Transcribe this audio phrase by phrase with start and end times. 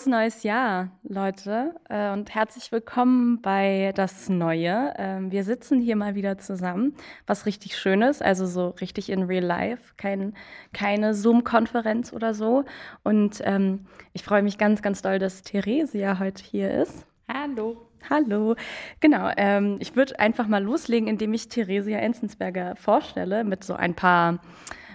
[0.00, 4.94] Frohes neues Jahr, Leute, äh, und herzlich willkommen bei Das Neue.
[4.96, 6.94] Ähm, wir sitzen hier mal wieder zusammen,
[7.26, 10.32] was richtig schön ist, also so richtig in real life, kein,
[10.72, 12.64] keine Zoom-Konferenz oder so.
[13.02, 13.84] Und ähm,
[14.14, 17.04] ich freue mich ganz, ganz doll, dass Theresia heute hier ist.
[17.28, 17.76] Hallo.
[18.08, 18.56] Hallo.
[19.00, 23.94] Genau, ähm, ich würde einfach mal loslegen, indem ich Theresia Enzensberger vorstelle mit so ein
[23.94, 24.38] paar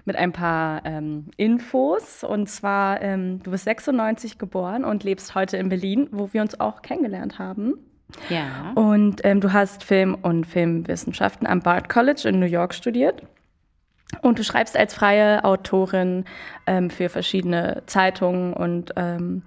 [0.06, 2.24] mit ein paar ähm, Infos.
[2.24, 6.60] Und zwar, ähm, du bist 96 geboren und lebst heute in Berlin, wo wir uns
[6.60, 7.74] auch kennengelernt haben.
[8.30, 8.72] Ja.
[8.76, 13.24] Und ähm, du hast Film und Filmwissenschaften am Bard College in New York studiert.
[14.22, 16.26] Und du schreibst als freie Autorin
[16.68, 19.42] ähm, für verschiedene Zeitungen und ähm,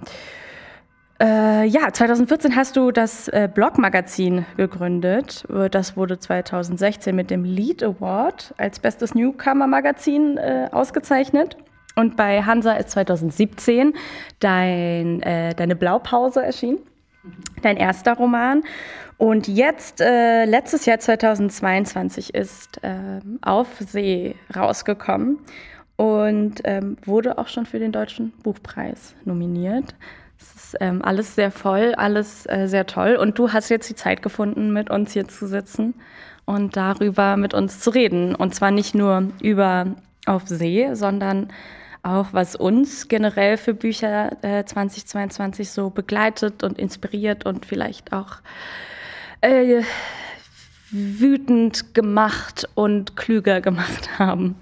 [1.21, 5.45] äh, ja, 2014 hast du das äh, Blog-Magazin gegründet.
[5.71, 11.57] Das wurde 2016 mit dem Lead Award als bestes Newcomer-Magazin äh, ausgezeichnet.
[11.97, 13.95] Und bei Hansa ist 2017
[14.39, 16.79] dein, äh, deine Blaupause erschienen,
[17.63, 18.63] dein erster Roman.
[19.17, 25.41] Und jetzt, äh, letztes Jahr 2022, ist äh, Auf See rausgekommen
[25.97, 29.97] und ähm, wurde auch schon für den Deutschen Buchpreis nominiert.
[30.41, 33.17] Es ist ähm, alles sehr voll, alles äh, sehr toll.
[33.17, 35.95] Und du hast jetzt die Zeit gefunden, mit uns hier zu sitzen
[36.45, 38.35] und darüber mit uns zu reden.
[38.35, 41.49] Und zwar nicht nur über Auf See, sondern
[42.03, 48.37] auch, was uns generell für Bücher äh, 2022 so begleitet und inspiriert und vielleicht auch
[49.41, 49.83] äh,
[50.91, 54.55] wütend gemacht und klüger gemacht haben.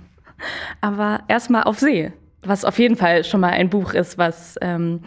[0.81, 5.01] Aber erstmal auf See, was auf jeden Fall schon mal ein Buch ist, was ähm,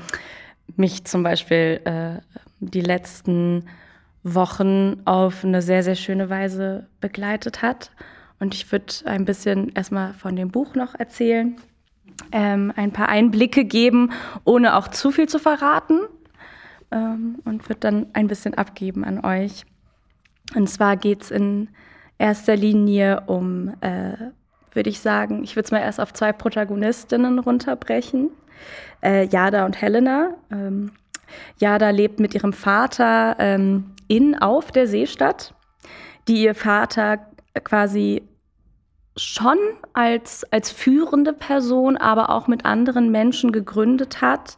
[0.80, 2.22] mich zum Beispiel äh,
[2.60, 3.66] die letzten
[4.24, 7.92] Wochen auf eine sehr, sehr schöne Weise begleitet hat.
[8.40, 11.58] Und ich würde ein bisschen erstmal von dem Buch noch erzählen,
[12.32, 14.12] ähm, ein paar Einblicke geben,
[14.44, 16.00] ohne auch zu viel zu verraten.
[16.92, 19.66] Ähm, und würde dann ein bisschen abgeben an euch.
[20.56, 21.70] Und zwar geht es in
[22.18, 24.14] erster Linie um, äh,
[24.74, 28.32] würde ich sagen, ich würde es mal erst auf zwei Protagonistinnen runterbrechen
[29.04, 30.36] äh, Jada und Helena.
[30.52, 30.92] Ähm,
[31.60, 35.54] Jada lebt mit ihrem Vater ähm, in auf der Seestadt,
[36.28, 37.20] die ihr Vater
[37.64, 38.24] quasi
[39.18, 39.58] schon
[39.94, 44.56] als, als führende Person, aber auch mit anderen Menschen gegründet hat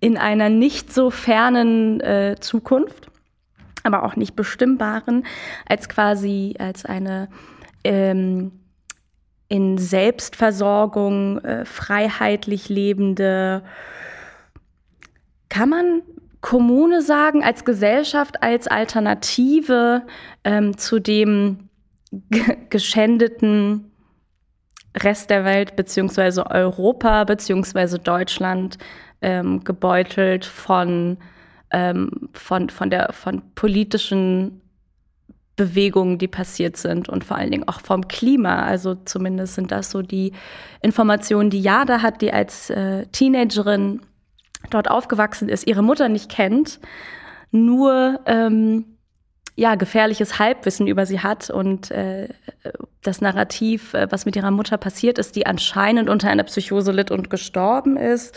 [0.00, 3.06] in einer nicht so fernen äh, Zukunft,
[3.84, 5.24] aber auch nicht bestimmbaren,
[5.66, 7.28] als quasi als eine
[7.84, 8.52] ähm,
[9.52, 13.62] in Selbstversorgung äh, freiheitlich lebende,
[15.50, 16.00] kann man
[16.40, 20.06] Kommune sagen, als Gesellschaft, als Alternative
[20.44, 21.68] ähm, zu dem
[22.70, 23.92] geschändeten
[24.96, 28.78] Rest der Welt beziehungsweise Europa beziehungsweise Deutschland
[29.20, 31.18] ähm, gebeutelt von,
[31.72, 34.61] ähm, von, von, der, von politischen
[35.62, 38.64] Bewegungen, die passiert sind und vor allen Dingen auch vom Klima.
[38.64, 40.32] Also zumindest sind das so die
[40.80, 44.00] Informationen, die Jada hat, die als äh, Teenagerin
[44.70, 46.80] dort aufgewachsen ist, ihre Mutter nicht kennt,
[47.52, 48.84] nur ähm,
[49.54, 52.28] ja gefährliches Halbwissen über sie hat und äh,
[53.02, 57.10] das Narrativ, äh, was mit ihrer Mutter passiert ist, die anscheinend unter einer Psychose litt
[57.10, 58.34] und gestorben ist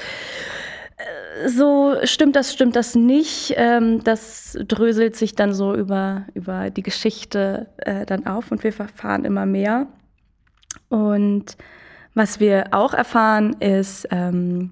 [1.48, 3.54] so stimmt das, stimmt das nicht.
[3.58, 8.78] Ähm, das dröselt sich dann so über, über die Geschichte äh, dann auf und wir
[8.78, 9.88] erfahren immer mehr.
[10.90, 11.58] Und
[12.14, 14.72] was wir auch erfahren ist, ähm,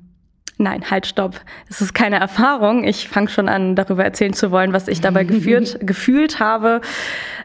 [0.57, 1.41] nein, halt, stopp.
[1.69, 2.85] Es ist keine Erfahrung.
[2.85, 6.79] Ich fange schon an, darüber erzählen zu wollen, was ich dabei geführt, gefühlt habe.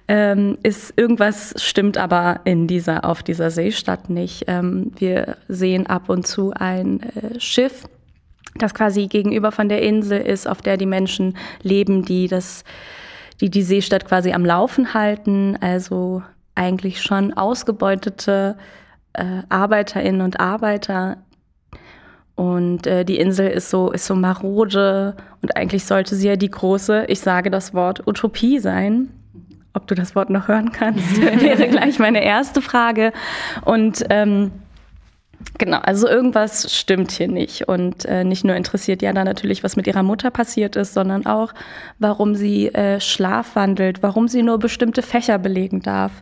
[0.06, 4.44] Ähm, ist irgendwas stimmt aber in dieser, auf dieser Seestadt nicht.
[4.46, 7.84] Ähm, wir sehen ab und zu ein äh, Schiff,
[8.58, 12.64] das quasi gegenüber von der Insel ist, auf der die Menschen leben, die das,
[13.40, 15.56] die die Seestadt quasi am Laufen halten.
[15.60, 16.22] Also
[16.54, 18.56] eigentlich schon ausgebeutete
[19.12, 21.18] äh, Arbeiterinnen und Arbeiter.
[22.34, 26.50] Und äh, die Insel ist so, ist so marode und eigentlich sollte sie ja die
[26.50, 29.08] große, ich sage das Wort Utopie sein.
[29.74, 33.12] Ob du das Wort noch hören kannst, wäre gleich meine erste Frage.
[33.64, 34.52] Und ähm,
[35.56, 37.68] Genau, also irgendwas stimmt hier nicht.
[37.68, 41.52] Und äh, nicht nur interessiert Jana natürlich, was mit ihrer Mutter passiert ist, sondern auch,
[41.98, 46.12] warum sie äh, schlafwandelt, warum sie nur bestimmte Fächer belegen darf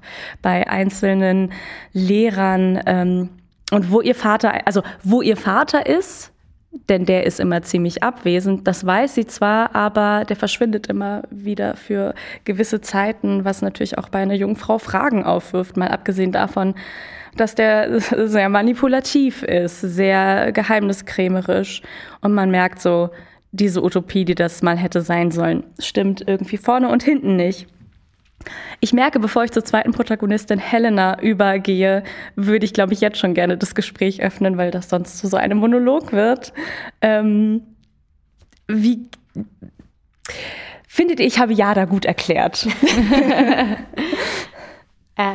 [0.42, 1.52] bei einzelnen
[1.92, 2.80] Lehrern.
[2.86, 3.28] Ähm,
[3.72, 6.32] und wo ihr Vater, also wo ihr Vater ist,
[6.88, 8.66] denn der ist immer ziemlich abwesend.
[8.66, 12.14] Das weiß sie zwar, aber der verschwindet immer wieder für
[12.44, 16.74] gewisse Zeiten, was natürlich auch bei einer jungen Frau Fragen aufwirft, mal abgesehen davon,
[17.36, 21.82] dass der sehr manipulativ ist, sehr geheimniskrämerisch.
[22.20, 23.10] Und man merkt so,
[23.52, 27.66] diese Utopie, die das mal hätte sein sollen, stimmt irgendwie vorne und hinten nicht.
[28.80, 32.02] Ich merke, bevor ich zur zweiten Protagonistin Helena übergehe,
[32.34, 35.36] würde ich, glaube ich, jetzt schon gerne das Gespräch öffnen, weil das sonst zu so
[35.36, 36.52] einem Monolog wird.
[37.00, 37.62] Ähm,
[38.68, 39.08] wie
[40.86, 42.66] findet ihr, ich habe Jada gut erklärt?
[45.16, 45.34] äh,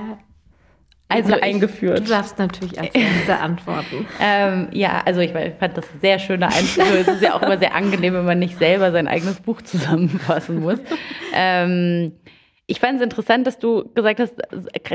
[1.11, 1.99] also eingeführt.
[1.99, 4.07] Ich, du darfst natürlich als Erste antworten.
[4.19, 6.93] ähm, ja, also ich, ich, fand das sehr schöne Einführung.
[6.93, 10.61] es ist ja auch immer sehr angenehm, wenn man nicht selber sein eigenes Buch zusammenfassen
[10.61, 10.79] muss.
[11.33, 12.13] ähm,
[12.71, 14.33] ich fand es interessant, dass du gesagt hast,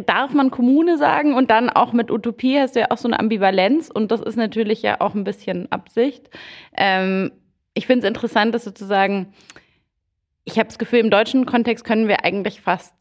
[0.06, 3.20] darf man Kommune sagen und dann auch mit Utopie hast du ja auch so eine
[3.20, 6.30] Ambivalenz und das ist natürlich ja auch ein bisschen Absicht.
[6.74, 7.32] Ähm,
[7.74, 9.34] ich finde es interessant, dass sozusagen,
[10.44, 12.94] ich habe das Gefühl, im deutschen Kontext können wir eigentlich fast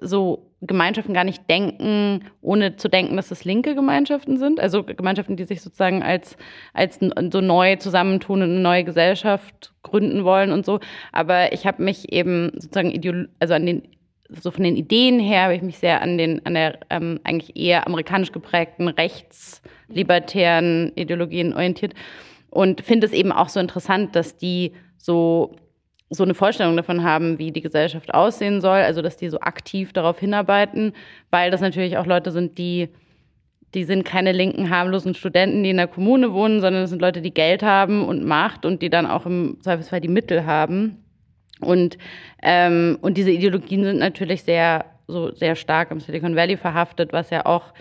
[0.00, 4.60] so Gemeinschaften gar nicht denken, ohne zu denken, dass es linke Gemeinschaften sind.
[4.60, 6.38] Also Gemeinschaften, die sich sozusagen als,
[6.72, 10.80] als so neu zusammentun und eine neue Gesellschaft gründen wollen und so.
[11.12, 13.82] Aber ich habe mich eben sozusagen also an den
[14.40, 17.56] so von den Ideen her habe ich mich sehr an den an der ähm, eigentlich
[17.56, 21.94] eher amerikanisch geprägten rechtslibertären Ideologien orientiert
[22.50, 25.56] und finde es eben auch so interessant, dass die so
[26.10, 29.94] so eine Vorstellung davon haben, wie die Gesellschaft aussehen soll, also dass die so aktiv
[29.94, 30.92] darauf hinarbeiten,
[31.30, 32.90] weil das natürlich auch Leute sind, die
[33.74, 37.22] die sind keine linken, harmlosen Studenten, die in der Kommune wohnen, sondern das sind Leute,
[37.22, 41.01] die Geld haben und Macht und die dann auch im Zweifelsfall die Mittel haben.
[41.62, 41.98] Und,
[42.42, 47.30] ähm, und diese Ideologien sind natürlich sehr, so sehr stark im Silicon Valley verhaftet, was
[47.30, 47.72] ja auch,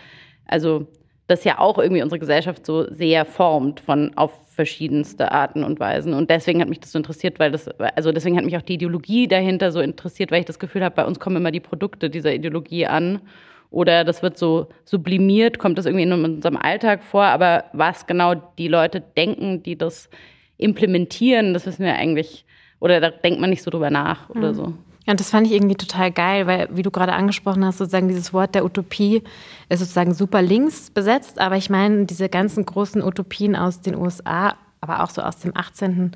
[0.45, 0.87] also
[1.27, 6.13] das ja auch irgendwie unsere Gesellschaft so sehr formt von auf verschiedenste Arten und Weisen.
[6.13, 8.73] Und deswegen hat mich das so interessiert, weil das, also deswegen hat mich auch die
[8.73, 12.09] Ideologie dahinter so interessiert, weil ich das Gefühl habe, bei uns kommen immer die Produkte
[12.09, 13.21] dieser Ideologie an.
[13.69, 17.23] Oder das wird so sublimiert, kommt das irgendwie in unserem Alltag vor.
[17.23, 20.09] Aber was genau die Leute denken, die das
[20.57, 22.45] implementieren, das wissen wir eigentlich,
[22.81, 24.35] oder da denkt man nicht so drüber nach mhm.
[24.37, 24.73] oder so.
[25.05, 28.07] Ja, und das fand ich irgendwie total geil, weil, wie du gerade angesprochen hast, sozusagen
[28.07, 29.23] dieses Wort der Utopie
[29.69, 31.39] ist sozusagen super links besetzt.
[31.39, 35.55] Aber ich meine, diese ganzen großen Utopien aus den USA, aber auch so aus dem
[35.55, 36.11] 18.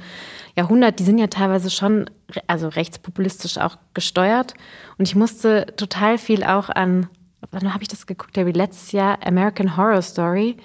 [0.56, 2.10] Jahrhundert, die sind ja teilweise schon,
[2.46, 4.54] also rechtspopulistisch auch gesteuert.
[4.98, 7.08] Und ich musste total viel auch an,
[7.52, 8.38] wann habe ich das geguckt?
[8.38, 10.58] Ja, wie letztes Jahr, American Horror Story.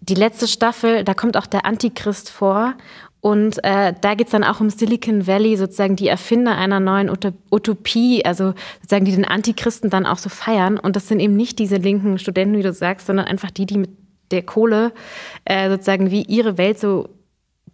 [0.00, 2.74] Die letzte Staffel, da kommt auch der Antichrist vor
[3.20, 7.10] und äh, da geht es dann auch um Silicon Valley, sozusagen die Erfinder einer neuen
[7.50, 10.78] Utopie, also sozusagen die den Antichristen dann auch so feiern.
[10.78, 13.78] Und das sind eben nicht diese linken Studenten, wie du sagst, sondern einfach die, die
[13.78, 13.90] mit
[14.30, 14.92] der Kohle
[15.44, 17.08] äh, sozusagen wie ihre Welt so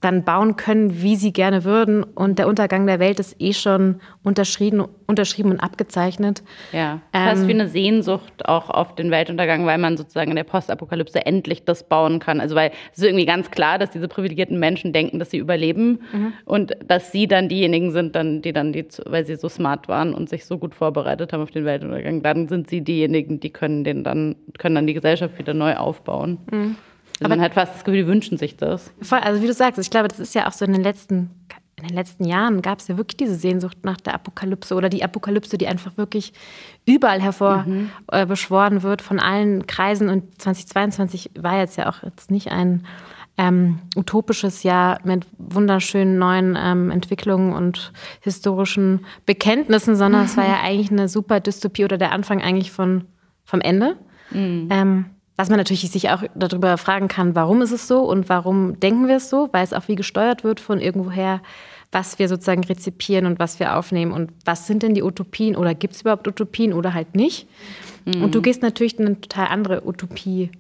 [0.03, 2.03] dann bauen können, wie sie gerne würden.
[2.03, 6.43] Und der Untergang der Welt ist eh schon unterschrieben, unterschrieben und abgezeichnet.
[6.73, 10.45] Ja, fast ähm, wie eine Sehnsucht auch auf den Weltuntergang, weil man sozusagen in der
[10.45, 12.41] Postapokalypse endlich das bauen kann.
[12.41, 16.01] Also weil es ist irgendwie ganz klar, dass diese privilegierten Menschen denken, dass sie überleben
[16.13, 16.33] mhm.
[16.45, 20.15] und dass sie dann diejenigen sind, dann, die dann, die, weil sie so smart waren
[20.15, 23.85] und sich so gut vorbereitet haben auf den Weltuntergang, dann sind sie diejenigen, die können
[23.85, 26.39] den dann, können dann die Gesellschaft wieder neu aufbauen.
[26.51, 26.77] Mhm.
[27.25, 28.93] Aber man hat fast das Gefühl, die wünschen sich das.
[29.01, 31.31] Voll, also wie du sagst, ich glaube, das ist ja auch so in den letzten,
[31.77, 35.05] in den letzten Jahren gab es ja wirklich diese Sehnsucht nach der Apokalypse oder die
[35.05, 36.33] Apokalypse, die einfach wirklich
[36.87, 38.81] überall hervorbeschworen mhm.
[38.81, 40.09] äh, wird von allen Kreisen.
[40.09, 42.85] Und 2022 war jetzt ja auch jetzt nicht ein
[43.39, 50.61] ähm, utopisches Jahr mit wunderschönen neuen ähm, Entwicklungen und historischen Bekenntnissen, sondern es war ja
[50.63, 53.05] eigentlich eine super Dystopie oder der Anfang eigentlich von,
[53.45, 53.97] vom Ende.
[54.31, 54.69] Mhm.
[54.71, 55.05] Ähm,
[55.37, 59.09] was man natürlich sich auch darüber fragen kann, warum ist es so und warum denken
[59.09, 61.41] wir es so, weil es auch wie gesteuert wird von irgendwoher,
[61.91, 65.75] was wir sozusagen rezipieren und was wir aufnehmen und was sind denn die Utopien oder
[65.75, 67.47] gibt es überhaupt Utopien oder halt nicht.
[68.05, 68.25] Mhm.
[68.25, 70.51] Und du gehst natürlich in eine total andere Utopie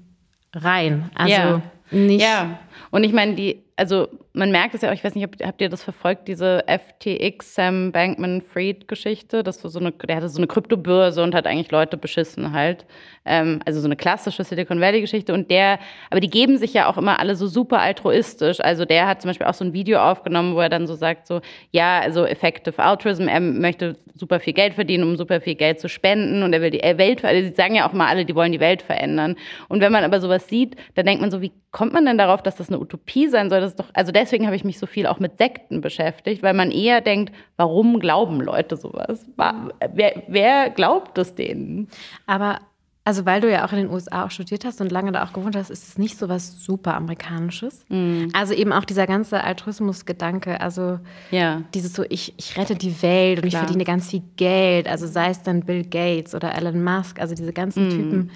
[0.54, 1.10] rein.
[1.14, 1.62] Also ja.
[1.90, 2.22] nicht.
[2.22, 2.58] Ja,
[2.90, 5.68] und ich meine, die, also man merkt es ja auch, ich weiß nicht, habt, ihr
[5.68, 9.42] das verfolgt, diese FTX Sam Bankman Fried Geschichte?
[9.42, 12.86] Das war so eine, der hatte so eine Kryptobörse und hat eigentlich Leute beschissen halt.
[13.24, 15.78] Ähm, also so eine klassische Silicon Valley Geschichte und der,
[16.10, 18.60] aber die geben sich ja auch immer alle so super altruistisch.
[18.60, 21.26] Also der hat zum Beispiel auch so ein Video aufgenommen, wo er dann so sagt
[21.26, 25.80] so, ja, also Effective Altruism, er möchte super viel Geld verdienen, um super viel Geld
[25.80, 27.50] zu spenden und er will die Welt verändern.
[27.50, 29.36] Sie sagen ja auch mal alle, die wollen die Welt verändern.
[29.68, 32.42] Und wenn man aber sowas sieht, dann denkt man so, wie kommt man denn darauf,
[32.42, 33.60] dass das eine Utopie sein soll?
[33.60, 36.54] Das ist doch, also deswegen habe ich mich so viel auch mit Sekten beschäftigt, weil
[36.54, 39.26] man eher denkt, warum glauben Leute sowas?
[39.36, 41.88] Wer, wer glaubt es denen?
[42.26, 42.60] Aber
[43.04, 45.32] also weil du ja auch in den USA auch studiert hast und lange da auch
[45.32, 47.84] gewohnt hast, ist es nicht so was super Amerikanisches.
[47.88, 48.26] Mm.
[48.32, 51.00] Also eben auch dieser ganze Altruismus-Gedanke, also
[51.32, 51.62] ja.
[51.74, 53.62] dieses so, ich, ich rette die Welt und Klar.
[53.62, 57.34] ich verdiene ganz viel Geld, also sei es dann Bill Gates oder Elon Musk, also
[57.34, 57.90] diese ganzen mm.
[57.90, 58.30] Typen,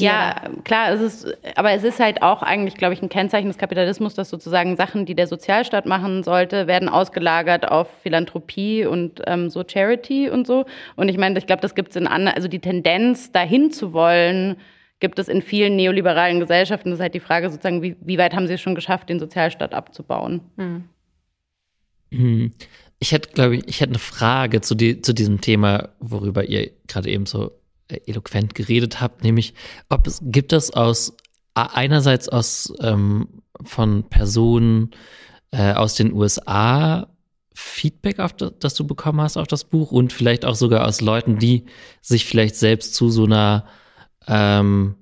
[0.00, 3.58] Ja, klar, es ist, aber es ist halt auch eigentlich, glaube ich, ein Kennzeichen des
[3.58, 9.50] Kapitalismus, dass sozusagen Sachen, die der Sozialstaat machen sollte, werden ausgelagert auf Philanthropie und ähm,
[9.50, 10.66] so Charity und so.
[10.96, 13.92] Und ich meine, ich glaube, das gibt es in anderen, also die Tendenz, dahin zu
[13.92, 14.56] wollen,
[15.00, 16.90] gibt es in vielen neoliberalen Gesellschaften.
[16.90, 19.18] Das ist halt die Frage sozusagen, wie, wie weit haben sie es schon geschafft, den
[19.18, 20.40] Sozialstaat abzubauen?
[20.56, 20.84] Hm.
[22.12, 22.52] hm.
[22.98, 26.70] Ich hätte, glaube ich, ich hätte eine Frage zu, die, zu diesem Thema, worüber ihr
[26.88, 27.52] gerade eben so
[27.88, 29.54] eloquent geredet habt, nämlich,
[29.88, 31.16] ob es gibt es aus
[31.54, 33.28] einerseits aus ähm,
[33.64, 34.90] von Personen
[35.50, 37.08] äh, aus den USA
[37.54, 41.00] Feedback, auf das, das, du bekommen hast auf das Buch und vielleicht auch sogar aus
[41.00, 41.64] Leuten, die
[42.02, 43.64] sich vielleicht selbst zu so einer
[44.28, 44.96] ähm,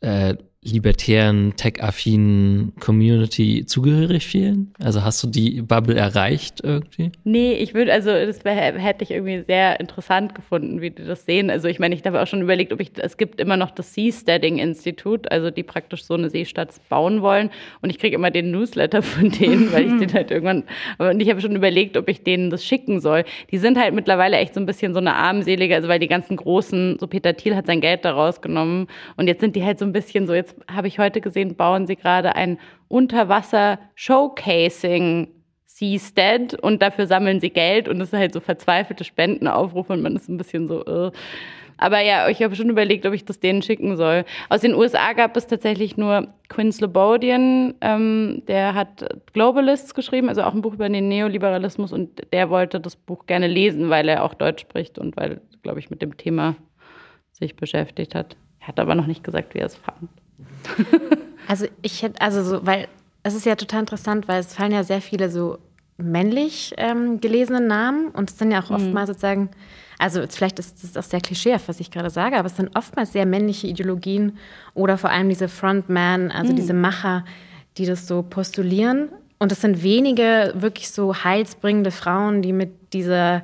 [0.00, 0.34] äh,
[0.64, 4.72] libertären, tech-affinen Community zugehörig fühlen?
[4.82, 7.12] Also hast du die Bubble erreicht irgendwie?
[7.22, 11.24] Nee, ich würde, also das wär, hätte ich irgendwie sehr interessant gefunden, wie die das
[11.24, 11.48] sehen.
[11.48, 13.94] Also ich meine, ich habe auch schon überlegt, ob ich, es gibt immer noch das
[13.94, 17.50] Seasteading-Institut, also die praktisch so eine Seestadt bauen wollen.
[17.80, 20.64] Und ich kriege immer den Newsletter von denen, weil ich den halt irgendwann,
[20.98, 23.24] und ich habe schon überlegt, ob ich denen das schicken soll.
[23.52, 26.36] Die sind halt mittlerweile echt so ein bisschen so eine armselige, also weil die ganzen
[26.36, 29.84] großen, so Peter Thiel hat sein Geld daraus genommen und jetzt sind die halt so
[29.84, 35.28] ein bisschen so, jetzt habe ich heute gesehen, bauen sie gerade ein Unterwasser-Showcasing
[35.78, 40.16] Seastead und dafür sammeln sie Geld und es ist halt so verzweifelte Spendenaufrufe und man
[40.16, 41.12] ist ein bisschen so, uh.
[41.76, 44.24] aber ja, ich habe schon überlegt, ob ich das denen schicken soll.
[44.48, 50.42] Aus den USA gab es tatsächlich nur Quinn Slobodian, ähm, der hat Globalists geschrieben, also
[50.42, 54.24] auch ein Buch über den Neoliberalismus und der wollte das Buch gerne lesen, weil er
[54.24, 56.56] auch Deutsch spricht und weil, glaube ich, mit dem Thema
[57.30, 58.36] sich beschäftigt hat.
[58.58, 60.10] Er hat aber noch nicht gesagt, wie er es fand.
[61.48, 62.88] also ich hätte, also so, weil
[63.22, 65.58] es ist ja total interessant, weil es fallen ja sehr viele so
[65.96, 68.76] männlich ähm, gelesene Namen und es sind ja auch mhm.
[68.76, 69.50] oftmals sozusagen,
[69.98, 73.12] also vielleicht ist das auch sehr klischeehaft, was ich gerade sage, aber es sind oftmals
[73.12, 74.38] sehr männliche Ideologien
[74.74, 76.56] oder vor allem diese Frontman, also mhm.
[76.56, 77.24] diese Macher,
[77.76, 79.10] die das so postulieren.
[79.40, 83.42] Und es sind wenige wirklich so heilsbringende Frauen, die mit dieser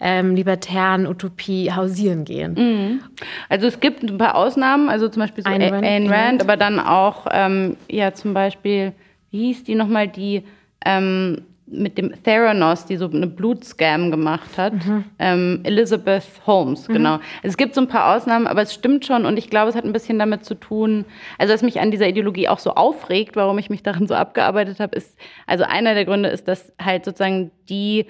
[0.00, 2.54] ähm, libertären Utopie hausieren gehen.
[2.54, 3.00] Mhm.
[3.48, 6.56] Also es gibt ein paar Ausnahmen, also zum Beispiel so Ayn Rand, Ayn Rand aber
[6.56, 8.92] dann auch ähm, ja zum Beispiel,
[9.30, 10.44] wie hieß die nochmal, die
[10.84, 14.72] ähm, mit dem Theranos, die so eine Blutscam gemacht hat.
[14.72, 15.04] Mhm.
[15.18, 16.94] Ähm, Elizabeth Holmes, mhm.
[16.94, 17.12] genau.
[17.12, 19.76] Also es gibt so ein paar Ausnahmen, aber es stimmt schon und ich glaube, es
[19.76, 21.04] hat ein bisschen damit zu tun,
[21.38, 24.80] also was mich an dieser Ideologie auch so aufregt, warum ich mich darin so abgearbeitet
[24.80, 25.16] habe, ist,
[25.46, 28.06] also einer der Gründe ist, dass halt sozusagen die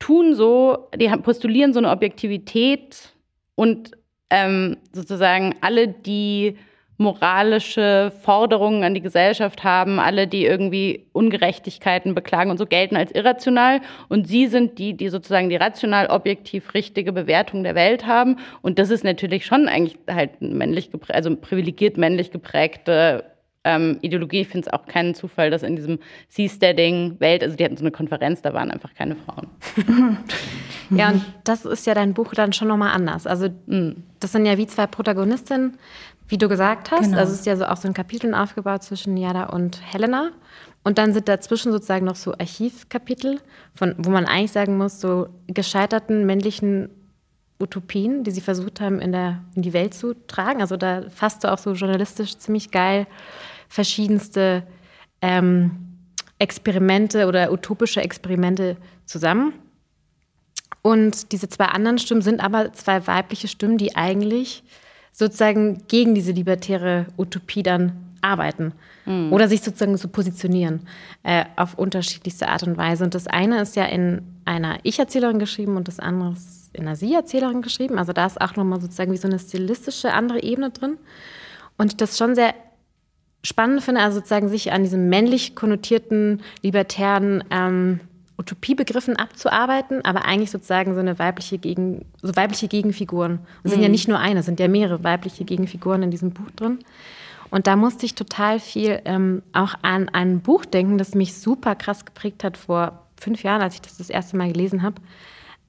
[0.00, 3.14] tun so, die postulieren so eine Objektivität
[3.54, 3.92] und
[4.30, 6.56] ähm, sozusagen alle, die
[7.00, 13.10] moralische Forderungen an die Gesellschaft haben, alle, die irgendwie Ungerechtigkeiten beklagen und so gelten als
[13.12, 13.80] irrational.
[14.10, 18.36] Und sie sind die, die sozusagen die rational objektiv richtige Bewertung der Welt haben.
[18.60, 23.24] Und das ist natürlich schon eigentlich halt männlich, also privilegiert männlich geprägte
[23.64, 24.40] ähm, Ideologie.
[24.40, 25.98] Ich finde es auch keinen Zufall, dass in diesem
[26.28, 29.48] Seasteading-Welt, also die hatten so eine Konferenz, da waren einfach keine Frauen.
[30.90, 33.26] ja, und das ist ja dein Buch dann schon nochmal anders.
[33.26, 35.78] Also mm, das sind ja wie zwei Protagonistinnen,
[36.28, 37.02] wie du gesagt hast.
[37.02, 37.18] Genau.
[37.18, 40.30] Also es ist ja so auch so ein Kapitel aufgebaut zwischen Jada und Helena.
[40.82, 43.40] Und dann sind dazwischen sozusagen noch so Archivkapitel,
[43.74, 46.88] von, wo man eigentlich sagen muss, so gescheiterten männlichen
[47.60, 50.62] Utopien, die sie versucht haben, in, der, in die Welt zu tragen.
[50.62, 53.06] Also da fasst du auch so journalistisch ziemlich geil
[53.70, 54.64] verschiedenste
[55.22, 55.70] ähm,
[56.38, 59.54] Experimente oder utopische Experimente zusammen.
[60.82, 64.62] Und diese zwei anderen Stimmen sind aber zwei weibliche Stimmen, die eigentlich
[65.12, 68.72] sozusagen gegen diese libertäre Utopie dann arbeiten
[69.06, 69.32] mhm.
[69.32, 70.86] oder sich sozusagen so positionieren
[71.22, 73.04] äh, auf unterschiedlichste Art und Weise.
[73.04, 76.96] Und das eine ist ja in einer Ich-Erzählerin geschrieben und das andere ist in einer
[76.96, 77.98] Sie-Erzählerin geschrieben.
[77.98, 80.96] Also da ist auch nochmal sozusagen wie so eine stilistische andere Ebene drin.
[81.76, 82.54] Und das schon sehr
[83.42, 88.00] spannend finde, also sozusagen sich an diesen männlich konnotierten, libertären ähm,
[88.38, 93.40] Utopiebegriffen abzuarbeiten, aber eigentlich sozusagen so eine weibliche Gegen, so weibliche Gegenfiguren.
[93.62, 93.92] Es sind ja mhm.
[93.92, 96.78] nicht nur eine, es sind ja mehrere weibliche Gegenfiguren in diesem Buch drin.
[97.50, 101.74] Und da musste ich total viel ähm, auch an ein Buch denken, das mich super
[101.74, 104.96] krass geprägt hat vor fünf Jahren, als ich das das erste Mal gelesen habe.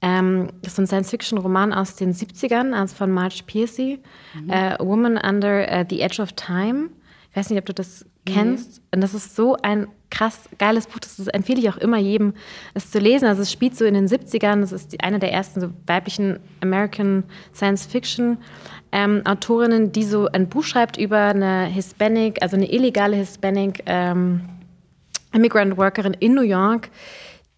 [0.00, 4.00] Ähm, das ist ein Science-Fiction-Roman aus den 70ern, also von Marge Piercy,
[4.34, 4.50] mhm.
[4.50, 6.90] äh, Woman Under uh, the Edge of Time.
[7.32, 8.78] Ich weiß nicht, ob du das kennst.
[8.78, 8.84] Mhm.
[8.92, 10.98] Und das ist so ein krass geiles Buch.
[10.98, 12.34] Das empfehle ich auch immer jedem,
[12.74, 13.26] es zu lesen.
[13.26, 14.60] Also es spielt so in den 70ern.
[14.60, 17.24] Das ist die, eine der ersten so weiblichen American
[17.54, 18.36] Science Fiction
[18.92, 24.42] ähm, Autorinnen, die so ein Buch schreibt über eine Hispanic, also eine illegale Hispanic ähm,
[25.32, 26.90] Immigrant Workerin in New York,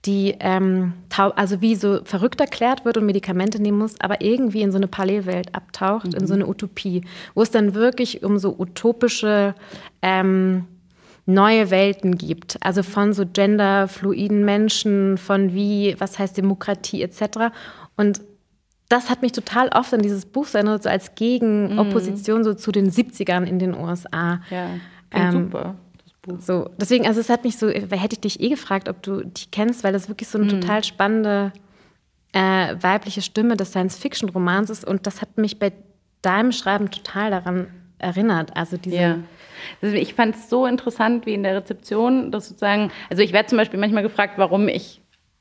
[0.07, 4.71] die ähm, also wie so verrückt erklärt wird und Medikamente nehmen muss, aber irgendwie in
[4.71, 6.21] so eine Parallelwelt abtaucht, mhm.
[6.21, 7.03] in so eine Utopie,
[7.35, 9.55] wo es dann wirklich um so utopische
[10.03, 10.67] ähm,
[11.27, 12.59] neue Welten gibt.
[12.61, 17.55] Also von so genderfluiden Menschen, von wie, was heißt Demokratie etc.
[17.97, 18.21] Und
[18.89, 22.45] das hat mich total oft an dieses Buch erinnert, so als Gegenopposition mhm.
[22.45, 24.43] so zu den 70ern in den USA.
[24.51, 24.69] Ja,
[25.11, 25.77] ähm, super.
[26.39, 29.47] So, deswegen, also es hat mich so, hätte ich dich eh gefragt, ob du die
[29.51, 30.61] kennst, weil das wirklich so eine mhm.
[30.61, 31.53] total spannende
[32.33, 35.73] äh, weibliche Stimme des Science-Fiction-Romans ist und das hat mich bei
[36.23, 37.67] deinem Schreiben total daran
[37.99, 38.57] erinnert.
[38.57, 38.97] Also diese.
[38.97, 39.19] Ja.
[39.81, 43.49] Also ich fand es so interessant, wie in der Rezeption, dass sozusagen, also ich werde
[43.49, 45.01] zum Beispiel manchmal gefragt, warum ich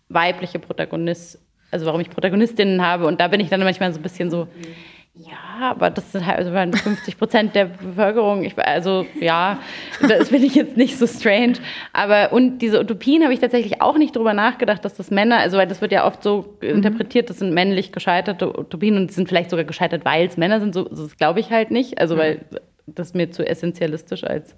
[0.09, 1.39] weibliche Protagonist,
[1.71, 4.45] also warum ich Protagonistinnen habe und da bin ich dann manchmal so ein bisschen so.
[4.45, 8.43] Mhm ja, aber das sind halt also 50 Prozent der Bevölkerung.
[8.43, 9.60] Ich, also ja,
[10.01, 11.53] das finde ich jetzt nicht so strange.
[11.93, 15.58] Aber und diese Utopien habe ich tatsächlich auch nicht drüber nachgedacht, dass das Männer, also
[15.58, 16.70] weil das wird ja oft so mhm.
[16.70, 20.74] interpretiert, das sind männlich gescheiterte Utopien und sind vielleicht sogar gescheitert, weil es Männer sind.
[20.74, 22.00] So, das glaube ich halt nicht.
[22.00, 22.46] Also weil
[22.88, 24.55] das ist mir zu essentialistisch als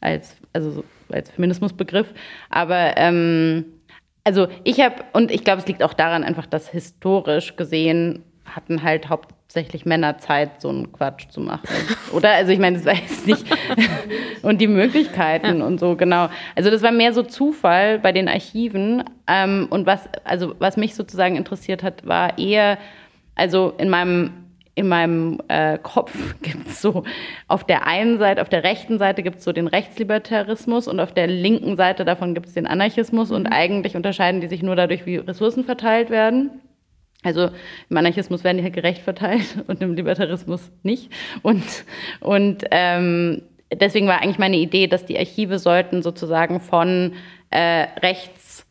[0.00, 2.14] als also als Feminismusbegriff.
[2.48, 3.66] Aber ähm,
[4.24, 8.82] also ich habe und ich glaube, es liegt auch daran einfach, dass historisch gesehen hatten
[8.82, 11.66] halt Haupt hauptsächlich Männer Zeit, so einen Quatsch zu machen.
[12.12, 12.32] Oder?
[12.32, 13.46] Also ich meine, das weiß nicht.
[14.42, 15.64] und die Möglichkeiten ja.
[15.64, 16.28] und so, genau.
[16.54, 19.04] Also das war mehr so Zufall bei den Archiven.
[19.26, 22.76] Ähm, und was, also was mich sozusagen interessiert hat, war eher,
[23.36, 24.32] also in meinem
[24.74, 26.12] in meinem äh, Kopf
[26.42, 27.04] gibt es so,
[27.48, 31.12] auf der einen Seite, auf der rechten Seite gibt es so den Rechtslibertarismus und auf
[31.12, 33.36] der linken Seite davon gibt es den Anarchismus mhm.
[33.36, 36.60] und eigentlich unterscheiden die sich nur dadurch, wie Ressourcen verteilt werden.
[37.22, 37.50] Also
[37.90, 41.10] im Anarchismus werden die halt gerecht verteilt und im Libertarismus nicht.
[41.42, 41.84] Und,
[42.20, 47.14] und ähm, deswegen war eigentlich meine Idee, dass die Archive sollten sozusagen von
[47.50, 48.66] äh, rechts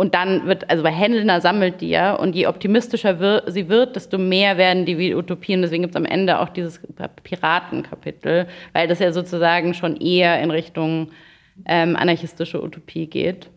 [0.00, 3.96] und dann wird, also bei Händler sammelt die ja und je optimistischer wir, sie wird,
[3.96, 5.60] desto mehr werden die wie Utopien.
[5.60, 6.80] Deswegen gibt es am Ende auch dieses
[7.22, 11.10] Piratenkapitel, weil das ja sozusagen schon eher in Richtung
[11.66, 13.50] ähm, anarchistische Utopie geht.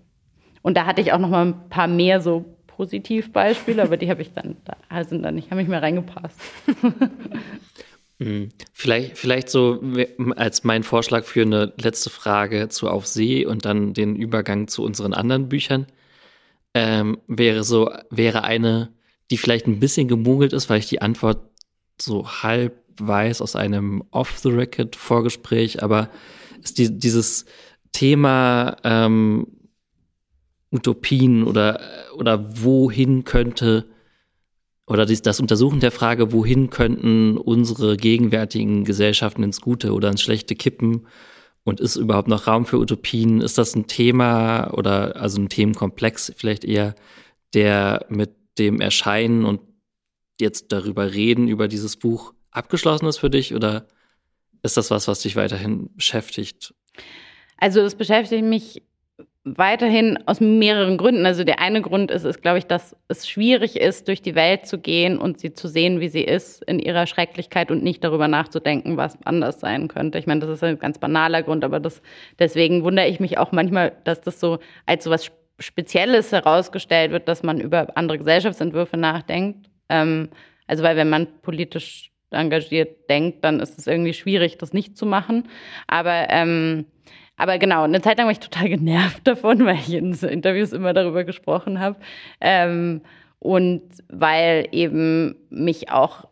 [0.63, 4.21] Und da hatte ich auch noch mal ein paar mehr so Positivbeispiele, aber die habe
[4.21, 6.39] ich dann, da sind dann nicht, haben nicht mehr reingepasst.
[8.19, 8.49] Hm.
[8.73, 9.81] Vielleicht, vielleicht so
[10.35, 14.83] als mein Vorschlag für eine letzte Frage zu Auf See und dann den Übergang zu
[14.83, 15.87] unseren anderen Büchern
[16.73, 18.93] ähm, wäre so, wäre eine,
[19.31, 21.39] die vielleicht ein bisschen gemogelt ist, weil ich die Antwort
[21.99, 26.09] so halb weiß aus einem Off-the-Record-Vorgespräch, aber
[26.61, 27.45] ist die, dieses
[27.91, 29.47] Thema ähm,
[30.73, 31.79] Utopien oder,
[32.17, 33.85] oder wohin könnte,
[34.85, 40.55] oder das Untersuchen der Frage, wohin könnten unsere gegenwärtigen Gesellschaften ins Gute oder ins Schlechte
[40.55, 41.07] kippen
[41.63, 43.39] und ist überhaupt noch Raum für Utopien?
[43.39, 46.95] Ist das ein Thema oder also ein Themenkomplex vielleicht eher,
[47.53, 49.61] der mit dem Erscheinen und
[50.41, 53.87] jetzt darüber reden, über dieses Buch abgeschlossen ist für dich oder
[54.63, 56.73] ist das was, was dich weiterhin beschäftigt?
[57.57, 58.81] Also es beschäftigt mich
[59.45, 61.25] weiterhin aus mehreren Gründen.
[61.25, 64.65] Also der eine Grund ist, ist, glaube ich, dass es schwierig ist, durch die Welt
[64.65, 68.29] zu gehen und sie zu sehen, wie sie ist, in ihrer Schrecklichkeit und nicht darüber
[68.29, 70.17] nachzudenken, was anders sein könnte.
[70.17, 72.01] Ich meine, das ist ein ganz banaler Grund, aber das,
[72.39, 75.29] deswegen wundere ich mich auch manchmal, dass das so als so was
[75.59, 79.69] Spezielles herausgestellt wird, dass man über andere Gesellschaftsentwürfe nachdenkt.
[79.89, 80.29] Ähm,
[80.67, 85.05] also weil wenn man politisch engagiert denkt, dann ist es irgendwie schwierig, das nicht zu
[85.05, 85.49] machen.
[85.87, 86.85] Aber ähm,
[87.37, 90.73] aber genau, eine Zeit lang war ich total genervt davon, weil ich in so Interviews
[90.73, 91.97] immer darüber gesprochen habe.
[92.41, 93.01] Ähm,
[93.39, 96.27] und weil eben mich auch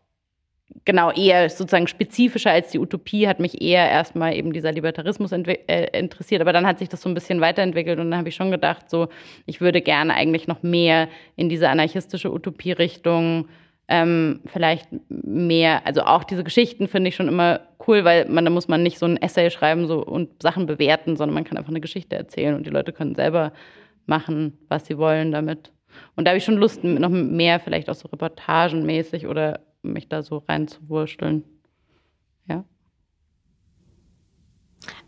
[0.85, 5.97] genau eher sozusagen spezifischer als die Utopie hat mich eher erstmal eben dieser Libertarismus äh,
[5.97, 8.51] interessiert, aber dann hat sich das so ein bisschen weiterentwickelt und dann habe ich schon
[8.51, 9.09] gedacht, so
[9.45, 13.47] ich würde gerne eigentlich noch mehr in diese anarchistische Utopie-Richtung
[13.91, 18.49] ähm, vielleicht mehr, also auch diese Geschichten finde ich schon immer cool, weil man, da
[18.49, 21.71] muss man nicht so ein Essay schreiben so, und Sachen bewerten, sondern man kann einfach
[21.71, 23.51] eine Geschichte erzählen und die Leute können selber
[24.05, 25.73] machen, was sie wollen damit.
[26.15, 30.23] Und da habe ich schon Lust, noch mehr vielleicht auch so reportagenmäßig oder mich da
[30.23, 31.43] so reinzuwursteln.
[32.47, 32.63] Ja.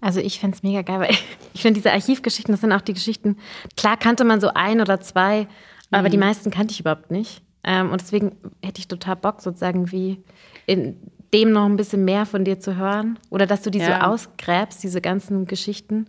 [0.02, 1.16] Also ich fände es mega geil, weil
[1.54, 3.38] ich finde diese Archivgeschichten, das sind auch die Geschichten,
[3.78, 5.48] klar kannte man so ein oder zwei,
[5.90, 6.12] aber mhm.
[6.12, 7.42] die meisten kannte ich überhaupt nicht.
[7.64, 10.22] Ähm, und deswegen hätte ich total Bock, sozusagen wie
[10.66, 10.98] in
[11.34, 13.18] dem noch ein bisschen mehr von dir zu hören.
[13.30, 13.86] Oder dass du die ja.
[13.86, 16.08] so ausgräbst, diese ganzen Geschichten,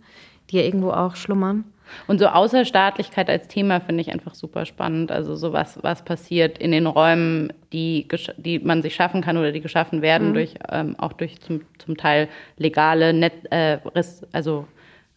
[0.49, 1.65] die ja irgendwo auch schlummern.
[2.07, 5.11] Und so Außerstaatlichkeit als Thema finde ich einfach super spannend.
[5.11, 9.51] Also so was, was passiert in den Räumen, die, die man sich schaffen kann oder
[9.51, 10.33] die geschaffen werden, mhm.
[10.33, 13.77] durch, ähm, auch durch zum, zum Teil legale Net, äh,
[14.31, 14.67] also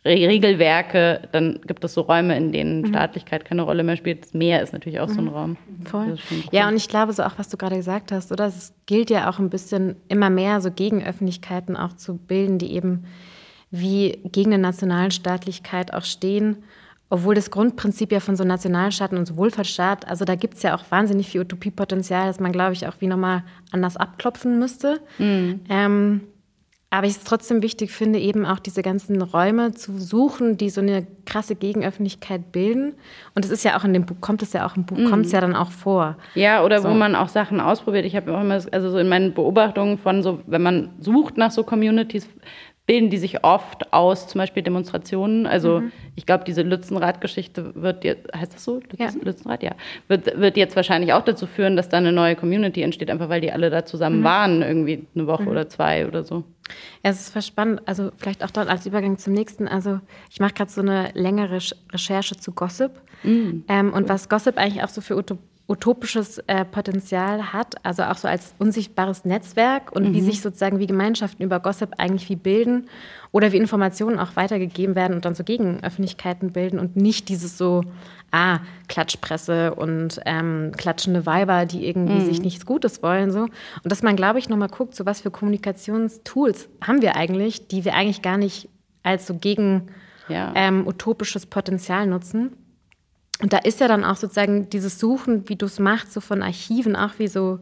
[0.05, 2.87] Regelwerke, dann gibt es so Räume, in denen mhm.
[2.87, 4.25] Staatlichkeit keine Rolle mehr spielt.
[4.25, 5.31] Das Meer ist natürlich auch so ein mhm.
[5.31, 5.57] Raum.
[5.85, 6.17] Voll.
[6.31, 6.43] Cool.
[6.53, 8.47] Ja, und ich glaube so auch, was du gerade gesagt hast, oder?
[8.47, 13.05] Es gilt ja auch ein bisschen immer mehr so Gegenöffentlichkeiten auch zu bilden, die eben
[13.71, 16.59] wie gegen eine Nationalstaatlichkeit auch stehen
[17.11, 20.77] obwohl das Grundprinzip ja von so Nationalstaaten und so Wohlfahrtsstaat, also da gibt es ja
[20.77, 25.01] auch wahnsinnig viel Utopiepotenzial, das man, glaube ich, auch wie nochmal anders abklopfen müsste.
[25.19, 25.61] Mhm.
[25.71, 26.21] Ähm,
[26.91, 30.81] aber ich es trotzdem wichtig finde, eben auch diese ganzen Räume zu suchen, die so
[30.81, 32.95] eine krasse Gegenöffentlichkeit bilden.
[33.35, 35.11] Und es ist ja auch in dem Buch, kommt es ja auch im Buch, mhm.
[35.11, 36.17] kommt es ja dann auch vor.
[36.35, 36.89] Ja, oder so.
[36.89, 38.07] wo man auch Sachen ausprobiert.
[38.07, 41.51] Ich habe auch immer, also so in meinen Beobachtungen von so, wenn man sucht nach
[41.51, 42.27] so Communities,
[42.89, 45.47] bilden die sich oft aus zum Beispiel Demonstrationen.
[45.47, 45.93] Also mhm.
[46.17, 48.77] ich glaube, diese Lützenrad-Geschichte wird jetzt, heißt das so?
[48.77, 49.11] Lütz, ja.
[49.23, 49.73] Lützenrad, ja.
[50.09, 53.43] Wird, wird jetzt wahrscheinlich auch dazu führen, dass da eine neue Community entsteht, einfach weil
[53.43, 54.25] die alle da zusammen mhm.
[54.25, 55.49] waren, irgendwie eine Woche mhm.
[55.49, 56.45] oder zwei oder so.
[57.05, 57.83] Ja, es ist verspannend.
[57.85, 59.69] Also vielleicht auch dort als Übergang zum nächsten.
[59.69, 61.59] Also ich mache gerade so eine längere
[61.93, 62.93] Recherche zu Gossip.
[63.23, 63.65] Mhm.
[63.69, 68.17] Ähm, und was Gossip eigentlich auch so für Utopie utopisches äh, Potenzial hat, also auch
[68.17, 70.15] so als unsichtbares Netzwerk und mhm.
[70.15, 72.89] wie sich sozusagen wie Gemeinschaften über Gossip eigentlich wie bilden
[73.33, 77.83] oder wie Informationen auch weitergegeben werden und dann so Gegenöffentlichkeiten bilden und nicht dieses so,
[78.31, 82.25] ah, Klatschpresse und ähm, klatschende Weiber, die irgendwie mhm.
[82.25, 83.31] sich nichts Gutes wollen.
[83.31, 83.41] So.
[83.43, 83.53] Und
[83.85, 87.95] dass man, glaube ich, nochmal guckt, so was für Kommunikationstools haben wir eigentlich, die wir
[87.95, 88.71] eigentlich gar nicht
[89.03, 89.89] als so gegen
[90.29, 90.53] ja.
[90.55, 92.53] ähm, utopisches Potenzial nutzen.
[93.41, 96.43] Und da ist ja dann auch sozusagen dieses Suchen, wie du es machst, so von
[96.43, 97.61] Archiven, auch wie so,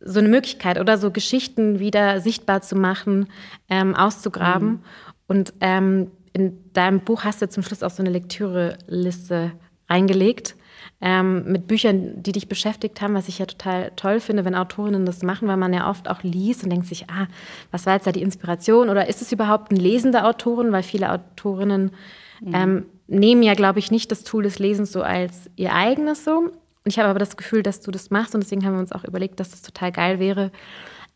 [0.00, 3.28] so eine Möglichkeit oder so Geschichten wieder sichtbar zu machen,
[3.68, 4.68] ähm, auszugraben.
[4.68, 4.82] Mhm.
[5.26, 9.52] Und ähm, in deinem Buch hast du zum Schluss auch so eine Lektüreliste
[9.88, 10.56] reingelegt
[11.00, 15.04] ähm, mit Büchern, die dich beschäftigt haben, was ich ja total toll finde, wenn Autorinnen
[15.04, 17.26] das machen, weil man ja oft auch liest und denkt sich, ah,
[17.70, 18.88] was war jetzt da die Inspiration?
[18.88, 20.72] Oder ist es überhaupt ein lesender Autorin?
[20.72, 21.90] Weil viele Autorinnen
[22.40, 22.54] mhm.
[22.54, 26.38] ähm, nehmen ja, glaube ich, nicht das Tool des Lesens so als ihr eigenes so.
[26.38, 26.52] Und
[26.86, 29.04] ich habe aber das Gefühl, dass du das machst und deswegen haben wir uns auch
[29.04, 30.50] überlegt, dass das total geil wäre,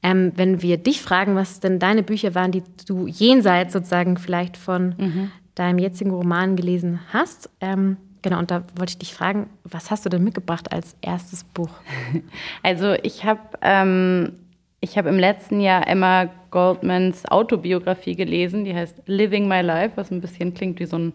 [0.02, 4.56] ähm, wenn wir dich fragen, was denn deine Bücher waren, die du jenseits sozusagen vielleicht
[4.56, 5.30] von mhm.
[5.54, 7.50] deinem jetzigen Roman gelesen hast.
[7.60, 11.44] Ähm, genau, und da wollte ich dich fragen, was hast du denn mitgebracht als erstes
[11.44, 11.70] Buch?
[12.62, 14.32] Also ich habe ähm,
[14.80, 20.10] ich habe im letzten Jahr Emma Goldmans Autobiografie gelesen, die heißt Living My Life, was
[20.10, 21.12] ein bisschen klingt wie so ein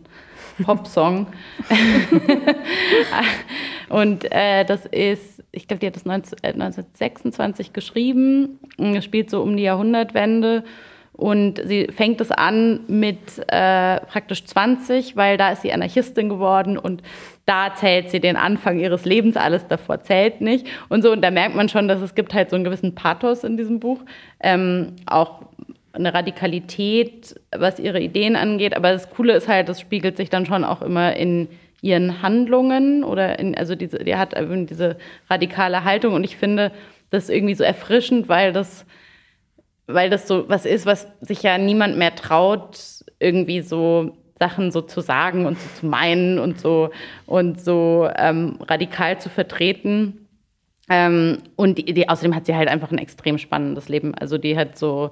[0.64, 1.28] Popsong.
[3.90, 8.60] und äh, das ist, ich glaube, die hat das 19, äh, 1926 geschrieben.
[8.78, 10.64] Es spielt so um die Jahrhundertwende.
[11.14, 16.78] Und sie fängt es an mit äh, praktisch 20, weil da ist sie Anarchistin geworden
[16.78, 17.04] und
[17.46, 20.66] da zählt sie den Anfang ihres Lebens, alles davor zählt nicht.
[20.90, 23.44] Und so, und da merkt man schon, dass es gibt halt so einen gewissen Pathos
[23.44, 24.00] in diesem Buch.
[24.40, 25.42] Ähm, auch
[25.94, 28.76] eine Radikalität, was ihre Ideen angeht.
[28.76, 31.48] Aber das Coole ist halt, das spiegelt sich dann schon auch immer in
[31.82, 34.34] ihren Handlungen oder in, also diese, die hat
[34.70, 34.98] diese
[35.30, 36.72] radikale Haltung und ich finde
[37.10, 38.86] das irgendwie so erfrischend, weil das,
[39.88, 42.80] weil das so was ist, was sich ja niemand mehr traut,
[43.20, 46.90] irgendwie so Sachen so zu sagen und so zu meinen und so
[47.26, 50.28] und so ähm, radikal zu vertreten.
[50.90, 54.14] Ähm, und die, die, außerdem hat sie halt einfach ein extrem spannendes Leben.
[54.16, 55.12] Also die hat so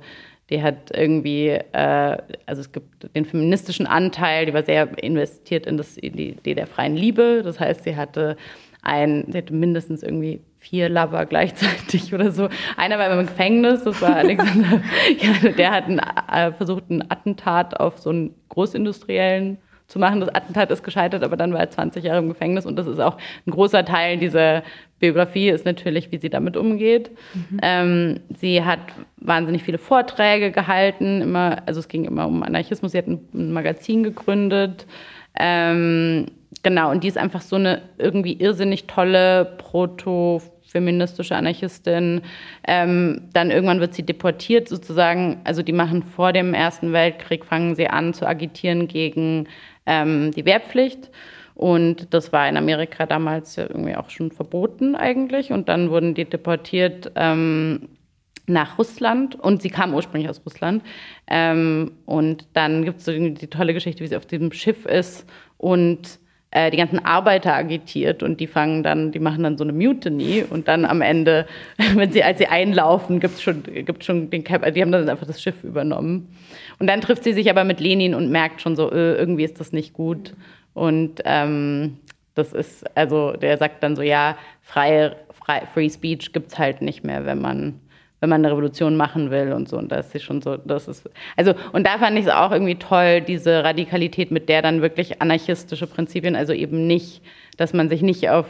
[0.52, 5.78] die hat irgendwie, äh, also es gibt den feministischen Anteil, die war sehr investiert in,
[5.78, 7.42] das, in die Idee der freien Liebe.
[7.42, 8.36] Das heißt, sie hatte
[8.82, 12.48] ein, sie hatte mindestens irgendwie vier Lover gleichzeitig oder so.
[12.78, 14.82] Einer war im Gefängnis, das war Alexander,
[15.20, 20.22] ja, der hat einen, äh, versucht, ein Attentat auf so einen Großindustriellen zu machen.
[20.22, 23.00] Das Attentat ist gescheitert, aber dann war er 20 Jahre im Gefängnis und das ist
[23.00, 24.64] auch ein großer Teil dieser
[25.00, 27.10] Biografie ist natürlich, wie sie damit umgeht.
[27.34, 27.60] Mhm.
[27.64, 28.80] Ähm, sie hat
[29.18, 32.92] wahnsinnig viele Vorträge gehalten, immer, also es ging immer um Anarchismus.
[32.92, 34.86] Sie hat ein, ein Magazin gegründet.
[35.38, 36.28] Ähm,
[36.62, 39.46] genau, und die ist einfach so eine irgendwie irrsinnig tolle
[40.72, 42.22] proto-feministische Anarchistin.
[42.68, 45.42] Ähm, dann irgendwann wird sie deportiert sozusagen.
[45.44, 49.48] Also die machen vor dem Ersten Weltkrieg, fangen sie an zu agitieren gegen
[49.86, 51.10] ähm, die Wehrpflicht.
[51.54, 55.52] Und das war in Amerika damals ja irgendwie auch schon verboten eigentlich.
[55.52, 57.90] Und dann wurden die deportiert ähm,
[58.48, 60.84] nach Russland und sie kam ursprünglich aus Russland.
[61.28, 65.30] Ähm, und dann gibt es so die tolle Geschichte, wie sie auf diesem Schiff ist
[65.58, 66.21] und
[66.54, 70.68] die ganzen Arbeiter agitiert und die fangen dann, die machen dann so eine Mutiny und
[70.68, 71.46] dann am Ende,
[71.96, 75.08] wenn sie, als sie einlaufen, gibt es schon, gibt's schon den Cap, die haben dann
[75.08, 76.36] einfach das Schiff übernommen.
[76.78, 79.60] Und dann trifft sie sich aber mit Lenin und merkt schon so, äh, irgendwie ist
[79.60, 80.34] das nicht gut.
[80.74, 81.98] Und ähm,
[82.36, 86.82] das ist, also der sagt dann so, ja, freie, frei, Free Speech gibt es halt
[86.82, 87.80] nicht mehr, wenn man,
[88.22, 89.78] wenn man eine Revolution machen will und so.
[89.78, 92.76] Und da ist schon so, das ist, also, und da fand ich es auch irgendwie
[92.76, 97.24] toll, diese Radikalität, mit der dann wirklich anarchistische Prinzipien, also eben nicht,
[97.58, 98.46] dass man sich nicht auf,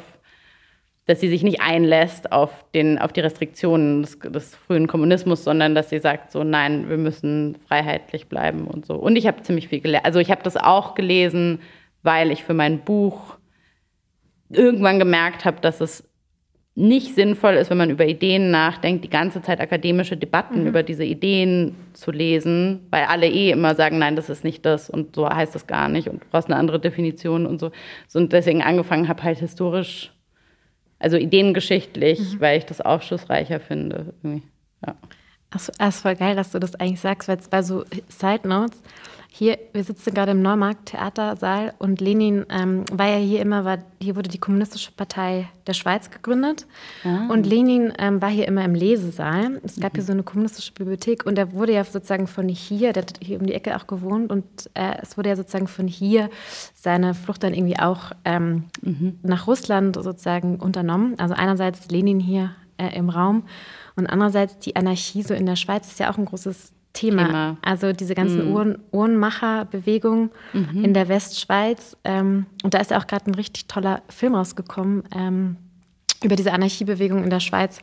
[1.05, 5.73] dass sie sich nicht einlässt auf, den, auf die Restriktionen des, des frühen Kommunismus, sondern
[5.73, 8.95] dass sie sagt, so, nein, wir müssen freiheitlich bleiben und so.
[8.95, 10.05] Und ich habe ziemlich viel gelernt.
[10.05, 11.60] Also ich habe das auch gelesen,
[12.03, 13.38] weil ich für mein Buch
[14.49, 16.11] irgendwann gemerkt habe, dass es
[16.73, 20.67] nicht sinnvoll ist, wenn man über Ideen nachdenkt, die ganze Zeit akademische Debatten mhm.
[20.67, 24.89] über diese Ideen zu lesen, weil alle eh immer sagen, nein, das ist nicht das
[24.89, 27.71] und so heißt das gar nicht und du brauchst eine andere Definition und so.
[28.13, 30.13] Und deswegen angefangen habe, halt historisch,
[30.97, 32.41] also ideengeschichtlich, mhm.
[32.41, 34.13] weil ich das aufschlussreicher finde.
[34.23, 34.95] Ja.
[35.49, 38.47] Achso, es ist voll geil, dass du das eigentlich sagst, weil es bei so Side
[38.47, 38.81] Notes,
[39.33, 43.77] hier, wir sitzen gerade im Neumarkt Theatersaal und Lenin ähm, war ja hier immer, war,
[44.01, 46.67] hier wurde die Kommunistische Partei der Schweiz gegründet
[47.05, 47.27] ah.
[47.29, 49.61] und Lenin ähm, war hier immer im Lesesaal.
[49.63, 49.95] Es gab mhm.
[49.95, 53.39] hier so eine kommunistische Bibliothek und er wurde ja sozusagen von hier, der hat hier
[53.39, 56.29] um die Ecke auch gewohnt und äh, es wurde ja sozusagen von hier
[56.75, 59.17] seine Flucht dann irgendwie auch ähm, mhm.
[59.23, 61.17] nach Russland sozusagen unternommen.
[61.19, 63.43] Also einerseits Lenin hier äh, im Raum
[63.95, 67.25] und andererseits die Anarchie so in der Schweiz ist ja auch ein großes Thema.
[67.25, 67.58] Thema.
[67.62, 68.54] Also diese ganzen mhm.
[68.54, 70.84] Uhren, Uhrenmacher-Bewegung mhm.
[70.84, 71.97] in der Westschweiz.
[72.04, 75.58] Ähm, und da ist ja auch gerade ein richtig toller Film rausgekommen ähm,
[76.23, 77.80] über diese Anarchiebewegung in der Schweiz.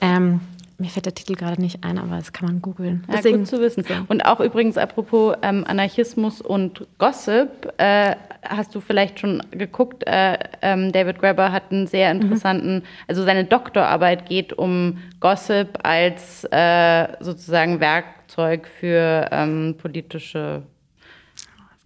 [0.00, 0.40] Ähm,
[0.78, 3.04] mir fällt der Titel gerade nicht ein, aber das kann man googeln.
[3.08, 3.84] Ja, Deswegen, gut zu wissen.
[4.06, 10.38] Und auch übrigens apropos ähm, Anarchismus und Gossip, äh, hast du vielleicht schon geguckt, äh,
[10.62, 12.20] ähm, David Graeber hat einen sehr mhm.
[12.20, 12.82] interessanten, mhm.
[13.08, 20.62] also seine Doktorarbeit geht um Gossip als äh, sozusagen Werkzeug für ähm, politische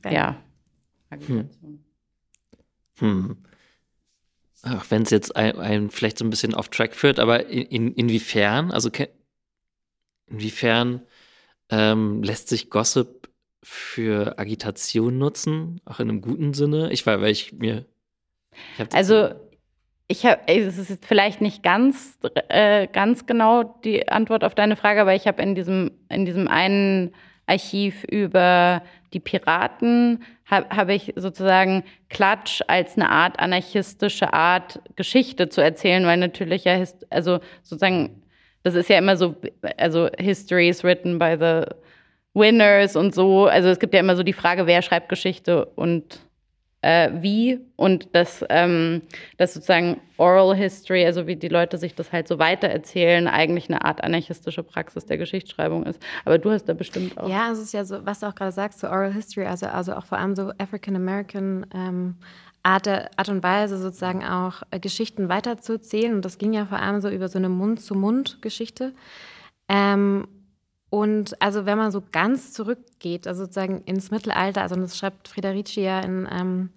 [0.05, 0.37] ja,
[1.11, 1.49] Agitation.
[2.99, 3.29] Hm.
[3.29, 3.37] Hm
[4.63, 7.63] ach, wenn es jetzt ein, ein, vielleicht so ein bisschen off Track führt, aber in,
[7.63, 8.91] in, inwiefern, also
[10.27, 11.03] inwiefern
[11.71, 13.29] ähm, lässt sich Gossip
[13.63, 16.93] für Agitation nutzen, auch in einem guten Sinne?
[16.93, 17.87] Ich war, weil ich mir.
[18.79, 19.31] Ich also
[20.09, 25.01] ich habe, es ist vielleicht nicht ganz, äh, ganz genau die Antwort auf deine Frage,
[25.01, 27.15] aber ich habe in diesem, in diesem einen
[27.47, 35.49] Archiv über die Piraten habe hab ich sozusagen Klatsch als eine Art anarchistische Art Geschichte
[35.49, 38.23] zu erzählen, weil natürlich ja, also sozusagen,
[38.63, 39.37] das ist ja immer so,
[39.77, 41.75] also History is written by the
[42.35, 43.47] winners und so.
[43.47, 46.21] Also es gibt ja immer so die Frage, wer schreibt Geschichte und
[46.83, 49.03] äh, wie und das, ähm,
[49.39, 53.85] das sozusagen Oral History, also wie die Leute sich das halt so weitererzählen, eigentlich eine
[53.85, 56.03] Art anarchistische Praxis der Geschichtsschreibung ist.
[56.25, 57.29] Aber du hast da bestimmt auch.
[57.29, 59.95] Ja, es ist ja so, was du auch gerade sagst, so Oral History, also, also
[59.95, 62.17] auch vor allem so African American ähm,
[62.65, 66.15] Art, Art und Weise sozusagen auch äh, Geschichten weiterzuerzählen.
[66.15, 68.93] Und das ging ja vor allem so über so eine Mund-zu-Mund-Geschichte.
[69.69, 70.29] Ähm,
[70.93, 75.81] und also wenn man so ganz zurückgeht, also sozusagen ins Mittelalter, also das schreibt Friederici
[75.81, 76.69] ja in ähm,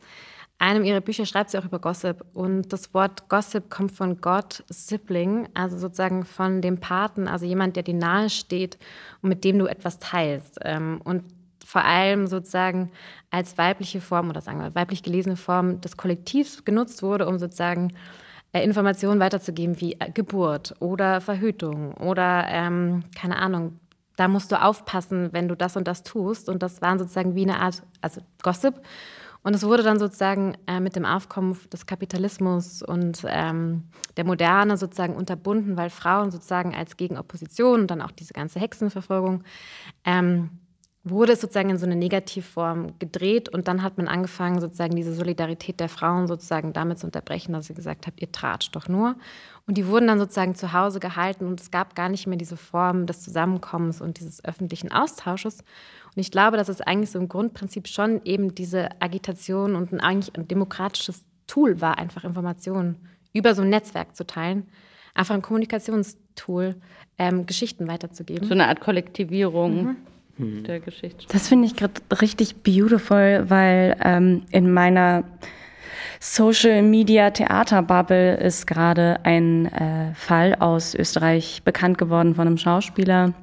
[0.58, 2.24] einem ihrer Bücher, schreibt sie auch über Gossip.
[2.34, 7.76] Und das Wort Gossip kommt von Gott, Sibling, also sozusagen von dem Paten, also jemand,
[7.76, 8.78] der dir nahe steht
[9.22, 10.60] und mit dem du etwas teilst.
[10.64, 11.26] Ähm, und
[11.66, 12.94] vor allem sozusagen
[13.32, 17.92] als weibliche Form oder sagen wir weiblich gelesene Form des Kollektivs genutzt wurde, um sozusagen
[18.54, 23.78] äh, Informationen weiterzugeben wie äh, Geburt oder Verhütung oder ähm, keine Ahnung,
[24.16, 26.50] da musst du aufpassen, wenn du das und das tust.
[26.50, 28.76] Und das waren sozusagen wie eine Art, also Gossip.
[29.44, 33.84] Und es wurde dann sozusagen äh, mit dem Aufkommen des Kapitalismus und ähm,
[34.18, 39.44] der Moderne sozusagen unterbunden, weil Frauen sozusagen als Gegenopposition und dann auch diese ganze Hexenverfolgung
[40.04, 40.50] ähm,
[41.08, 45.14] wurde es sozusagen in so eine Negativform gedreht und dann hat man angefangen, sozusagen diese
[45.14, 49.16] Solidarität der Frauen sozusagen damit zu unterbrechen, dass sie gesagt habt, ihr tratscht doch nur.
[49.68, 52.58] Und die wurden dann sozusagen zu Hause gehalten und es gab gar nicht mehr diese
[52.58, 55.60] Form des Zusammenkommens und dieses öffentlichen Austausches.
[55.60, 60.00] Und ich glaube, dass es eigentlich so im Grundprinzip schon eben diese Agitation und ein,
[60.00, 62.96] eigentlich ein demokratisches Tool war, einfach Informationen
[63.32, 64.66] über so ein Netzwerk zu teilen.
[65.14, 66.76] Einfach ein Kommunikationstool,
[67.20, 68.48] ähm, Geschichten weiterzugeben.
[68.48, 69.84] So eine Art Kollektivierung.
[69.84, 69.98] Mhm
[70.38, 70.64] hm.
[70.64, 71.26] der Geschichte.
[71.32, 75.24] Das finde ich gerade richtig beautiful, weil ähm, in meiner
[76.20, 82.58] Social Media Theater Bubble ist gerade ein äh, Fall aus Österreich bekannt geworden von einem
[82.58, 83.34] Schauspieler.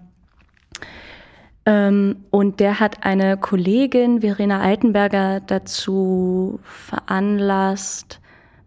[1.65, 8.21] Ähm, und der hat eine Kollegin, Verena Altenberger, dazu veranlasst,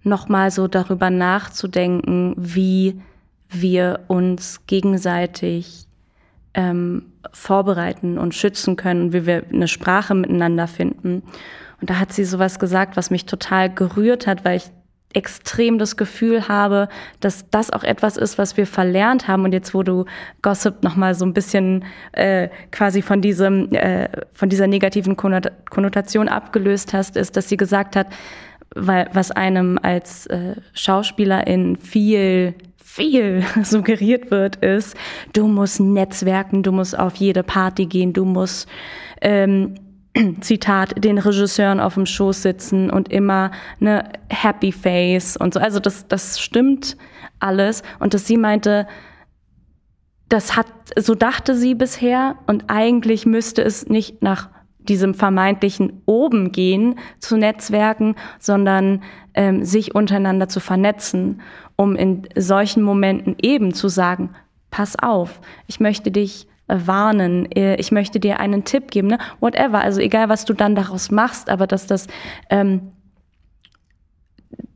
[0.04, 3.02] nochmal so darüber nachzudenken, wie
[3.50, 5.88] wir uns gegenseitig
[6.54, 11.24] ähm, vorbereiten und schützen können, wie wir eine Sprache miteinander finden.
[11.82, 14.72] Und da hat sie sowas gesagt, was mich total gerührt hat, weil ich
[15.16, 16.90] extrem das Gefühl habe,
[17.22, 19.46] dass das auch etwas ist, was wir verlernt haben.
[19.46, 20.06] Und jetzt, wo du
[20.42, 26.94] Gossip nochmal so ein bisschen äh, quasi von diesem, äh, von dieser negativen Konnotation abgelöst
[26.94, 28.08] hast, ist, dass sie gesagt hat,
[28.76, 32.56] weil was einem als äh, Schauspielerin viel
[32.96, 34.96] viel suggeriert wird, ist,
[35.34, 38.70] du musst netzwerken, du musst auf jede Party gehen, du musst
[39.22, 39.76] ähm,
[40.40, 45.60] Zitat, den Regisseuren auf dem Schoß sitzen und immer eine Happy Face und so.
[45.60, 46.96] Also das, das stimmt
[47.40, 47.84] alles.
[48.00, 48.88] Und dass sie meinte,
[50.30, 56.52] das hat, so dachte sie bisher und eigentlich müsste es nicht nach diesem vermeintlichen oben
[56.52, 59.04] gehen zu Netzwerken, sondern
[59.34, 61.42] ähm, sich untereinander zu vernetzen,
[61.76, 64.30] um in solchen Momenten eben zu sagen,
[64.72, 69.20] pass auf, ich möchte dich warnen, äh, ich möchte dir einen Tipp geben, ne?
[69.40, 72.08] whatever, also egal, was du dann daraus machst, aber dass das,
[72.50, 72.92] ähm,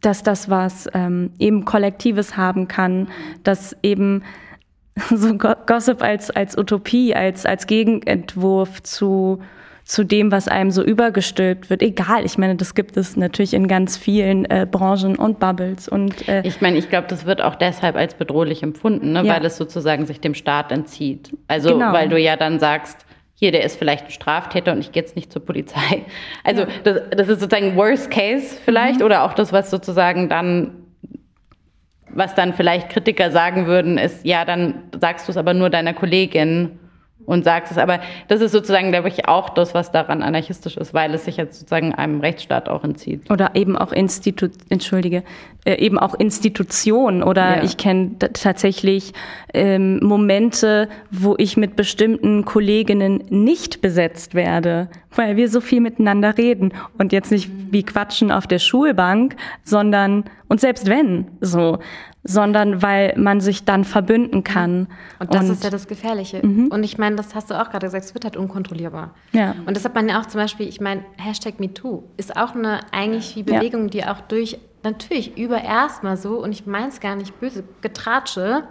[0.01, 3.09] dass das was ähm, eben Kollektives haben kann,
[3.43, 4.23] dass eben
[5.09, 9.39] so Gossip als, als Utopie, als, als Gegenentwurf zu
[9.89, 11.81] zu dem, was einem so übergestülpt wird.
[11.81, 15.89] Egal, ich meine, das gibt es natürlich in ganz vielen äh, Branchen und Bubbles.
[15.89, 19.23] Und, äh, ich meine, ich glaube, das wird auch deshalb als bedrohlich empfunden, ne?
[19.23, 19.33] Ja.
[19.33, 21.35] weil es sozusagen sich dem Staat entzieht.
[21.47, 21.91] Also, genau.
[21.91, 25.15] weil du ja dann sagst, hier, der ist vielleicht ein Straftäter und ich gehe jetzt
[25.15, 26.05] nicht zur Polizei.
[26.43, 26.67] Also, ja.
[26.83, 29.05] das, das, ist sozusagen Worst Case vielleicht mhm.
[29.07, 30.75] oder auch das, was sozusagen dann
[32.11, 35.93] was dann vielleicht Kritiker sagen würden, ist, ja, dann sagst du es aber nur deiner
[35.93, 36.79] Kollegin
[37.29, 37.77] und sagst es.
[37.77, 41.37] Aber das ist sozusagen, glaube ich, auch das, was daran anarchistisch ist, weil es sich
[41.37, 43.29] jetzt sozusagen einem Rechtsstaat auch entzieht.
[43.29, 45.23] Oder eben auch Institu entschuldige,
[45.63, 47.21] äh, eben auch Institutionen.
[47.21, 47.63] Oder ja.
[47.63, 49.13] ich kenne tatsächlich
[49.53, 56.37] ähm, Momente, wo ich mit bestimmten Kolleginnen nicht besetzt werde, weil wir so viel miteinander
[56.37, 61.79] reden und jetzt nicht wie quatschen auf der Schulbank, sondern und selbst wenn so
[62.23, 64.87] sondern weil man sich dann verbünden kann.
[65.19, 66.45] Und das und, ist ja das Gefährliche.
[66.45, 66.67] Mhm.
[66.67, 69.15] Und ich meine, das hast du auch gerade gesagt, es wird halt unkontrollierbar.
[69.31, 69.55] Ja.
[69.65, 72.81] Und das hat man ja auch zum Beispiel, ich meine, Hashtag MeToo ist auch eine
[72.91, 73.89] eigentlich wie Bewegung, ja.
[73.89, 78.63] die auch durch, natürlich über erstmal so, und ich meine es gar nicht böse, Getratsche,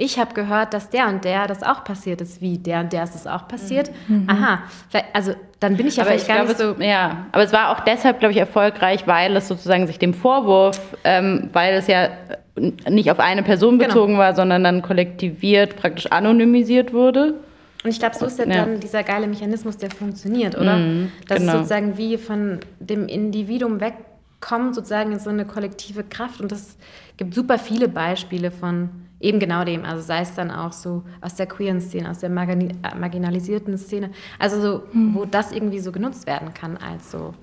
[0.00, 2.40] ich habe gehört, dass der und der das auch passiert ist.
[2.40, 3.90] Wie der und der ist das auch passiert?
[4.08, 4.26] Mhm.
[4.30, 4.62] Aha,
[5.12, 6.82] also dann bin ich ja aber vielleicht ich gar glaube, nicht so.
[6.82, 10.80] ja, aber es war auch deshalb, glaube ich, erfolgreich, weil es sozusagen sich dem Vorwurf,
[11.04, 12.08] ähm, weil es ja
[12.88, 13.88] nicht auf eine Person genau.
[13.88, 14.20] bezogen genau.
[14.20, 17.34] war, sondern dann kollektiviert, praktisch anonymisiert wurde.
[17.84, 20.76] Und ich glaube, so ist ja, ja, dann dieser geile Mechanismus, der funktioniert, oder?
[20.76, 21.52] Mhm, Dass genau.
[21.52, 26.40] es sozusagen wie von dem Individuum wegkommt, sozusagen in so eine kollektive Kraft.
[26.40, 26.78] Und das
[27.18, 28.88] gibt super viele Beispiele von
[29.20, 29.84] eben genau dem.
[29.84, 33.76] Also sei es dann auch so aus der queeren Szene, aus der margin äh, marginalisierten
[33.78, 34.10] Szene.
[34.38, 35.14] Also so, mhm.
[35.14, 37.34] wo das irgendwie so genutzt werden kann als so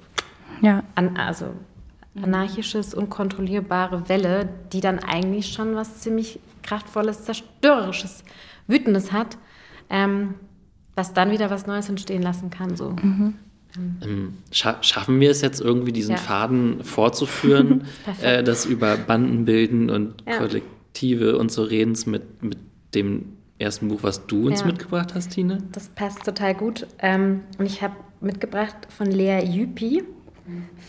[0.62, 0.84] ja.
[0.96, 1.54] An, also
[2.22, 8.24] anarchisches, unkontrollierbare Welle, die dann eigentlich schon was ziemlich kraftvolles, zerstörerisches,
[8.66, 9.38] wütendes hat,
[9.90, 10.34] ähm,
[10.96, 12.76] was dann wieder was Neues entstehen lassen kann.
[12.76, 12.96] So.
[13.02, 13.36] Mhm.
[14.02, 16.18] Ähm, scha schaffen wir es jetzt irgendwie, diesen ja.
[16.18, 17.86] Faden fortzuführen,
[18.22, 20.38] äh, das über Bandenbilden und ja.
[20.38, 22.58] Kollektiv Perspektive unseres Redens mit, mit
[22.96, 24.66] dem ersten Buch, was du uns ja.
[24.66, 25.60] mitgebracht hast, Tine?
[25.72, 26.88] Das passt total gut.
[26.98, 30.04] Ähm, und ich habe mitgebracht von Lea Yupi,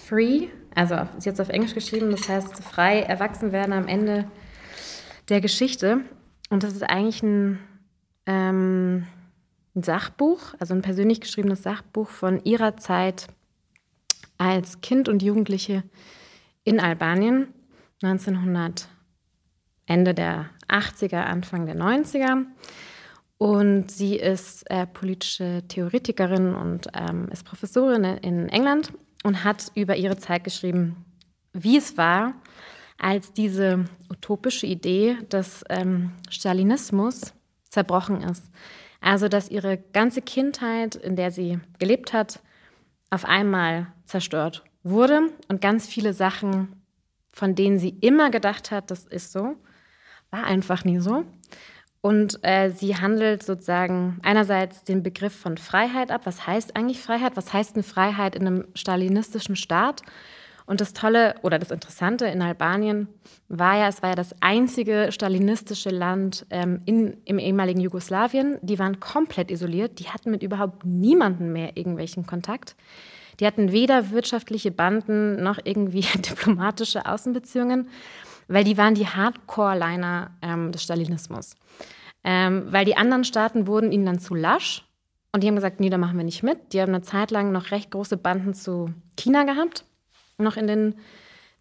[0.06, 4.24] Free, also ist jetzt auf Englisch geschrieben, das heißt frei erwachsen werden am Ende
[5.28, 6.00] der Geschichte.
[6.48, 7.58] Und das ist eigentlich ein,
[8.24, 9.06] ähm,
[9.76, 13.26] ein Sachbuch, also ein persönlich geschriebenes Sachbuch von ihrer Zeit
[14.38, 15.82] als Kind und Jugendliche
[16.64, 17.48] in Albanien
[18.02, 18.88] 1900.
[19.88, 22.44] Ende der 80er, Anfang der 90er.
[23.38, 28.92] Und sie ist äh, politische Theoretikerin und ähm, ist Professorin in England
[29.24, 31.04] und hat über ihre Zeit geschrieben,
[31.52, 32.34] wie es war,
[32.98, 37.32] als diese utopische Idee des ähm, Stalinismus
[37.70, 38.50] zerbrochen ist.
[39.00, 42.40] Also, dass ihre ganze Kindheit, in der sie gelebt hat,
[43.10, 46.82] auf einmal zerstört wurde und ganz viele Sachen,
[47.32, 49.56] von denen sie immer gedacht hat, das ist so,
[50.30, 51.24] war einfach nie so.
[52.00, 56.22] Und äh, sie handelt sozusagen einerseits den Begriff von Freiheit ab.
[56.24, 57.36] Was heißt eigentlich Freiheit?
[57.36, 60.02] Was heißt eine Freiheit in einem stalinistischen Staat?
[60.64, 63.08] Und das Tolle oder das Interessante in Albanien
[63.48, 68.58] war ja, es war ja das einzige stalinistische Land ähm, in, im ehemaligen Jugoslawien.
[68.60, 69.98] Die waren komplett isoliert.
[69.98, 72.76] Die hatten mit überhaupt niemandem mehr irgendwelchen Kontakt.
[73.40, 77.88] Die hatten weder wirtschaftliche Banden noch irgendwie diplomatische Außenbeziehungen
[78.48, 81.54] weil die waren die Hardcore-Liner ähm, des Stalinismus.
[82.24, 84.84] Ähm, weil die anderen Staaten wurden ihnen dann zu lasch
[85.32, 86.72] und die haben gesagt, nee, da machen wir nicht mit.
[86.72, 89.84] Die haben eine Zeit lang noch recht große Banden zu China gehabt,
[90.38, 90.94] noch in den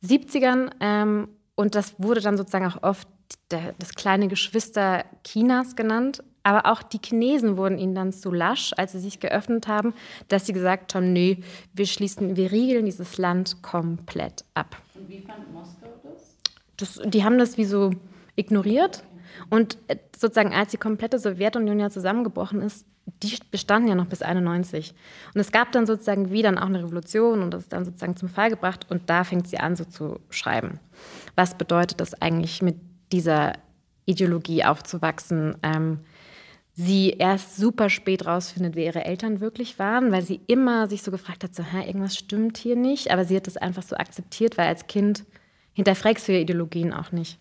[0.04, 0.72] 70ern.
[0.80, 3.08] Ähm, und das wurde dann sozusagen auch oft
[3.52, 6.24] der, das kleine Geschwister Chinas genannt.
[6.44, 9.94] Aber auch die Chinesen wurden ihnen dann zu lasch, als sie sich geöffnet haben,
[10.30, 14.78] dass sie gesagt haben, nee, wir schließen, wir riegeln dieses Land komplett ab.
[14.96, 16.27] Und wie fand Moskau das?
[16.78, 17.92] Das die haben das wie so
[18.36, 19.04] ignoriert.
[19.50, 22.86] Und äh, sozusagen, als die komplette Sowjetunion ja zusammengebrochen ist,
[23.24, 24.94] die bestanden ja noch bis 91.
[25.34, 28.18] Und es gab dann sozusagen wie dann auch eine Revolution und das ist dann sozusagen
[28.18, 30.80] zum Fall gebracht und da fängt sie an so zu schreiben.
[31.36, 32.76] Was bedeutet das eigentlich mit
[33.12, 33.54] dieser
[34.06, 35.56] Ideologie aufzuwachsen?
[35.64, 36.00] Ähm,
[36.74, 41.10] sie erst super spät rausfindet, wer ihre Eltern wirklich waren, weil sie immer sich so
[41.10, 44.58] gefragt hat, so, hä, irgendwas stimmt hier nicht, aber sie hat das einfach so akzeptiert,
[44.58, 45.24] weil als Kind
[45.78, 47.40] hinterfragst du ja Ideologien auch nicht.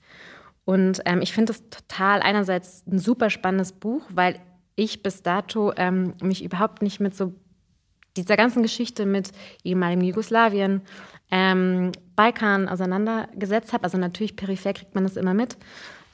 [0.67, 4.39] Und ähm, ich finde es total einerseits ein super spannendes Buch, weil
[4.75, 7.33] ich bis dato ähm, mich überhaupt nicht mit so
[8.15, 9.33] dieser ganzen Geschichte mit
[9.65, 10.83] ehemaligem Jugoslawien,
[11.31, 13.85] ähm, Balkan auseinandergesetzt habe.
[13.85, 15.57] Also natürlich peripher kriegt man das immer mit.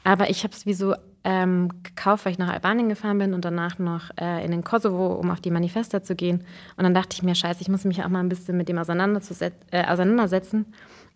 [0.05, 0.95] Aber ich habe es wie so
[1.25, 5.15] ähm, gekauft, weil ich nach Albanien gefahren bin und danach noch äh, in den Kosovo,
[5.15, 6.45] um auf die Manifesta zu gehen.
[6.77, 8.77] Und dann dachte ich mir, scheiße, ich muss mich auch mal ein bisschen mit dem
[8.77, 10.67] äh, auseinandersetzen.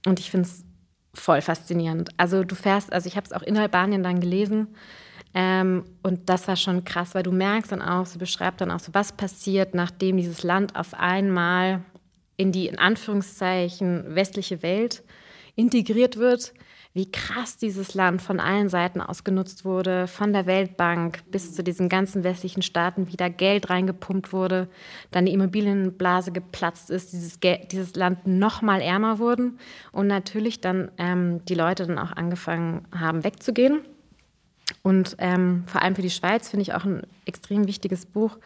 [0.05, 0.67] Und ich finde es
[1.17, 2.11] voll faszinierend.
[2.17, 4.69] Also du fährst, also ich habe es auch in Albanien dann gelesen
[5.35, 8.81] ähm, und das war schon krass, weil du merkst dann auch, sie beschreibt dann auch
[8.81, 11.83] so, was passiert, nachdem dieses Land auf einmal
[12.37, 15.03] in die in Anführungszeichen westliche Welt
[15.55, 16.53] integriert wird,
[16.97, 21.91] wie krass dieses Land von allen Seiten ausgenutzt wurde, von der Weltbank bis zu diesen
[21.91, 24.67] ganzen westlichen Staaten wieder Geld reingepumpt wurde,
[25.11, 27.39] dann die Immobilienblase geplatzt ist, dieses,
[27.71, 29.59] dieses Land noch mal ärmer wurden
[29.93, 33.81] und natürlich dann ähm, die Leute dann auch angefangen haben wegzugehen.
[34.83, 38.39] Und ähm, vor allem für die Schweiz finde ich auch ein extrem wichtiges Buch,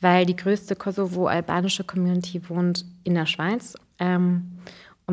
[0.00, 3.74] weil die größte Kosovo-albanische Community wohnt in der Schweiz.
[3.98, 4.60] Ähm,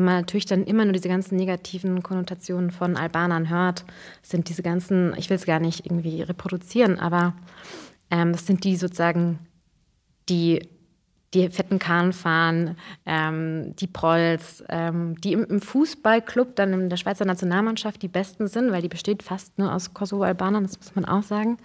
[0.00, 3.84] und man natürlich dann immer nur diese ganzen negativen Konnotationen von Albanern hört,
[4.22, 7.34] sind diese ganzen, ich will es gar nicht irgendwie reproduzieren, aber
[8.10, 9.38] ähm, das sind die sozusagen,
[10.30, 10.66] die
[11.34, 12.76] die fetten Kahn fahren,
[13.06, 18.48] ähm, die Prolls, ähm, die im, im, Fußballclub dann in der Schweizer Nationalmannschaft die Besten
[18.48, 21.58] sind, weil die besteht fast nur aus Kosovo-Albanern, das muss man auch sagen.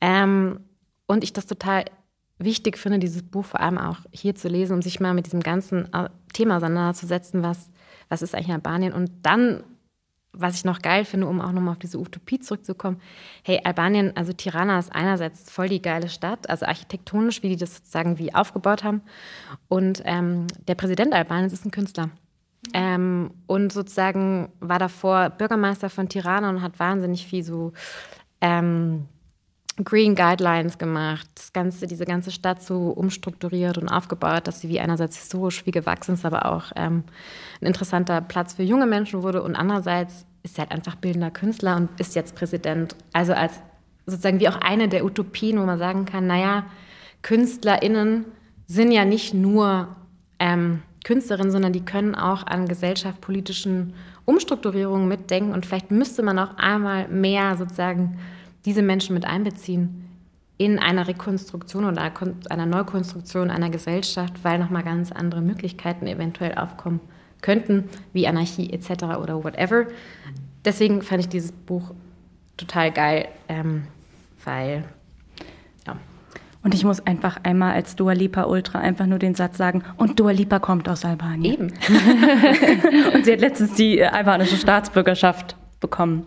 [0.00, 0.60] Ähm,
[1.06, 1.86] und ich das total
[2.38, 5.40] wichtig finde, dieses Buch vor allem auch hier zu lesen, um sich mal mit diesem
[5.40, 7.70] ganzen äh, Thema auseinanderzusetzen, was,
[8.08, 9.64] was ist eigentlich Albanien und dann
[10.36, 13.00] was ich noch geil finde, um auch nochmal auf diese Utopie zurückzukommen,
[13.42, 17.76] hey, Albanien, also Tirana ist einerseits voll die geile Stadt, also architektonisch, wie die das
[17.76, 19.02] sozusagen wie aufgebaut haben.
[19.68, 22.10] Und ähm, der Präsident Albaniens ist ein Künstler.
[22.72, 27.72] Ähm, und sozusagen war davor Bürgermeister von Tirana und hat wahnsinnig viel so
[28.40, 29.06] ähm,
[29.82, 34.78] Green Guidelines gemacht, das ganze, diese ganze Stadt so umstrukturiert und aufgebaut, dass sie wie
[34.78, 37.02] einerseits historisch wie gewachsen ist, aber auch ähm,
[37.60, 41.76] ein interessanter Platz für junge Menschen wurde und andererseits ist sie halt einfach bildender Künstler
[41.76, 42.94] und ist jetzt Präsident.
[43.12, 43.54] Also als
[44.06, 46.66] sozusagen wie auch eine der Utopien, wo man sagen kann, naja,
[47.22, 48.26] KünstlerInnen
[48.66, 49.88] sind ja nicht nur
[50.38, 53.94] ähm, Künstlerinnen, sondern die können auch an gesellschaftspolitischen
[54.24, 58.18] Umstrukturierungen mitdenken und vielleicht müsste man auch einmal mehr sozusagen
[58.64, 60.08] diese Menschen mit einbeziehen
[60.56, 62.12] in einer Rekonstruktion oder
[62.48, 67.00] einer Neukonstruktion einer Gesellschaft, weil nochmal ganz andere Möglichkeiten eventuell aufkommen
[67.40, 69.04] könnten, wie Anarchie etc.
[69.20, 69.86] oder whatever.
[70.64, 71.92] Deswegen fand ich dieses Buch
[72.56, 73.84] total geil, ähm,
[74.44, 74.84] weil
[75.86, 75.96] ja.
[76.62, 80.18] Und ich muss einfach einmal als Dua Lipa Ultra einfach nur den Satz sagen, und
[80.20, 81.52] Dua Lipa kommt aus Albanien.
[81.54, 81.66] Eben.
[83.14, 86.26] und sie hat letztens die albanische Staatsbürgerschaft bekommen.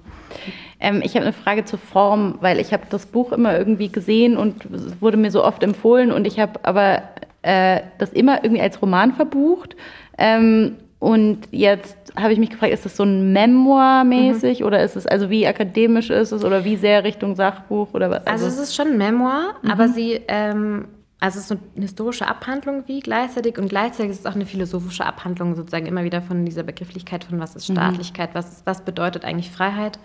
[0.80, 4.38] Ähm, ich habe eine Frage zur Form, weil ich habe das Buch immer irgendwie gesehen
[4.38, 7.04] und es wurde mir so oft empfohlen und ich habe aber
[7.42, 9.76] äh, das immer irgendwie als Roman verbucht.
[10.18, 14.66] Ähm, und jetzt habe ich mich gefragt, ist das so ein Memoir mäßig mhm.
[14.66, 18.26] oder ist es, also wie akademisch ist es oder wie sehr Richtung Sachbuch oder was?
[18.26, 19.72] Also, also es ist schon ein Memoir, mhm.
[19.72, 20.88] aber sie, ähm,
[21.20, 25.06] also es ist eine historische Abhandlung wie gleichzeitig und gleichzeitig ist es auch eine philosophische
[25.06, 27.76] Abhandlung sozusagen immer wieder von dieser Begrifflichkeit von was ist mhm.
[27.76, 28.40] Staatlichkeit, mhm.
[28.40, 30.00] was, was bedeutet eigentlich Freiheit.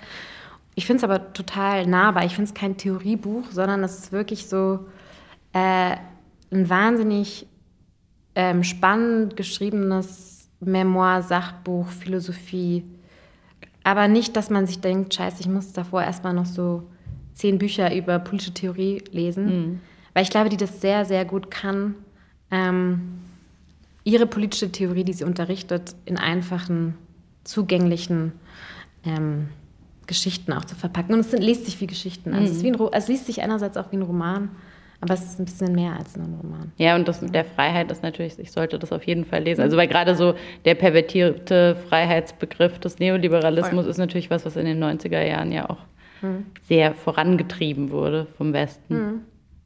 [0.74, 2.24] Ich finde es aber total nahbar.
[2.24, 4.86] Ich finde es kein Theoriebuch, sondern es ist wirklich so
[5.52, 5.96] äh,
[6.50, 7.46] ein wahnsinnig
[8.34, 12.84] ähm, spannend geschriebenes Memoir, Sachbuch, Philosophie.
[13.84, 16.84] Aber nicht, dass man sich denkt, scheiße, ich muss davor erstmal noch so
[17.34, 19.46] zehn Bücher über politische Theorie lesen.
[19.46, 19.80] Mhm.
[20.14, 21.94] Weil ich glaube, die das sehr, sehr gut kann,
[22.50, 23.20] ähm,
[24.04, 26.96] ihre politische Theorie, die sie unterrichtet, in einfachen,
[27.44, 28.32] zugänglichen
[29.04, 29.48] ähm,
[30.12, 31.14] Geschichten auch zu verpacken.
[31.14, 32.34] Und es liest sich wie Geschichten.
[32.34, 32.56] Also, mhm.
[32.58, 34.50] es, wie ein, es liest sich einerseits auch wie ein Roman,
[35.00, 36.72] Aber es ist ein bisschen mehr als nur ein Roman.
[36.76, 39.62] Ja, und das mit der Freiheit ist natürlich, ich sollte das auf jeden Fall lesen.
[39.62, 40.34] Also weil gerade so
[40.64, 43.90] der pervertierte Freiheitsbegriff des Neoliberalismus Voll.
[43.90, 45.78] ist natürlich was, was in den 90er Jahren ja auch
[46.68, 49.22] sehr vorangetrieben wurde vom Westen.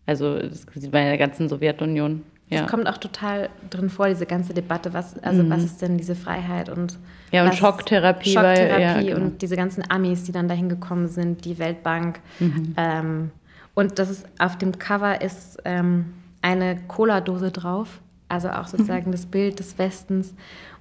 [0.06, 2.22] Also das sieht man in der ganzen Sowjetunion.
[2.48, 2.64] Ja.
[2.64, 6.14] Es kommt auch total drin vor, diese ganze Debatte, was, also was ist denn diese
[6.14, 6.96] Freiheit und
[7.32, 9.16] Ja, und Schocktherapie, Schocktherapie ja, genau.
[9.26, 12.20] und diese ganzen Amis, die dann dahin gekommen sind, die Weltbank.
[12.38, 12.74] Mhm.
[12.76, 13.30] Ähm,
[13.74, 18.68] und das ist auf dem Cover ist ähm, eine Cola-Dose drauf, also auch Mhm.
[18.68, 20.32] sozusagen das Bild des Westens.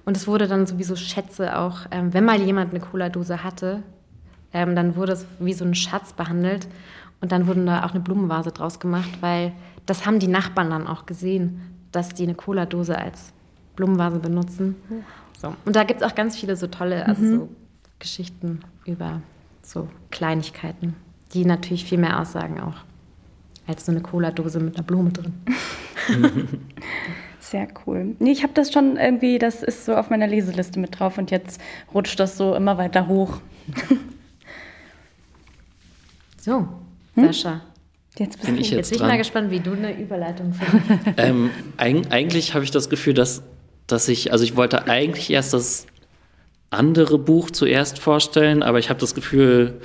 [0.04, 3.82] Und es wurde dann sowieso Schätze auch, ähm, wenn mal jemand eine Cola-Dose hatte,
[4.52, 6.68] ähm, dann wurde es wie so ein Schatz behandelt.
[7.20, 9.50] Und dann wurde da auch eine Blumenvase draus gemacht, weil
[9.86, 11.60] das haben die Nachbarn dann auch gesehen,
[11.92, 13.32] dass die eine Cola-Dose als
[13.76, 14.76] Blumenvase benutzen.
[15.40, 15.54] So.
[15.64, 17.48] Und da gibt es auch ganz viele so tolle also so
[17.98, 19.20] Geschichten über
[19.62, 20.94] so Kleinigkeiten,
[21.32, 22.76] die natürlich viel mehr aussagen auch
[23.66, 25.34] als so eine Cola-Dose mit einer Blume drin.
[27.40, 28.14] Sehr cool.
[28.18, 31.30] Nee, ich habe das schon irgendwie, das ist so auf meiner Leseliste mit drauf und
[31.30, 31.60] jetzt
[31.94, 33.40] rutscht das so immer weiter hoch.
[36.46, 36.68] So,
[37.16, 37.60] Sascha.
[38.18, 39.18] Jetzt Bin ich Jetzt jetzt bin ich mal dran?
[39.18, 41.06] gespannt, wie du eine Überleitung findest.
[41.18, 43.42] Ähm, eig eigentlich habe ich das Gefühl, dass,
[43.86, 45.86] dass ich, also ich wollte eigentlich erst das
[46.70, 49.80] andere Buch zuerst vorstellen, aber ich habe das Gefühl,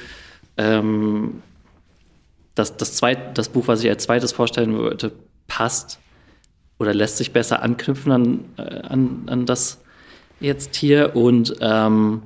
[0.58, 1.42] ähm,
[2.56, 5.12] dass das, zweit, das Buch, was ich als zweites vorstellen wollte,
[5.48, 6.00] passt
[6.80, 9.80] oder lässt sich besser anknüpfen an, äh, an, an das
[10.40, 11.16] jetzt hier.
[11.16, 12.22] Und ähm,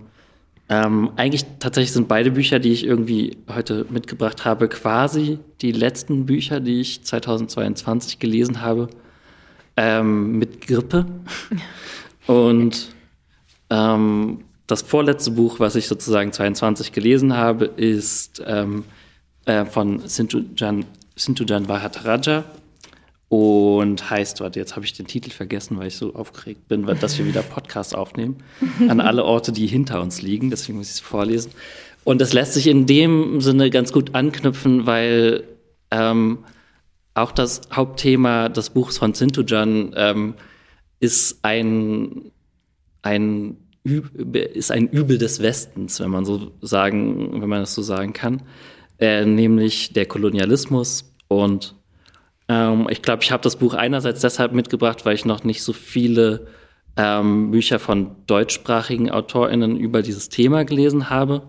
[0.68, 6.26] ähm, eigentlich tatsächlich sind beide Bücher, die ich irgendwie heute mitgebracht habe, quasi die letzten
[6.26, 8.90] Bücher, die ich 2022 gelesen habe,
[9.78, 11.06] ähm, mit Grippe.
[12.28, 12.90] Und
[13.70, 18.86] ähm, das vorletzte Buch, was ich sozusagen 22 gelesen habe, ist ähm,
[19.46, 20.86] äh, von Sintujan,
[21.16, 22.44] Sintujan Bhattacharya
[23.30, 26.96] und heißt, warte, jetzt habe ich den Titel vergessen, weil ich so aufgeregt bin, weil,
[26.96, 28.38] dass wir wieder Podcast aufnehmen,
[28.88, 31.52] an alle Orte, die hinter uns liegen, deswegen muss ich es vorlesen.
[32.04, 35.44] Und das lässt sich in dem Sinne ganz gut anknüpfen, weil
[35.90, 36.40] ähm,
[37.16, 40.36] auch das Hauptthema des Buchs von Sintujan ähm,
[41.00, 42.32] ist ein,
[43.02, 48.14] ein ist ein Übel des Westens, wenn man so sagen, wenn man das so sagen
[48.14, 48.42] kann,
[49.00, 51.14] äh, nämlich der Kolonialismus.
[51.28, 51.76] Und
[52.48, 55.74] ähm, ich glaube, ich habe das Buch einerseits deshalb mitgebracht, weil ich noch nicht so
[55.74, 56.48] viele
[56.98, 61.44] ähm, Bücher von deutschsprachigen AutorInnen über dieses Thema gelesen habe.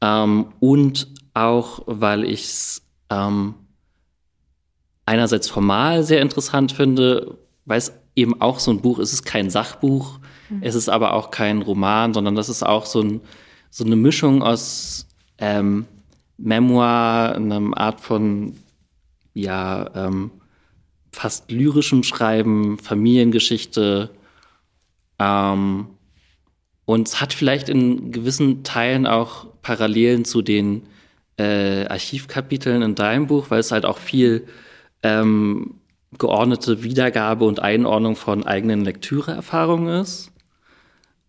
[0.00, 3.54] Ähm, und auch, weil ich es ähm,
[5.06, 9.08] einerseits formal sehr interessant finde, weil es eben auch so ein Buch ist.
[9.08, 10.18] Es ist kein Sachbuch,
[10.62, 13.20] es ist aber auch kein Roman, sondern das ist auch so, ein,
[13.70, 15.06] so eine Mischung aus
[15.38, 15.86] ähm,
[16.38, 18.56] Memoir, einer Art von
[19.42, 20.30] ja ähm,
[21.12, 24.10] fast lyrischem Schreiben, Familiengeschichte.
[25.18, 25.88] Ähm,
[26.84, 30.82] und es hat vielleicht in gewissen Teilen auch Parallelen zu den
[31.38, 34.46] äh, Archivkapiteln in deinem Buch, weil es halt auch viel
[35.02, 35.80] ähm,
[36.18, 40.32] geordnete Wiedergabe und Einordnung von eigenen Lektüreerfahrungen ist.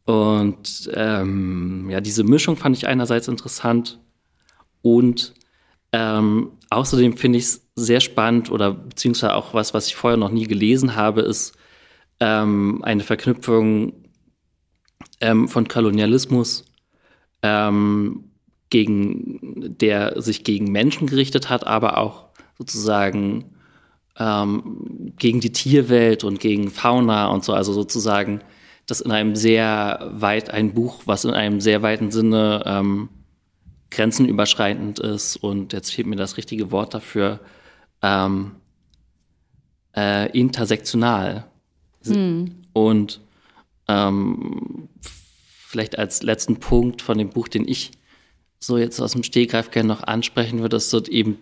[0.06, 4.00] Und ähm, ja, diese Mischung fand ich einerseits interessant
[4.82, 5.34] und
[5.92, 10.32] ähm, außerdem finde ich es sehr spannend oder beziehungsweise auch was, was ich vorher noch
[10.32, 11.56] nie gelesen habe, ist
[12.20, 13.94] ähm, eine Verknüpfung
[15.20, 16.66] ähm, von Kolonialismus,
[17.44, 18.32] ähm,
[18.70, 23.52] gegen, der sich gegen Menschen gerichtet hat, aber auch sozusagen
[24.18, 28.42] ähm, gegen die Tierwelt und gegen Fauna und so, also sozusagen
[28.86, 33.10] das in einem sehr weit, ein Buch, was in einem sehr weiten Sinne ähm,
[33.92, 37.40] grenzenüberschreitend ist und jetzt fehlt mir das richtige Wort dafür,
[38.02, 38.56] ähm,
[39.96, 41.46] äh, intersektional.
[42.74, 43.22] Und
[43.88, 47.92] ähm, vielleicht als letzten Punkt von dem Buch, den ich
[48.60, 51.38] so jetzt aus dem Stehgreif gerne noch ansprechen würde, ist so eben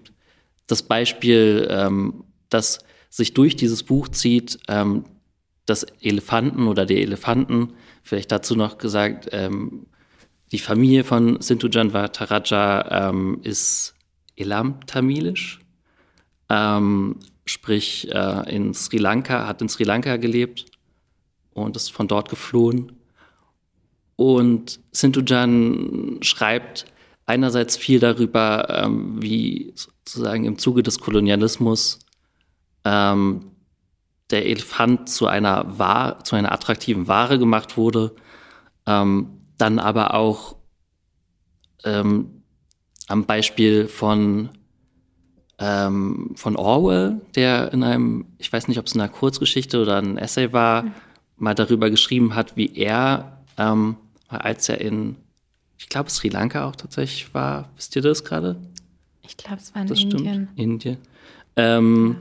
[0.67, 2.79] das Beispiel, ähm, das
[3.09, 5.05] sich durch dieses Buch zieht, ähm,
[5.65, 7.73] das Elefanten oder der Elefanten,
[8.03, 9.85] vielleicht dazu noch gesagt, ähm,
[10.51, 13.93] die Familie von Sintujan Vataraja ähm, ist
[14.35, 15.59] Elam-Tamilisch,
[16.49, 20.65] ähm, sprich äh, in Sri Lanka, hat in Sri Lanka gelebt
[21.53, 22.93] und ist von dort geflohen.
[24.15, 26.85] Und Sintujan schreibt
[27.25, 31.99] einerseits viel darüber, ähm, wie sozusagen im Zuge des Kolonialismus
[32.85, 33.51] ähm,
[34.31, 38.15] der Elefant zu einer, zu einer attraktiven Ware gemacht wurde,
[38.85, 40.55] ähm, dann aber auch
[41.83, 42.41] ähm,
[43.07, 44.49] am Beispiel von
[45.59, 50.17] ähm, von Orwell, der in einem, ich weiß nicht, ob es eine Kurzgeschichte oder ein
[50.17, 50.91] Essay war, mhm.
[51.37, 53.97] mal darüber geschrieben hat, wie er, ähm,
[54.29, 55.17] als er in,
[55.77, 57.69] ich glaube, Sri Lanka auch tatsächlich war.
[57.75, 58.55] Wisst ihr das gerade?
[59.21, 60.21] Ich glaube, es war in das Indien.
[60.21, 60.49] Stimmt.
[60.59, 60.97] Indien.
[61.57, 62.15] Ähm,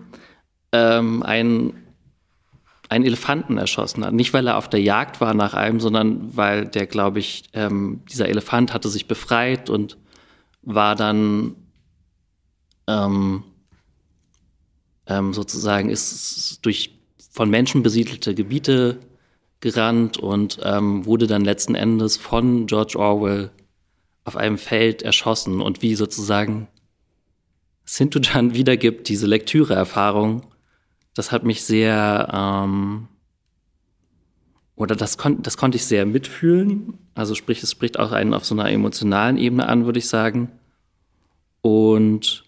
[0.75, 0.99] ja.
[0.99, 1.73] ähm, ein
[2.89, 4.15] einen Elefanten erschossen hat.
[4.15, 8.03] Nicht, weil er auf der Jagd war nach einem, sondern weil der, glaube ich, ähm,
[8.11, 9.99] dieser Elefant hatte sich befreit und
[10.63, 11.55] war dann
[12.87, 13.45] ähm,
[15.07, 16.99] ähm, sozusagen ist durch
[17.31, 18.99] von Menschen besiedelte Gebiete
[19.61, 23.51] gerannt und ähm, wurde dann letzten Endes von George Orwell
[24.25, 26.69] auf einem Feld erschossen und wie sozusagen
[27.85, 30.43] Sintujan wiedergibt, diese Lektüreerfahrung
[31.19, 33.09] das hat mich sehr, ähm,
[34.77, 36.97] oder das, kon das konnte ich sehr mitfühlen.
[37.17, 40.49] Also sprich, es spricht auch einen auf so einer emotionalen Ebene an, würde ich sagen.
[41.61, 42.45] Und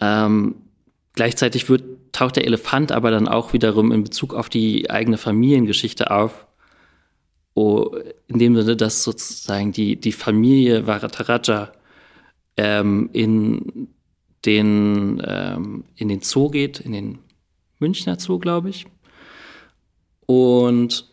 [0.00, 0.54] ähm,
[1.14, 1.82] gleichzeitig wird,
[2.12, 6.46] taucht der Elefant aber dann auch wiederum in Bezug auf die eigene Familiengeschichte auf.
[7.54, 7.90] Oh,
[8.28, 11.72] in dem Sinne, dass sozusagen die, die Familie Varataraja
[12.56, 13.88] ähm, in,
[14.44, 17.18] den, ähm, in den Zoo geht, in den
[17.78, 18.86] Münchner Zoo, glaube ich.
[20.26, 21.08] Und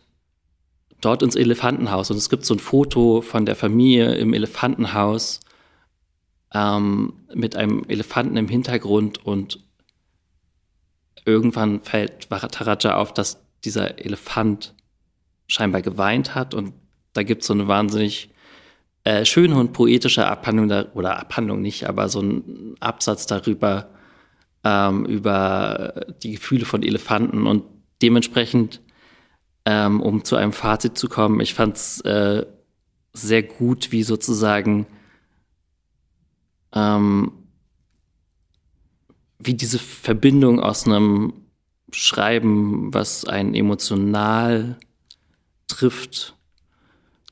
[1.00, 2.10] dort ins Elefantenhaus.
[2.10, 5.40] Und es gibt so ein Foto von der Familie im Elefantenhaus
[6.54, 9.60] ähm, mit einem Elefanten im Hintergrund und
[11.24, 14.74] irgendwann fällt Varataraja auf, dass dieser Elefant
[15.48, 16.72] scheinbar geweint hat und
[17.12, 18.30] da gibt es so eine wahnsinnig
[19.04, 23.88] äh, schöne und poetische Abhandlung, da, oder Abhandlung nicht, aber so ein Absatz darüber,
[24.66, 27.62] ähm, über die Gefühle von Elefanten und
[28.02, 28.82] dementsprechend,
[29.64, 32.44] ähm, um zu einem Fazit zu kommen, ich fand es äh,
[33.12, 34.86] sehr gut, wie sozusagen
[36.74, 37.30] ähm,
[39.38, 41.32] wie diese Verbindung aus einem
[41.92, 44.78] Schreiben, was einen emotional
[45.68, 46.36] trifft,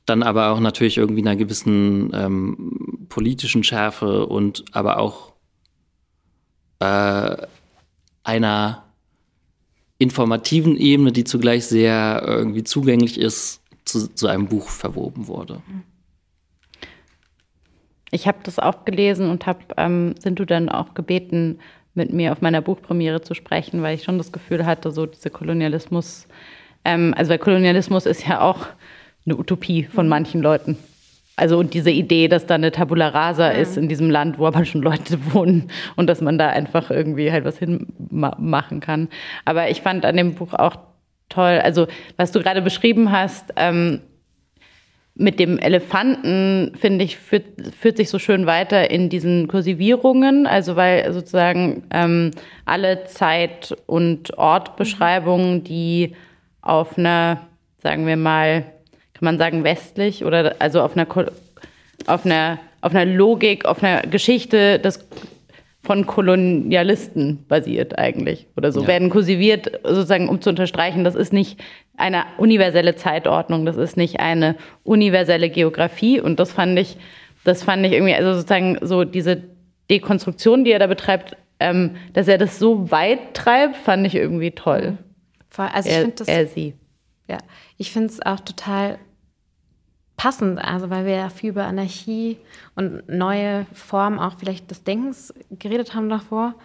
[0.05, 5.34] dann aber auch natürlich irgendwie einer gewissen ähm, politischen Schärfe und aber auch
[6.85, 7.47] äh,
[8.23, 8.83] einer
[9.97, 15.61] informativen Ebene, die zugleich sehr irgendwie zugänglich ist, zu, zu einem Buch verwoben wurde.
[18.11, 21.59] Ich habe das auch gelesen und habe, ähm, sind du dann auch gebeten,
[21.93, 25.29] mit mir auf meiner Buchpremiere zu sprechen, weil ich schon das Gefühl hatte, so diese
[25.29, 26.27] Kolonialismus,
[26.83, 28.67] ähm, also der Kolonialismus ist ja auch
[29.25, 30.77] eine Utopie von manchen Leuten.
[31.35, 33.59] Also und diese Idee, dass da eine Tabula rasa mhm.
[33.59, 37.31] ist in diesem Land, wo aber schon Leute wohnen und dass man da einfach irgendwie
[37.31, 39.09] halt was hinmachen kann.
[39.43, 40.77] Aber ich fand an dem Buch auch
[41.29, 44.01] toll, also was du gerade beschrieben hast, ähm,
[45.17, 47.45] mit dem Elefanten, finde ich, führt,
[47.79, 52.31] führt sich so schön weiter in diesen Kursivierungen, also weil sozusagen ähm,
[52.65, 56.15] alle Zeit- und Ortbeschreibungen, die
[56.61, 57.47] auf einer,
[57.81, 58.65] sagen wir mal,
[59.15, 61.07] kann man sagen, westlich oder also auf einer,
[62.05, 65.07] auf einer, auf einer Logik, auf einer Geschichte des,
[65.81, 68.87] von Kolonialisten basiert eigentlich oder so, ja.
[68.87, 71.63] werden kursiviert, sozusagen, um zu unterstreichen, das ist nicht
[71.95, 76.97] eine universelle Zeitordnung, das ist nicht eine universelle Geografie und das fand ich,
[77.45, 79.43] das fand ich irgendwie, also sozusagen so diese
[79.89, 84.51] Dekonstruktion, die er da betreibt, ähm, dass er das so weit treibt, fand ich irgendwie
[84.51, 84.97] toll.
[85.55, 86.27] Also ich finde das.
[86.27, 86.73] Er, sie.
[87.29, 87.37] Ja,
[87.77, 88.99] ich finde es auch total
[90.17, 92.37] passend, also weil wir ja viel über Anarchie
[92.75, 96.55] und neue Formen auch vielleicht des Denkens geredet haben davor.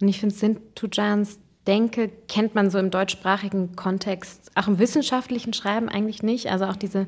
[0.00, 5.90] Und ich finde, Sintujans Denke kennt man so im deutschsprachigen Kontext, auch im wissenschaftlichen Schreiben
[5.90, 6.50] eigentlich nicht.
[6.50, 7.06] Also auch diese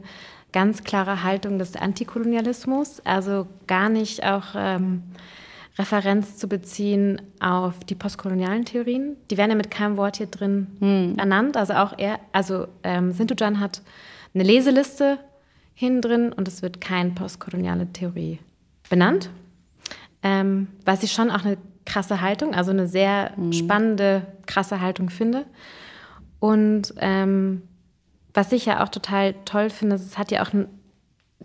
[0.53, 5.03] ganz klare Haltung des Antikolonialismus, also gar nicht auch ähm,
[5.79, 9.17] Referenz zu beziehen auf die postkolonialen Theorien.
[9.31, 11.15] Die werden ja mit keinem Wort hier drin hm.
[11.17, 11.57] ernannt.
[11.57, 13.81] Also auch er, also ähm, Sintujan hat
[14.35, 15.19] eine Leseliste
[15.81, 18.39] hin drin und es wird keine postkoloniale Theorie
[18.91, 19.31] benannt.
[20.23, 21.57] Ähm, was ich schon auch eine
[21.87, 23.55] krasse Haltung, also eine sehr mhm.
[23.55, 25.47] spannende, krasse Haltung finde.
[26.39, 27.63] Und ähm,
[28.35, 30.51] was ich ja auch total toll finde, es hat ja auch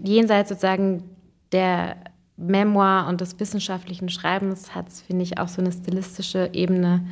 [0.03, 1.03] jenseits sozusagen
[1.53, 1.95] der
[2.35, 7.07] Memoir und des wissenschaftlichen Schreibens hat es, finde ich, auch so eine stilistische Ebene,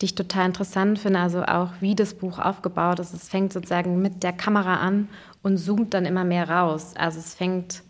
[0.00, 1.20] die ich total interessant finde.
[1.20, 3.14] Also auch, wie das Buch aufgebaut ist.
[3.14, 5.08] Es fängt sozusagen mit der Kamera an
[5.46, 6.94] und zoomt dann immer mehr raus.
[6.96, 7.84] Also es fängt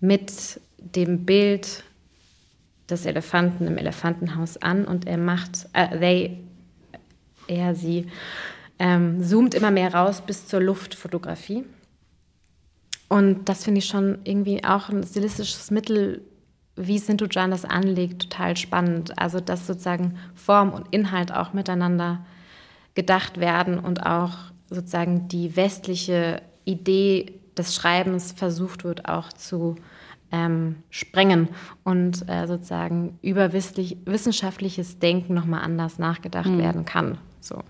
[0.00, 1.84] mit dem Bild
[2.88, 6.40] des Elefanten im Elefantenhaus an und er macht, äh, they,
[7.46, 8.08] er, sie,
[8.80, 11.62] ähm, zoomt immer mehr raus bis zur Luftfotografie.
[13.08, 16.22] Und das finde ich schon irgendwie auch ein stilistisches Mittel,
[16.74, 19.16] wie Sintujan das anlegt, total spannend.
[19.16, 22.26] Also, dass sozusagen Form und Inhalt auch miteinander
[22.94, 24.32] gedacht werden und auch
[24.70, 29.76] sozusagen die westliche Idee des Schreibens versucht wird, auch zu
[30.32, 31.48] ähm, sprengen
[31.84, 36.58] und äh, sozusagen über wissenschaftliches Denken nochmal anders nachgedacht mhm.
[36.58, 37.18] werden kann.
[37.40, 37.62] So.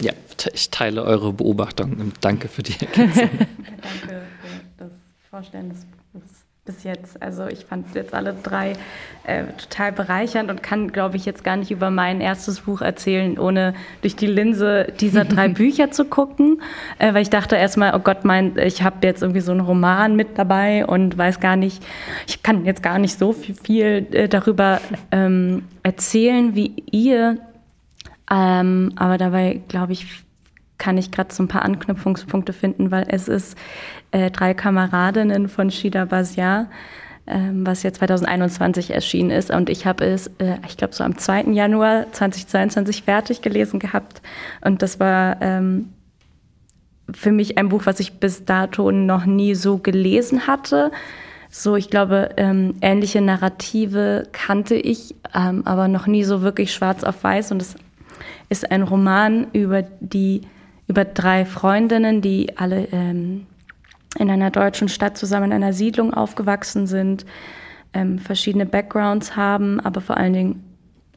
[0.00, 0.12] Ja,
[0.52, 3.30] ich teile eure Beobachtung und danke für die Ergänzung.
[3.38, 4.92] danke für das
[5.30, 5.97] Vorstellen des Buchs
[6.68, 7.20] bis jetzt.
[7.22, 8.74] Also ich fand jetzt alle drei
[9.24, 13.38] äh, total bereichernd und kann, glaube ich, jetzt gar nicht über mein erstes Buch erzählen,
[13.38, 16.60] ohne durch die Linse dieser drei Bücher zu gucken.
[16.98, 20.14] Äh, weil ich dachte erstmal, oh Gott, mein, ich habe jetzt irgendwie so einen Roman
[20.14, 21.82] mit dabei und weiß gar nicht,
[22.26, 27.38] ich kann jetzt gar nicht so viel, viel äh, darüber ähm, erzählen wie ihr.
[28.30, 30.22] Ähm, aber dabei, glaube ich,
[30.78, 33.58] kann ich gerade so ein paar Anknüpfungspunkte finden, weil es ist
[34.12, 36.68] äh, drei Kameradinnen von Shida Basia,
[37.26, 39.50] ähm, was ja 2021 erschienen ist.
[39.50, 41.42] Und ich habe es, äh, ich glaube, so am 2.
[41.52, 44.22] Januar 2022 fertig gelesen gehabt.
[44.62, 45.92] Und das war ähm,
[47.12, 50.90] für mich ein Buch, was ich bis dato noch nie so gelesen hatte.
[51.50, 57.04] So, ich glaube, ähm, ähnliche Narrative kannte ich, ähm, aber noch nie so wirklich schwarz
[57.04, 57.52] auf weiß.
[57.52, 57.74] Und es
[58.48, 60.42] ist ein Roman über die
[60.88, 63.46] über drei Freundinnen, die alle ähm,
[64.18, 67.26] in einer deutschen Stadt zusammen in einer Siedlung aufgewachsen sind,
[67.92, 70.64] ähm, verschiedene Backgrounds haben, aber vor allen Dingen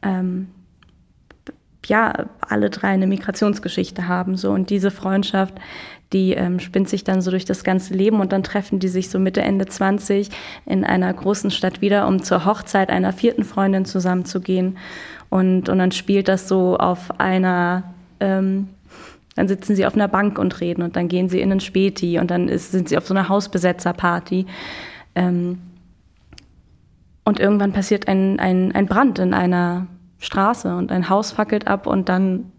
[0.01, 0.47] ähm,
[1.86, 4.51] ja alle drei eine Migrationsgeschichte haben so.
[4.51, 5.55] Und diese Freundschaft,
[6.13, 9.09] die ähm, spinnt sich dann so durch das ganze Leben und dann treffen die sich
[9.09, 10.30] so Mitte Ende 20
[10.65, 14.78] in einer großen Stadt wieder, um zur Hochzeit einer vierten Freundin zusammenzugehen.
[15.30, 17.84] Und und dann spielt das so auf einer
[18.19, 18.67] ähm,
[19.36, 22.19] dann sitzen sie auf einer Bank und reden und dann gehen sie in einen Späti
[22.19, 24.45] und dann ist, sind sie auf so einer Hausbesetzerparty.
[25.15, 25.59] Ähm,
[27.23, 29.88] und irgendwann passiert ein, ein, ein Brand in einer
[30.19, 32.51] Straße und ein Haus fackelt ab und dann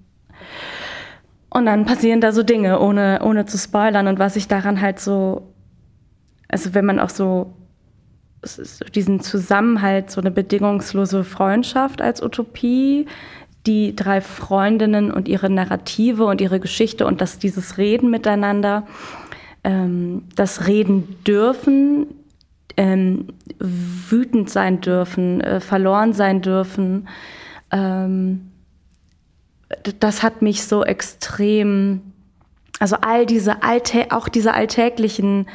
[1.54, 4.06] und dann passieren da so Dinge, ohne, ohne zu spoilern.
[4.06, 5.52] Und was ich daran halt so,
[6.48, 7.52] also wenn man auch so
[8.94, 13.06] diesen Zusammenhalt, so eine bedingungslose Freundschaft als Utopie
[13.66, 18.86] die drei Freundinnen und ihre Narrative und ihre Geschichte und dass dieses Reden miteinander,
[19.64, 22.06] ähm, das Reden dürfen,
[22.76, 27.08] ähm, wütend sein dürfen, äh, verloren sein dürfen.
[27.70, 28.52] Ähm,
[30.00, 32.00] das hat mich so extrem,
[32.78, 35.46] also all diese Alltä auch diese alltäglichen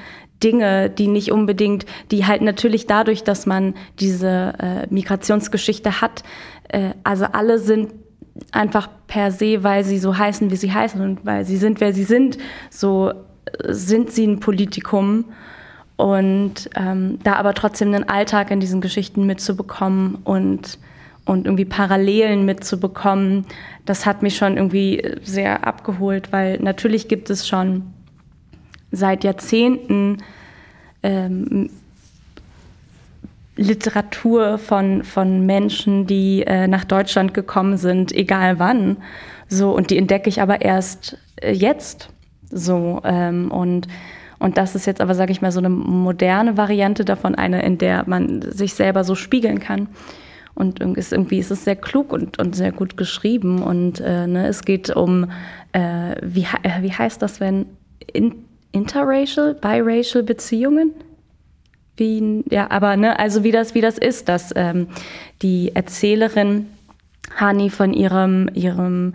[0.44, 6.24] Dinge, die nicht unbedingt, die halt natürlich dadurch, dass man diese äh, Migrationsgeschichte hat,
[6.70, 7.94] äh, also alle sind
[8.52, 11.94] einfach per se, weil sie so heißen, wie sie heißen und weil sie sind, wer
[11.94, 12.38] sie sind,
[12.70, 13.14] so äh,
[13.70, 15.26] sind sie ein Politikum.
[15.96, 20.78] Und ähm, da aber trotzdem einen Alltag in diesen Geschichten mitzubekommen und,
[21.26, 23.48] und irgendwie Parallelen mitzubekommen,
[23.86, 27.94] das hat mich schon irgendwie sehr abgeholt, weil natürlich gibt es schon
[28.92, 30.18] seit Jahrzehnten
[31.04, 31.70] ähm,
[33.58, 38.98] Literatur von, von Menschen, die äh, nach Deutschland gekommen sind, egal wann.
[39.50, 42.10] So, und die entdecke ich aber erst äh, jetzt.
[42.50, 43.88] So, ähm, und,
[44.40, 47.78] und das ist jetzt aber, sage ich mal, so eine moderne Variante davon, eine, in
[47.78, 49.88] der man sich selber so spiegeln kann.
[50.54, 53.62] Und ist, irgendwie ist es sehr klug und, und sehr gut geschrieben.
[53.62, 55.30] Und äh, ne, es geht um,
[55.72, 57.68] äh, wie, äh, wie heißt das, wenn
[58.12, 58.47] in,
[58.78, 60.94] interracial, biracial Beziehungen?
[61.98, 64.88] wie, ja, aber ne, also wie das, wie das ist, dass ähm,
[65.42, 66.68] die Erzählerin
[67.36, 69.14] Hani von ihrem, ihrem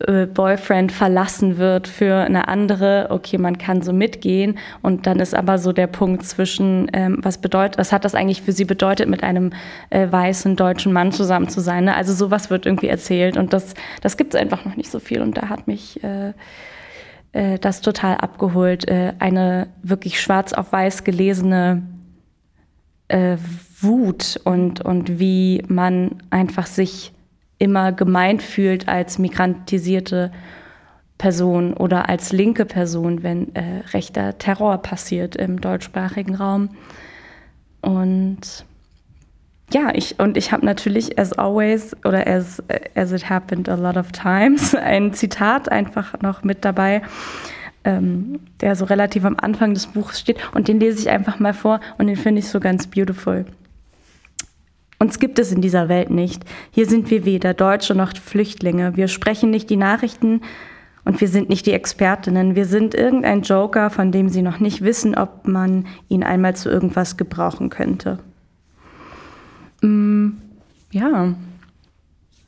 [0.00, 5.34] äh, Boyfriend verlassen wird für eine andere, okay, man kann so mitgehen und dann ist
[5.34, 9.08] aber so der Punkt zwischen, ähm, was bedeutet, was hat das eigentlich für sie bedeutet,
[9.08, 9.52] mit einem
[9.88, 11.84] äh, weißen deutschen Mann zusammen zu sein?
[11.84, 11.96] Ne?
[11.96, 15.22] Also sowas wird irgendwie erzählt und das, das gibt es einfach noch nicht so viel
[15.22, 16.32] und da hat mich äh,
[17.32, 21.82] äh, das total abgeholt, äh, eine wirklich schwarz auf weiß gelesene
[23.08, 23.36] äh,
[23.80, 27.12] Wut und, und wie man einfach sich
[27.58, 30.32] immer gemeint fühlt als migrantisierte
[31.18, 36.70] Person oder als linke Person, wenn äh, rechter Terror passiert im deutschsprachigen Raum.
[37.82, 38.64] Und
[39.72, 42.62] ja, ich und ich habe natürlich as always oder as
[42.94, 47.02] as it happened a lot of times ein Zitat einfach noch mit dabei
[47.84, 50.38] ähm, der so relativ am Anfang des Buches steht.
[50.54, 53.46] Und den lese ich einfach mal vor und den finde ich so ganz beautiful.
[54.98, 56.44] Uns gibt es in dieser Welt nicht.
[56.72, 58.96] Hier sind wir weder Deutsche noch Flüchtlinge.
[58.96, 60.42] Wir sprechen nicht die Nachrichten
[61.04, 62.54] Und wir sind nicht die Expertinnen.
[62.54, 66.68] Wir sind irgendein Joker, von dem sie noch nicht wissen, ob man ihn einmal zu
[66.68, 68.18] irgendwas gebrauchen könnte.
[69.82, 70.30] Mm,
[70.90, 71.34] ja.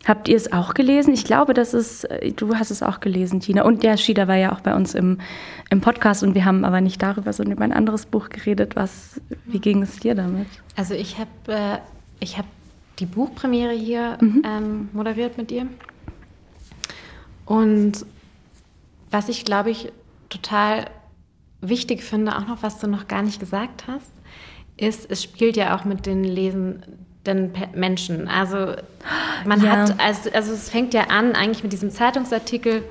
[0.05, 1.15] Habt ihr es auch gelesen?
[1.15, 3.63] Ich glaube, das ist, äh, du hast es auch gelesen, Tina.
[3.63, 5.19] Und der Schieder war ja auch bei uns im,
[5.71, 8.75] im Podcast und wir haben aber nicht darüber, sondern über ein anderes Buch geredet.
[8.75, 10.49] Was, wie ging es dir damit?
[10.77, 11.79] Also ich habe äh,
[12.19, 12.47] ich hab
[12.99, 14.43] die Buchpremiere hier mhm.
[14.45, 15.67] ähm, moderiert mit dir.
[17.47, 18.07] Und
[19.11, 19.93] was ich, glaube ich,
[20.29, 20.87] total
[21.61, 24.11] wichtig finde, auch noch, was du noch gar nicht gesagt hast,
[24.77, 26.25] ist, es spielt ja auch mit den
[27.25, 28.29] lesenden Menschen.
[28.29, 28.75] Also
[29.45, 29.71] man ja.
[29.71, 32.85] hat, also, also es fängt ja an eigentlich mit diesem Zeitungsartikel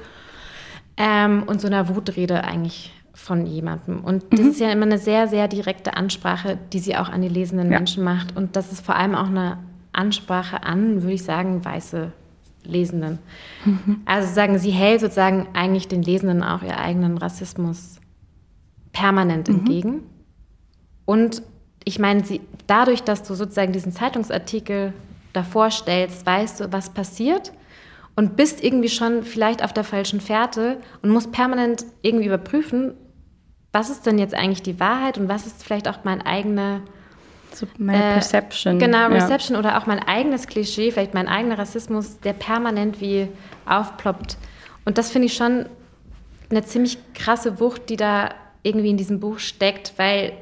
[0.97, 4.03] ähm, und so einer Wutrede eigentlich von jemandem.
[4.03, 4.49] Und das mhm.
[4.49, 7.77] ist ja immer eine sehr, sehr direkte Ansprache, die sie auch an die lesenden ja.
[7.77, 8.35] Menschen macht.
[8.35, 9.59] Und das ist vor allem auch eine
[9.93, 12.11] Ansprache an, würde ich sagen, weiße
[12.63, 13.19] Lesenden.
[13.65, 14.01] Mhm.
[14.05, 17.99] Also sagen, sie hält sozusagen eigentlich den Lesenden auch ihr eigenen Rassismus
[18.93, 19.55] permanent mhm.
[19.55, 20.03] entgegen.
[21.05, 21.43] Und
[21.83, 24.93] ich meine, sie, dadurch, dass du sozusagen diesen Zeitungsartikel
[25.33, 27.51] davor stellst, weißt du, was passiert
[28.15, 32.93] und bist irgendwie schon vielleicht auf der falschen Fährte und musst permanent irgendwie überprüfen,
[33.71, 36.81] was ist denn jetzt eigentlich die Wahrheit und was ist vielleicht auch mein eigener
[37.53, 38.79] so meine äh, Perception.
[38.79, 39.59] Genau, Reception ja.
[39.59, 43.27] oder auch mein eigenes Klischee, vielleicht mein eigener Rassismus, der permanent wie
[43.65, 44.37] aufploppt.
[44.85, 45.65] Und das finde ich schon
[46.49, 48.29] eine ziemlich krasse Wucht, die da
[48.63, 50.33] irgendwie in diesem Buch steckt, weil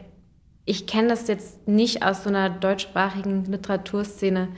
[0.69, 4.49] ich kenne das jetzt nicht aus so einer deutschsprachigen Literaturszene,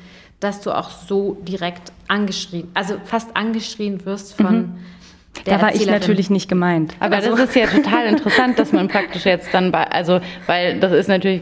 [0.42, 4.76] dass du auch so direkt angeschrien, also fast angeschrien wirst von mhm.
[5.46, 6.94] Der da war ich natürlich nicht gemeint.
[7.00, 7.32] Aber also.
[7.32, 11.08] das ist ja total interessant, dass man praktisch jetzt dann bei, also, weil das ist
[11.08, 11.42] natürlich,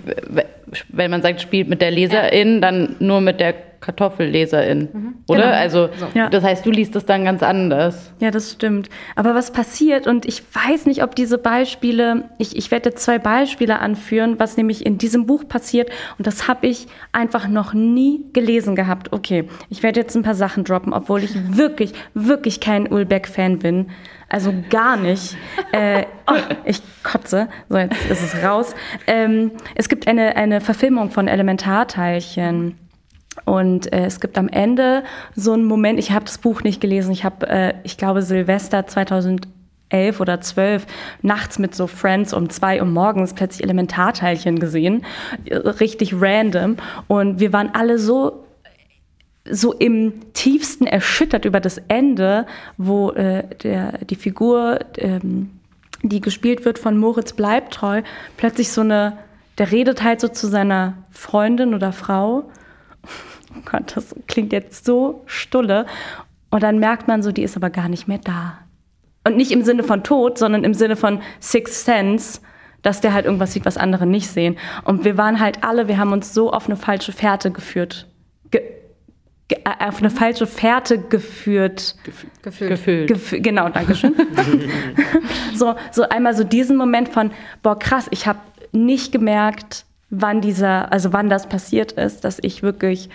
[0.89, 2.59] wenn man sagt, spielt mit der Leserin, ja.
[2.59, 5.13] dann nur mit der Kartoffelleserin, mhm.
[5.27, 5.43] oder?
[5.43, 5.53] Genau.
[5.53, 6.07] Also, so.
[6.13, 6.29] ja.
[6.29, 8.13] das heißt, du liest es dann ganz anders.
[8.19, 8.89] Ja, das stimmt.
[9.15, 13.79] Aber was passiert, und ich weiß nicht, ob diese Beispiele, ich, ich werde zwei Beispiele
[13.79, 18.75] anführen, was nämlich in diesem Buch passiert, und das habe ich einfach noch nie gelesen
[18.75, 19.13] gehabt.
[19.13, 23.87] Okay, ich werde jetzt ein paar Sachen droppen, obwohl ich wirklich, wirklich kein Ulbeck-Fan bin.
[24.29, 25.35] Also gar nicht.
[25.71, 27.49] äh, oh, ich kotze.
[27.67, 28.75] So, jetzt ist es raus.
[29.07, 32.77] Ähm, es gibt eine, eine Verfilmung von Elementarteilchen.
[33.45, 35.03] Und äh, es gibt am Ende
[35.35, 38.85] so einen Moment, ich habe das Buch nicht gelesen, ich habe, äh, ich glaube, Silvester
[38.85, 40.85] 2011 oder 12
[41.21, 45.05] nachts mit so Friends um zwei Uhr morgens plötzlich Elementarteilchen gesehen,
[45.47, 46.77] richtig random.
[47.07, 48.45] Und wir waren alle so
[49.49, 52.45] so im tiefsten erschüttert über das Ende,
[52.77, 55.51] wo äh, der, die Figur, ähm,
[56.01, 58.01] die gespielt wird von Moritz Bleibtreu,
[58.37, 59.17] plötzlich so eine,
[59.57, 62.49] der redet halt so zu seiner Freundin oder Frau.
[63.57, 65.87] Oh Gott, das klingt jetzt so stulle.
[66.51, 68.59] Und dann merkt man so, die ist aber gar nicht mehr da.
[69.23, 72.41] Und nicht im Sinne von Tod, sondern im Sinne von Sixth Sense,
[72.81, 74.57] dass der halt irgendwas sieht, was andere nicht sehen.
[74.83, 78.07] Und wir waren halt alle, wir haben uns so auf eine falsche Fährte geführt.
[79.49, 81.95] Äh, auf eine falsche Fährte geführt.
[82.43, 82.69] Gefühlt.
[82.69, 83.07] Gefühlt.
[83.07, 84.13] Gef genau, danke schön.
[85.55, 87.31] so, so einmal so diesen Moment von,
[87.63, 88.39] boah, krass, ich habe
[88.71, 93.09] nicht gemerkt, wann dieser, also wann das passiert ist, dass ich wirklich,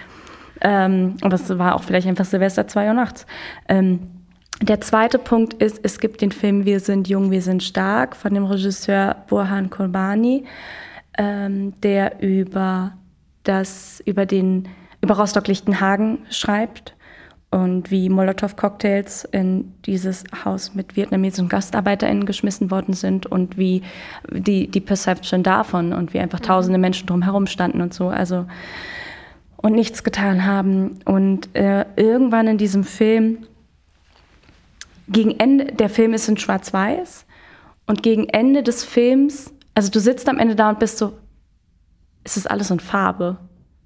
[0.61, 3.27] ähm, und das war auch vielleicht einfach Silvester 2 Uhr nachts.
[3.69, 4.01] Ähm,
[4.61, 8.35] der zweite Punkt ist, es gibt den Film Wir sind jung, wir sind stark von
[8.35, 10.45] dem Regisseur Burhan Kolbani,
[11.17, 12.93] ähm, der über
[13.45, 14.69] das, über den
[15.05, 16.95] über Rostock-Lichtenhagen schreibt
[17.51, 23.83] und wie Molotow-Cocktails in dieses Haus mit vietnamesischen GastarbeiterInnen geschmissen worden sind und wie
[24.33, 26.45] die, die Perception davon und wie einfach mhm.
[26.45, 28.09] tausende Menschen drumherum standen und so.
[28.09, 28.47] Also
[29.59, 30.99] und nichts getan haben.
[31.05, 33.47] Und äh, irgendwann in diesem Film,
[35.09, 37.27] gegen Ende, der Film ist in Schwarz-Weiß
[37.87, 41.13] und gegen Ende des Films, also du sitzt am Ende da und bist so,
[42.25, 43.37] ist das alles in Farbe?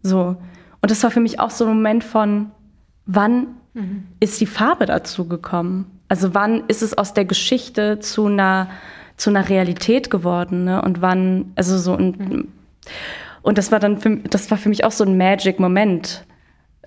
[0.03, 0.37] So.
[0.81, 2.51] Und das war für mich auch so ein Moment von,
[3.07, 4.05] wann mhm.
[4.21, 6.01] ist die Farbe dazu gekommen?
[6.09, 8.69] Also wann ist es aus der Geschichte zu einer,
[9.17, 10.65] zu einer Realität geworden?
[10.65, 10.81] Ne?
[10.83, 12.49] Und wann, also so ein, mhm.
[13.43, 16.25] und das war dann, für, das war für mich auch so ein Magic-Moment.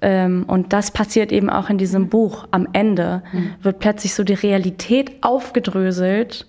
[0.02, 2.48] Ähm, und das passiert eben auch in diesem Buch.
[2.52, 3.54] Am Ende mhm.
[3.62, 6.48] wird plötzlich so die Realität aufgedröselt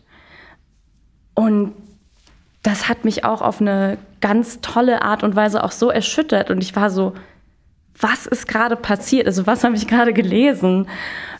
[1.34, 1.74] und
[2.62, 6.50] das hat mich auch auf eine ganz tolle Art und Weise auch so erschüttert.
[6.50, 7.14] Und ich war so,
[7.98, 9.26] was ist gerade passiert?
[9.26, 10.86] Also was habe ich gerade gelesen?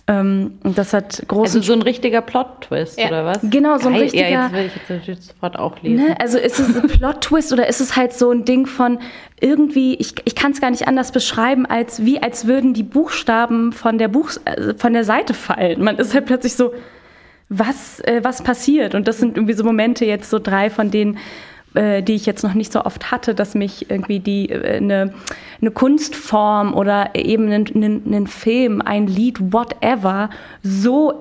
[0.08, 1.60] Ähm, das hat großen.
[1.60, 3.08] Also so ein richtiger Plot-Twist, ja.
[3.08, 3.38] oder was?
[3.42, 4.02] Genau, so ein Geil.
[4.02, 4.28] richtiger.
[4.28, 6.08] Ja, jetzt will ich jetzt sofort auch lesen.
[6.08, 6.16] Ne?
[6.20, 8.98] Also ist es ein Plot-Twist oder ist es halt so ein Ding von
[9.40, 13.72] irgendwie, ich, ich kann es gar nicht anders beschreiben, als wie als würden die Buchstaben
[13.72, 15.82] von der Buch, äh, von der Seite fallen.
[15.82, 16.72] Man ist halt plötzlich so,
[17.48, 18.96] was, äh, was passiert.
[18.96, 21.18] Und das sind irgendwie so Momente jetzt so drei von denen,
[21.74, 25.14] äh, die ich jetzt noch nicht so oft hatte, dass mich irgendwie die äh, eine,
[25.60, 30.30] eine Kunstform oder eben einen, einen, Film, ein Lied, whatever,
[30.62, 31.20] so,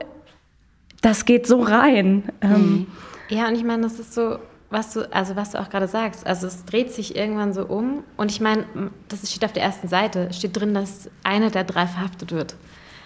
[1.02, 2.24] das geht so rein.
[2.42, 2.88] Ähm,
[3.30, 4.40] Ja, und ich meine, das ist so,
[4.70, 6.26] was du, also was du auch gerade sagst.
[6.28, 8.04] Also es dreht sich irgendwann so um.
[8.18, 8.66] Und ich meine,
[9.10, 12.56] das steht auf der ersten Seite, steht drin, dass einer der drei verhaftet wird.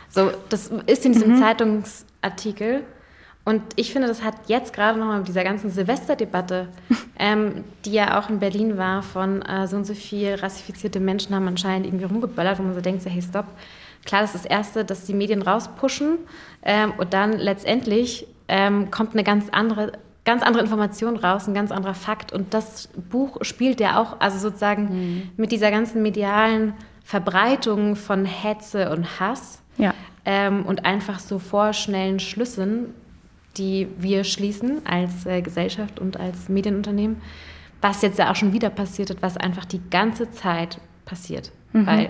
[0.10, 2.84] So, das ist in diesem Zeitungsartikel.
[3.46, 6.68] Und ich finde, das hat jetzt gerade nochmal mit dieser ganzen Silvesterdebatte,
[7.20, 11.36] ähm, die ja auch in Berlin war, von äh, so und so viel rassifizierte Menschen
[11.36, 13.46] haben anscheinend irgendwie rumgeböllert, wo man so denkt, so, hey, stopp.
[14.04, 16.20] Klar, das ist das Erste, dass die Medien rauspushen
[16.64, 19.93] ähm, und dann letztendlich ähm, kommt eine ganz andere,
[20.26, 22.32] ganz andere Information raus, ein ganz anderer Fakt.
[22.32, 26.74] Und das Buch spielt ja auch, also sozusagen mit dieser ganzen medialen
[27.04, 29.93] Verbreitung von Hetze und Hass ja.
[30.26, 32.93] ähm, und einfach so vorschnellen Schlüssen,
[33.58, 37.18] die wir schließen als äh, Gesellschaft und als Medienunternehmen,
[37.82, 41.51] was jetzt ja auch schon wieder passiert ist, was einfach die ganze Zeit passiert.
[41.74, 42.10] Weil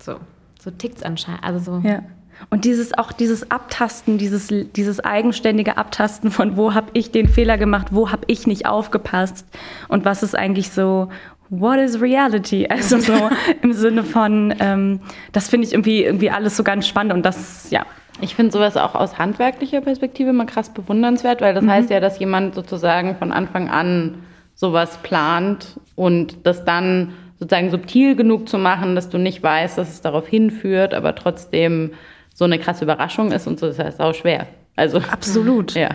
[0.00, 0.16] so,
[0.60, 1.42] so tickt es anscheinend.
[1.42, 1.88] Also so.
[1.88, 2.02] Ja.
[2.50, 7.58] Und dieses auch dieses Abtasten, dieses, dieses eigenständige Abtasten von wo habe ich den Fehler
[7.58, 9.44] gemacht, wo habe ich nicht aufgepasst
[9.88, 11.08] und was ist eigentlich so,
[11.48, 12.66] what is reality?
[12.70, 13.30] Also so
[13.62, 15.00] im Sinne von, ähm,
[15.32, 17.84] das finde ich irgendwie, irgendwie alles so ganz spannend und das, ja.
[18.20, 22.18] Ich finde sowas auch aus handwerklicher Perspektive mal krass bewundernswert, weil das heißt ja, dass
[22.18, 24.22] jemand sozusagen von Anfang an
[24.54, 29.88] sowas plant und das dann sozusagen subtil genug zu machen, dass du nicht weißt, dass
[29.88, 31.92] es darauf hinführt, aber trotzdem
[32.34, 34.48] so eine krasse Überraschung ist und so, das heißt auch schwer.
[34.74, 35.74] Also Absolut.
[35.74, 35.90] ja.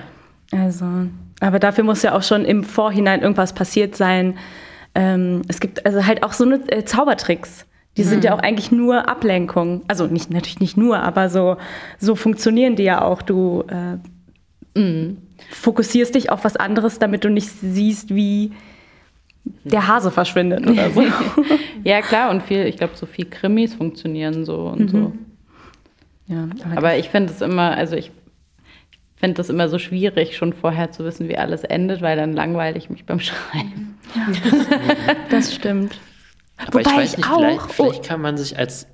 [0.51, 0.85] Also,
[1.41, 4.37] aber dafür muss ja auch schon im Vorhinein irgendwas passiert sein.
[4.95, 7.65] Ähm, es gibt also halt auch so eine äh, Zaubertricks.
[7.95, 9.83] Die sind ja auch eigentlich nur Ablenkung.
[9.87, 11.57] Also nicht natürlich nicht nur, aber so
[11.99, 13.21] so funktionieren die ja auch.
[13.21, 13.97] Du äh,
[15.51, 18.51] fokussierst dich auf was anderes, damit du nicht siehst, wie
[19.63, 21.03] der Hase verschwindet oder so.
[21.83, 25.11] Ja, klar, und viel, ich glaube, so viel Krimis funktionieren so und so.
[26.27, 28.11] ja, Aber ich finde es immer, also ich
[29.17, 32.77] finde das immer so schwierig, schon vorher zu wissen, wie alles endet, weil dann langweile
[32.77, 33.97] ich mich beim Schreiben.
[35.29, 35.99] das stimmt.
[36.67, 37.67] Aber ich Wobei weiß ich nicht, auch- vielleicht, oh.
[37.73, 38.87] vielleicht kann man sich als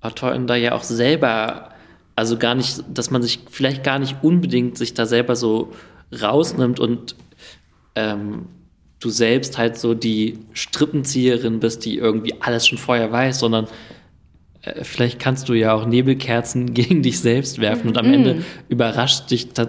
[0.00, 1.70] Autorin da ja auch selber,
[2.16, 5.72] also gar nicht, dass man sich vielleicht gar nicht unbedingt sich da selber so
[6.20, 7.16] rausnimmt und
[7.96, 8.46] ähm,
[9.00, 13.66] du selbst halt so die Strippenzieherin bist, die irgendwie alles schon vorher weiß, sondern
[14.62, 18.14] äh, vielleicht kannst du ja auch Nebelkerzen gegen dich selbst werfen und am Mhm.
[18.14, 19.68] Ende überrascht dich, da,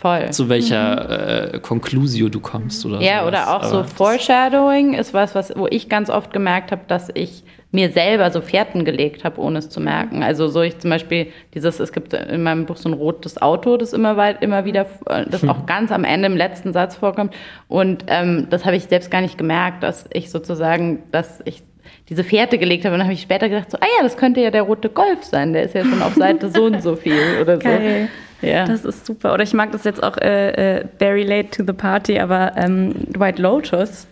[0.00, 0.30] Voll.
[0.30, 3.28] zu welcher äh, Conclusio du kommst oder Ja, sowas.
[3.28, 7.10] oder auch so Aber- Foreshadowing ist was, was, wo ich ganz oft gemerkt habe, dass
[7.12, 7.42] ich
[7.72, 10.22] mir selber so Fährten gelegt habe, ohne es zu merken.
[10.22, 13.76] Also so ich zum Beispiel dieses, es gibt in meinem Buch so ein rotes Auto,
[13.76, 17.34] das immer weit, immer wieder, äh, das auch ganz am Ende im letzten Satz vorkommt.
[17.68, 21.62] Und ähm, das habe ich selbst gar nicht gemerkt, dass ich sozusagen, dass ich
[22.08, 22.94] diese Fährte gelegt habe.
[22.94, 25.22] Und dann habe ich später gedacht, so, ah ja, das könnte ja der rote Golf
[25.24, 27.68] sein, der ist ja schon auf Seite so und so viel oder so.
[28.42, 28.64] Ja.
[28.64, 29.34] Das ist super.
[29.34, 32.94] Oder ich mag das jetzt auch äh, äh, very late to the party, aber ähm,
[33.18, 34.06] White Lotus,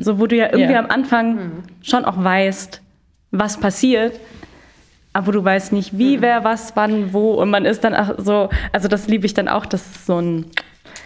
[0.00, 0.78] so wo du ja irgendwie Ja.
[0.80, 2.80] am Anfang schon auch weißt,
[3.32, 4.18] was passiert,
[5.12, 8.48] aber du weißt nicht, wie, wer, was, wann, wo und man ist dann auch so,
[8.72, 10.46] also das liebe ich dann auch, das ist so ein,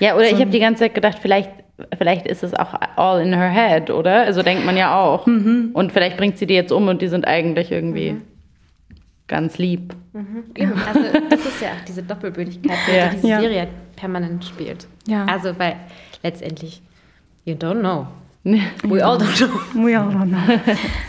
[0.01, 1.51] Ja, oder ich habe die ganze Zeit gedacht, vielleicht,
[1.97, 4.23] vielleicht ist es auch all in her head, oder?
[4.23, 5.27] Also denkt man ja auch.
[5.27, 8.17] Und vielleicht bringt sie die jetzt um und die sind eigentlich irgendwie
[9.31, 9.95] ganz lieb.
[10.57, 11.01] Eben, also
[11.31, 13.09] das ist ja auch diese Doppelbödigkeit, die Ja.
[13.09, 13.41] diese Ja.
[13.41, 14.87] Serie permanent spielt.
[15.07, 15.25] Ja.
[15.25, 15.77] Also weil
[16.23, 16.83] letztendlich,
[17.45, 18.07] you don't know.
[18.45, 19.89] We all don't know.
[19.89, 20.37] ja, oder no.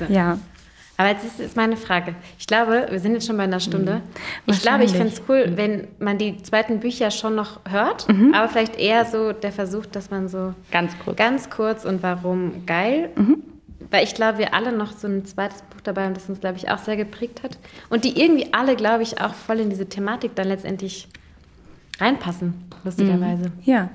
[0.09, 0.37] ja.
[0.97, 2.13] Aber jetzt ist, ist meine Frage.
[2.37, 4.01] Ich glaube, wir sind jetzt schon bei einer Stunde.
[4.45, 5.13] Ich glaube, ich Wahrscheinlich.
[5.15, 9.51] es cool, wenn man die zweiten Bücher schon noch hört, aber vielleicht eher so der
[9.51, 11.17] Versuch, dass man so Ganz kurz.
[11.17, 13.09] ganz kurz und warum geil.
[13.91, 16.57] Weil ich glaube, wir alle noch so ein zweites Buch dabei haben, das uns, glaube
[16.57, 17.57] ich, auch sehr geprägt hat.
[17.89, 21.07] Und die irgendwie alle, glaube ich, auch voll in diese Thematik dann letztendlich
[21.99, 23.51] reinpassen, lustigerweise.
[23.63, 23.89] Ja.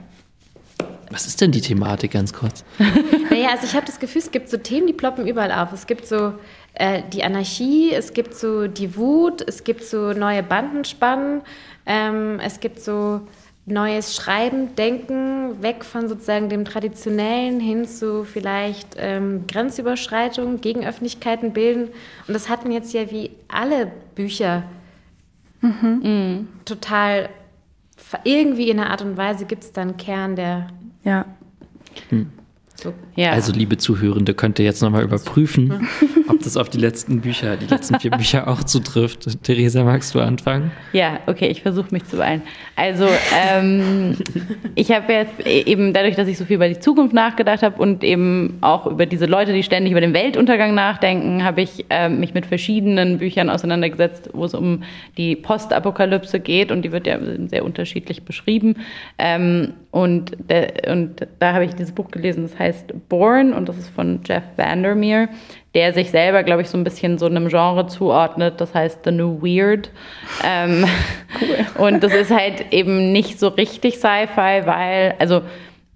[1.10, 2.64] Was ist denn die Thematik ganz kurz?
[3.30, 5.70] Naja, also ich habe das Gefühl, es gibt so Themen, die ploppen überall auf.
[5.72, 6.34] Es gibt so
[6.74, 11.42] äh, die Anarchie, es gibt so die Wut, es gibt so neue Bandenspannen,
[11.84, 13.22] ähm, es gibt so
[13.66, 21.88] neues Schreiben, Denken, weg von sozusagen dem Traditionellen hin zu vielleicht ähm, Grenzüberschreitungen, Gegenöffentlichkeiten bilden.
[22.28, 24.62] Und das hatten jetzt ja wie alle Bücher
[26.64, 27.28] total,
[28.24, 30.68] irgendwie in einer Art und Weise gibt es dann einen Kern, der
[32.10, 32.26] Ja.
[32.76, 32.92] So.
[33.14, 33.30] Ja.
[33.30, 35.88] Also, liebe Zuhörende, könnt ihr jetzt nochmal überprüfen,
[36.28, 39.42] ob das auf die letzten Bücher, die letzten vier Bücher auch zutrifft.
[39.42, 40.70] Theresa, magst du anfangen?
[40.92, 42.42] Ja, okay, ich versuche mich zu beeilen.
[42.76, 44.16] Also, ähm,
[44.74, 48.04] ich habe jetzt eben dadurch, dass ich so viel über die Zukunft nachgedacht habe und
[48.04, 52.34] eben auch über diese Leute, die ständig über den Weltuntergang nachdenken, habe ich ähm, mich
[52.34, 54.82] mit verschiedenen Büchern auseinandergesetzt, wo es um
[55.16, 58.76] die Postapokalypse geht und die wird ja sehr unterschiedlich beschrieben.
[59.18, 63.78] Ähm, und, der, und da habe ich dieses Buch gelesen, das heißt Born und das
[63.78, 65.30] ist von Jeff Vandermeer,
[65.74, 69.10] der sich selber, glaube ich, so ein bisschen so einem Genre zuordnet, das heißt The
[69.10, 69.88] New Weird.
[70.44, 70.84] Ähm,
[71.40, 71.66] cool.
[71.86, 75.40] Und das ist halt eben nicht so richtig Sci-Fi, weil, also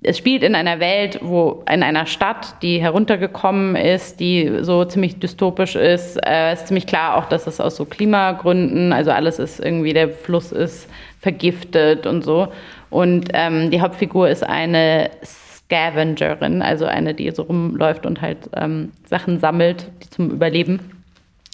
[0.03, 5.19] es spielt in einer Welt, wo in einer Stadt, die heruntergekommen ist, die so ziemlich
[5.19, 6.17] dystopisch ist.
[6.25, 10.09] Äh, ist ziemlich klar auch, dass es aus so Klimagründen, also alles ist irgendwie, der
[10.09, 10.89] Fluss ist
[11.21, 12.49] vergiftet und so.
[12.91, 18.93] Und ähm, die Hauptfigur ist eine Scavengerin, also eine, die so rumläuft und halt ähm,
[19.07, 20.81] Sachen sammelt zum Überleben.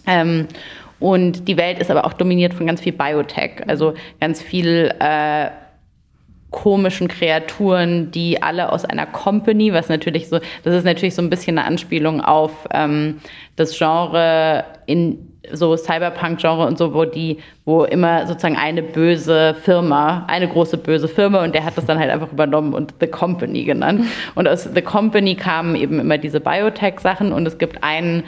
[0.06, 0.48] Ähm,
[0.98, 5.50] und die Welt ist aber auch dominiert von ganz viel Biotech, also ganz viel äh,
[6.50, 11.30] komischen Kreaturen, die alle aus einer Company, was natürlich so, das ist natürlich so ein
[11.30, 13.18] bisschen eine Anspielung auf ähm,
[13.56, 15.18] das Genre in
[15.52, 21.08] so Cyberpunk-Genre und so, wo die, wo immer sozusagen eine böse Firma, eine große böse
[21.08, 24.04] Firma und der hat das dann halt einfach übernommen und The Company genannt.
[24.34, 28.24] Und aus The Company kamen eben immer diese Biotech-Sachen und es gibt einen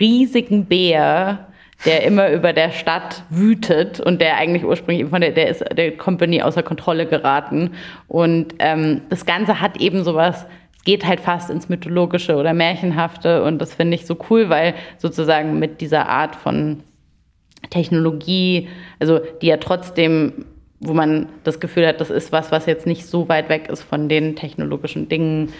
[0.00, 1.46] riesigen Bär,
[1.84, 5.96] der immer über der Stadt wütet und der eigentlich ursprünglich von der, der ist der
[5.96, 7.72] Company außer Kontrolle geraten.
[8.08, 13.42] Und ähm, das Ganze hat eben sowas, es geht halt fast ins Mythologische oder Märchenhafte
[13.42, 16.82] und das finde ich so cool, weil sozusagen mit dieser Art von
[17.70, 18.68] Technologie,
[18.98, 20.46] also die ja trotzdem,
[20.80, 23.82] wo man das Gefühl hat, das ist was, was jetzt nicht so weit weg ist
[23.82, 25.52] von den technologischen Dingen,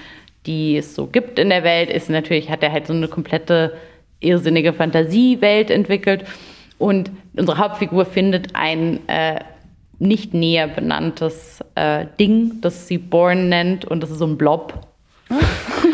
[0.46, 3.72] die es so gibt in der Welt, ist natürlich, hat er halt so eine komplette
[4.24, 6.24] irrsinnige Fantasiewelt entwickelt.
[6.78, 9.40] Und unsere Hauptfigur findet ein äh,
[9.98, 14.86] nicht näher benanntes äh, Ding, das sie Born nennt, und das ist so ein Blob.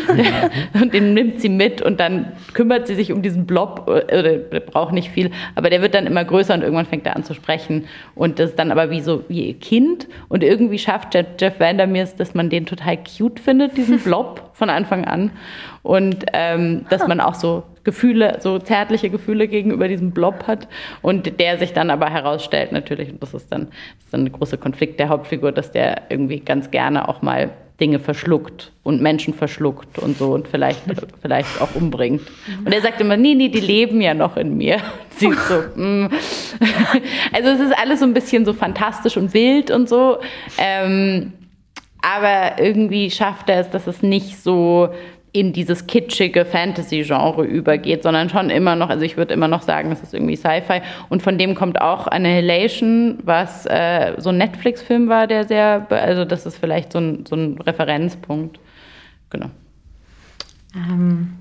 [0.73, 4.37] und den nimmt sie mit und dann kümmert sie sich um diesen Blob, äh, oder
[4.37, 7.23] der braucht nicht viel, aber der wird dann immer größer und irgendwann fängt er an
[7.23, 7.85] zu sprechen.
[8.15, 10.07] Und das ist dann aber wie so wie ihr Kind.
[10.29, 14.69] Und irgendwie schafft Jeff Vandermeer es, dass man den total cute findet, diesen Blob von
[14.69, 15.31] Anfang an.
[15.83, 20.67] Und ähm, dass man auch so Gefühle, so zärtliche Gefühle gegenüber diesem Blob hat
[21.01, 24.31] und der sich dann aber herausstellt natürlich, und das ist dann, das ist dann ein
[24.31, 27.49] großer Konflikt der Hauptfigur, dass der irgendwie ganz gerne auch mal
[27.81, 30.81] Dinge verschluckt und Menschen verschluckt und so und vielleicht,
[31.21, 32.21] vielleicht auch umbringt.
[32.63, 34.77] Und er sagt immer, nee, nee, die leben ja noch in mir.
[35.17, 36.09] Sie so, mm.
[37.33, 40.19] Also es ist alles so ein bisschen so fantastisch und wild und so.
[40.57, 41.33] Ähm,
[42.01, 44.89] aber irgendwie schafft er es, dass es nicht so
[45.33, 49.91] in dieses kitschige Fantasy-Genre übergeht, sondern schon immer noch, also ich würde immer noch sagen,
[49.91, 50.81] es ist irgendwie Sci-Fi.
[51.09, 56.25] Und von dem kommt auch Annihilation, was äh, so ein Netflix-Film war, der sehr, also
[56.25, 58.59] das ist vielleicht so ein, so ein Referenzpunkt.
[59.29, 59.49] Genau.
[60.75, 61.33] Ähm,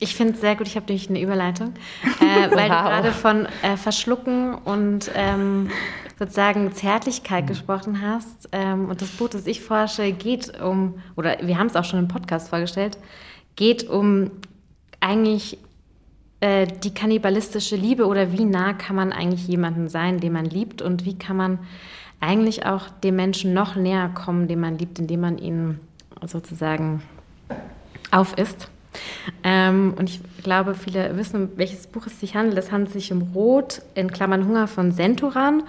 [0.00, 1.74] ich finde es sehr gut, ich habe nämlich eine Überleitung,
[2.20, 2.82] äh, weil wow.
[2.82, 5.70] du gerade von äh, Verschlucken und ähm,
[6.18, 8.48] sozusagen Zärtlichkeit gesprochen hast.
[8.52, 11.98] Ähm, und das Buch, das ich forsche, geht um, oder wir haben es auch schon
[11.98, 12.98] im Podcast vorgestellt,
[13.60, 14.30] geht um
[15.00, 15.58] eigentlich
[16.40, 20.80] äh, die kannibalistische Liebe oder wie nah kann man eigentlich jemanden sein, den man liebt
[20.80, 21.58] und wie kann man
[22.20, 25.78] eigentlich auch dem Menschen noch näher kommen, den man liebt, indem man ihn
[26.24, 27.02] sozusagen
[28.10, 28.70] aufisst.
[29.44, 32.56] Ähm, und ich glaube, viele wissen, um welches Buch es sich handelt.
[32.56, 35.64] Es handelt sich um Rot in Klammern Hunger von Senturan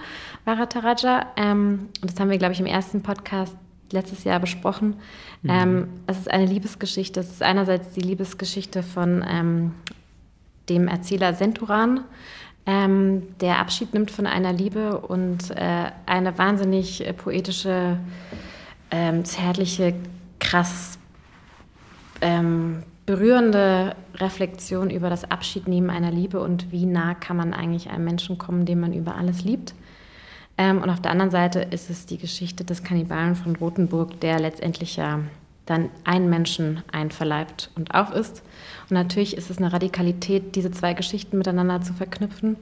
[0.46, 1.26] Varataraja.
[1.36, 3.54] Ähm, und das haben wir, glaube ich, im ersten Podcast
[3.92, 4.96] letztes Jahr besprochen.
[5.42, 5.50] Mhm.
[5.50, 7.20] Ähm, es ist eine Liebesgeschichte.
[7.20, 9.74] Es ist einerseits die Liebesgeschichte von ähm,
[10.68, 12.04] dem Erzähler Senturan,
[12.64, 17.98] ähm, der Abschied nimmt von einer Liebe und äh, eine wahnsinnig äh, poetische,
[18.90, 19.94] ähm, zärtliche,
[20.38, 20.98] krass
[22.20, 28.04] ähm, berührende Reflexion über das Abschiednehmen einer Liebe und wie nah kann man eigentlich einem
[28.04, 29.74] Menschen kommen, den man über alles liebt.
[30.58, 34.38] Ähm, und auf der anderen Seite ist es die Geschichte des Kannibalen von Rothenburg, der
[34.40, 35.20] letztendlich ja
[35.66, 38.42] dann einen Menschen einverleibt und aufisst.
[38.90, 42.56] Und natürlich ist es eine Radikalität, diese zwei Geschichten miteinander zu verknüpfen.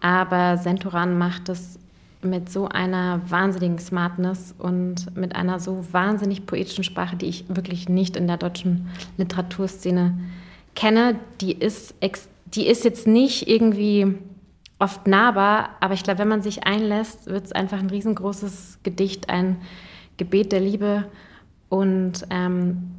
[0.00, 1.78] Aber Sentoran macht es
[2.22, 7.88] mit so einer wahnsinnigen Smartness und mit einer so wahnsinnig poetischen Sprache, die ich wirklich
[7.88, 10.18] nicht in der deutschen Literaturszene
[10.74, 11.16] kenne.
[11.40, 11.94] Die ist,
[12.46, 14.18] die ist jetzt nicht irgendwie
[14.78, 19.30] oft nahbar, aber ich glaube, wenn man sich einlässt, wird es einfach ein riesengroßes Gedicht,
[19.30, 19.56] ein
[20.16, 21.04] Gebet der Liebe.
[21.68, 22.90] Und ähm,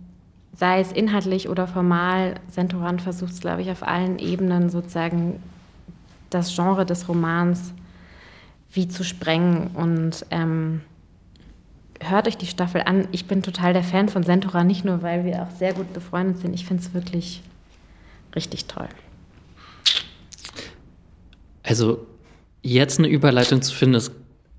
[0.54, 5.42] sei es inhaltlich oder formal, Sentoran versucht es, glaube ich, auf allen Ebenen sozusagen
[6.30, 7.74] das Genre des Romans
[8.72, 9.68] wie zu sprengen.
[9.76, 10.82] Und ähm,
[12.02, 13.08] hört euch die Staffel an.
[13.12, 16.40] Ich bin total der Fan von Sentora, nicht nur, weil wir auch sehr gut befreundet
[16.40, 16.54] sind.
[16.54, 17.44] Ich finde es wirklich
[18.36, 18.90] richtig toll.
[21.68, 22.08] Also
[22.62, 24.12] jetzt eine Überleitung zu finden, ist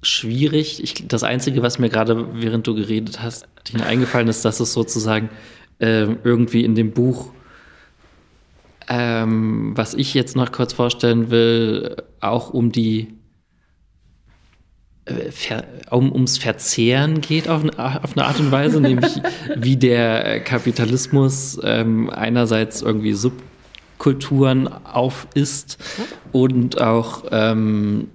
[0.03, 0.83] schwierig.
[0.83, 3.49] Ich, das Einzige, was mir gerade, während du geredet hast,
[3.83, 5.31] eingefallen ist, dass es sozusagen
[5.79, 7.33] äh, irgendwie in dem Buch,
[8.89, 13.15] ähm, was ich jetzt noch kurz vorstellen will, auch um die
[15.07, 15.31] äh,
[15.91, 19.21] um, ums Verzehren geht auf eine, auf eine Art und Weise, nämlich
[19.57, 23.15] wie der Kapitalismus ähm, einerseits irgendwie
[23.99, 25.79] Subkulturen aufisst
[26.31, 28.09] und auch ähm,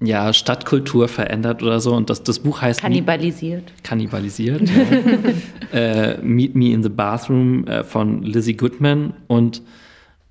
[0.00, 1.94] ja, Stadtkultur verändert oder so.
[1.94, 2.80] Und das, das Buch heißt.
[2.80, 3.72] Kannibalisiert.
[3.82, 4.62] Kannibalisiert.
[5.72, 5.78] ja.
[5.78, 9.14] äh, Meet Me in the Bathroom äh, von Lizzie Goodman.
[9.26, 9.62] Und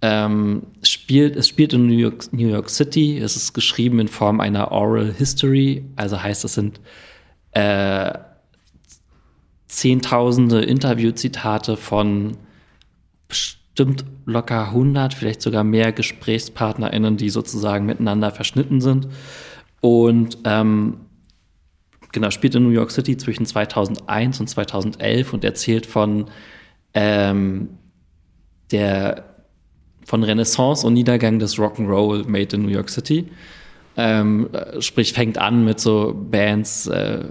[0.02, 3.18] ähm, spielt, es spielt in New York, New York City.
[3.18, 5.84] Es ist geschrieben in Form einer Oral History.
[5.96, 6.80] Also heißt, es sind
[7.52, 8.14] äh,
[9.68, 12.38] zehntausende Interviewzitate von
[13.74, 19.08] bestimmt locker 100, vielleicht sogar mehr GesprächspartnerInnen, die sozusagen miteinander verschnitten sind.
[19.82, 20.98] Und ähm,
[22.12, 26.26] genau, spielt in New York City zwischen 2001 und 2011 und erzählt von
[26.94, 27.70] ähm,
[28.72, 29.26] der
[30.06, 33.30] von Renaissance und Niedergang des Rock'n'Roll made in New York City.
[33.96, 37.30] Ähm, sprich, fängt an mit so Bands äh,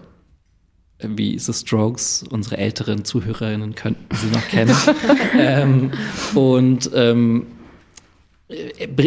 [1.06, 4.74] wie The Strokes, unsere älteren Zuhörerinnen könnten sie noch kennen.
[5.38, 5.90] ähm,
[6.34, 7.46] und ähm,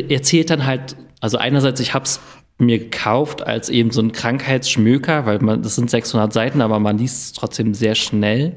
[0.10, 2.20] erzählt dann halt, also einerseits, ich habe es
[2.58, 6.98] mir gekauft als eben so ein Krankheitsschmöker, weil man, das sind 600 Seiten, aber man
[6.98, 8.56] liest es trotzdem sehr schnell.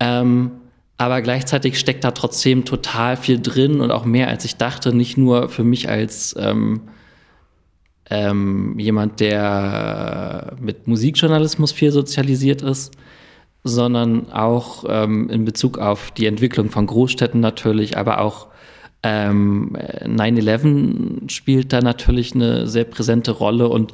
[0.00, 0.50] Ähm,
[0.98, 5.16] aber gleichzeitig steckt da trotzdem total viel drin und auch mehr als ich dachte, nicht
[5.18, 6.82] nur für mich als ähm,
[8.10, 12.94] ähm, jemand, der mit Musikjournalismus viel sozialisiert ist,
[13.64, 18.48] sondern auch ähm, in Bezug auf die Entwicklung von Großstädten natürlich, aber auch
[19.02, 23.92] ähm, 9-11 spielt da natürlich eine sehr präsente Rolle und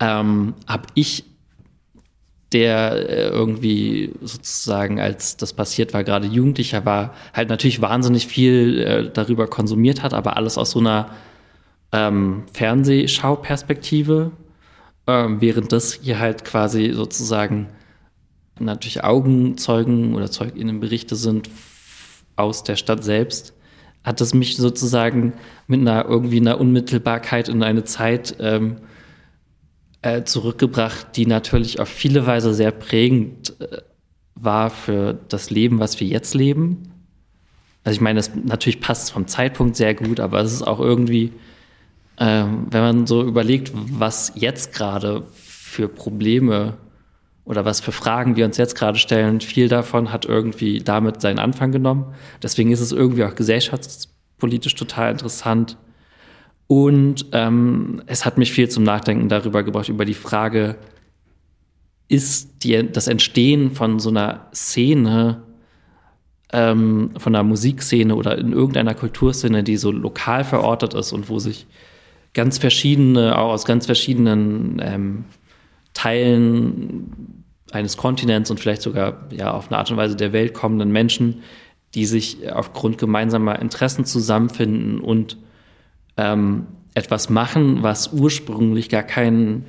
[0.00, 1.24] ähm, habe ich,
[2.52, 8.80] der äh, irgendwie sozusagen, als das passiert war, gerade Jugendlicher war, halt natürlich wahnsinnig viel
[8.80, 11.10] äh, darüber konsumiert hat, aber alles aus so einer
[11.92, 14.32] ähm, Fernsehschauperspektive,
[15.06, 17.68] ähm, während das hier halt quasi sozusagen
[18.58, 21.50] natürlich Augenzeugen oder ZeugInnenberichte sind
[22.36, 23.54] aus der Stadt selbst,
[24.04, 25.34] hat es mich sozusagen
[25.66, 28.76] mit einer irgendwie einer Unmittelbarkeit in eine Zeit ähm,
[30.02, 33.78] äh, zurückgebracht, die natürlich auf viele Weise sehr prägend äh,
[34.34, 36.92] war für das Leben, was wir jetzt leben.
[37.84, 41.32] Also ich meine, das natürlich passt vom Zeitpunkt sehr gut, aber es ist auch irgendwie,
[42.16, 46.74] äh, wenn man so überlegt, was jetzt gerade für Probleme
[47.44, 51.38] oder was für Fragen wir uns jetzt gerade stellen, viel davon hat irgendwie damit seinen
[51.38, 52.14] Anfang genommen.
[52.42, 55.76] Deswegen ist es irgendwie auch gesellschaftspolitisch total interessant.
[56.68, 60.76] Und ähm, es hat mich viel zum Nachdenken darüber gebracht, über die Frage,
[62.08, 65.42] ist die, das Entstehen von so einer Szene,
[66.52, 71.38] ähm, von einer Musikszene oder in irgendeiner Kulturszene, die so lokal verortet ist und wo
[71.38, 71.66] sich
[72.34, 75.24] ganz verschiedene, auch aus ganz verschiedenen ähm,
[75.94, 80.92] Teilen eines Kontinents und vielleicht sogar ja auf eine Art und Weise der Welt kommenden
[80.92, 81.42] Menschen,
[81.94, 85.36] die sich aufgrund gemeinsamer Interessen zusammenfinden und
[86.16, 89.66] ähm, etwas machen, was ursprünglich gar keinen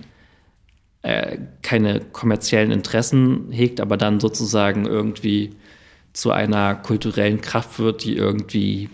[1.03, 5.51] äh, keine kommerziellen Interessen hegt, aber dann sozusagen irgendwie
[6.13, 8.89] zu einer kulturellen Kraft wird, die irgendwie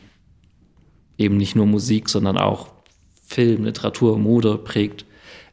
[1.17, 2.69] eben nicht nur Musik, sondern auch
[3.29, 5.05] Film, Literatur, Mode prägt.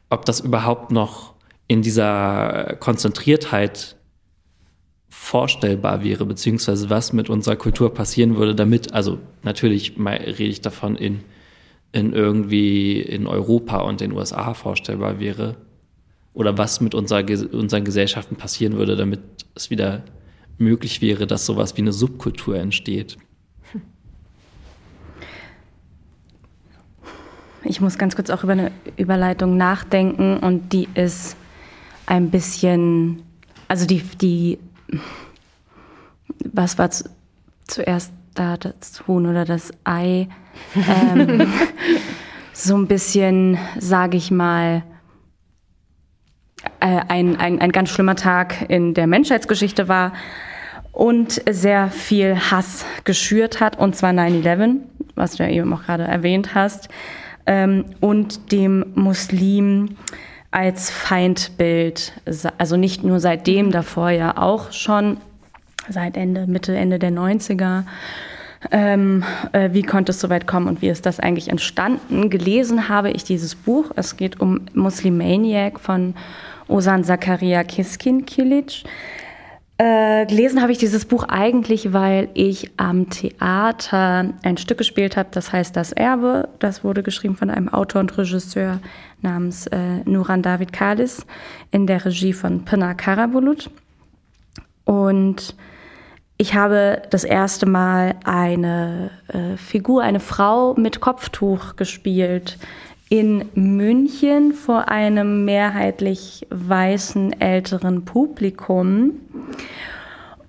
[0.09, 1.35] Ob das überhaupt noch
[1.67, 3.95] in dieser Konzentriertheit
[5.09, 10.95] vorstellbar wäre, beziehungsweise was mit unserer Kultur passieren würde, damit, also natürlich rede ich davon,
[10.95, 11.19] in,
[11.91, 15.57] in irgendwie in Europa und den USA vorstellbar wäre,
[16.33, 19.19] oder was mit unserer, unseren Gesellschaften passieren würde, damit
[19.55, 20.03] es wieder
[20.57, 23.17] möglich wäre, dass sowas wie eine Subkultur entsteht.
[27.63, 31.35] Ich muss ganz kurz auch über eine Überleitung nachdenken und die ist
[32.05, 33.23] ein bisschen,
[33.67, 34.59] also die, die,
[36.53, 37.09] was war zu,
[37.67, 40.27] zuerst da, das Huhn oder das Ei?
[40.75, 41.51] Ähm,
[42.53, 44.83] so ein bisschen, sage ich mal,
[46.79, 50.13] äh, ein, ein, ein ganz schlimmer Tag in der Menschheitsgeschichte war.
[50.97, 54.77] und sehr viel Hass geschürt hat, und zwar 9-11,
[55.13, 56.89] was du ja eben auch gerade erwähnt hast,
[57.47, 59.97] ähm, und dem Muslim
[60.51, 62.13] als Feindbild,
[62.57, 65.17] also nicht nur seitdem, davor ja auch schon,
[65.89, 67.83] seit Ende, Mitte, Ende der 90er.
[68.71, 72.29] Ähm, äh, wie konnte es so weit kommen und wie ist das eigentlich entstanden?
[72.29, 73.91] Gelesen habe ich dieses Buch.
[73.95, 76.15] Es geht um Muslimaniac von
[76.67, 78.83] Osan Zakaria Kiskin Kilic.
[79.79, 85.29] Äh, gelesen habe ich dieses Buch eigentlich, weil ich am Theater ein Stück gespielt habe,
[85.31, 86.49] das heißt Das Erbe.
[86.57, 88.79] Das wurde geschrieben von einem Autor und Regisseur
[89.21, 91.27] namens äh, Nuran David Kalis
[91.69, 93.69] in der Regie von Pınar Karabulut.
[94.83, 95.55] Und
[96.37, 102.57] ich habe das erste Mal eine äh, Figur, eine Frau mit Kopftuch gespielt
[103.09, 109.13] in München vor einem mehrheitlich weißen älteren Publikum.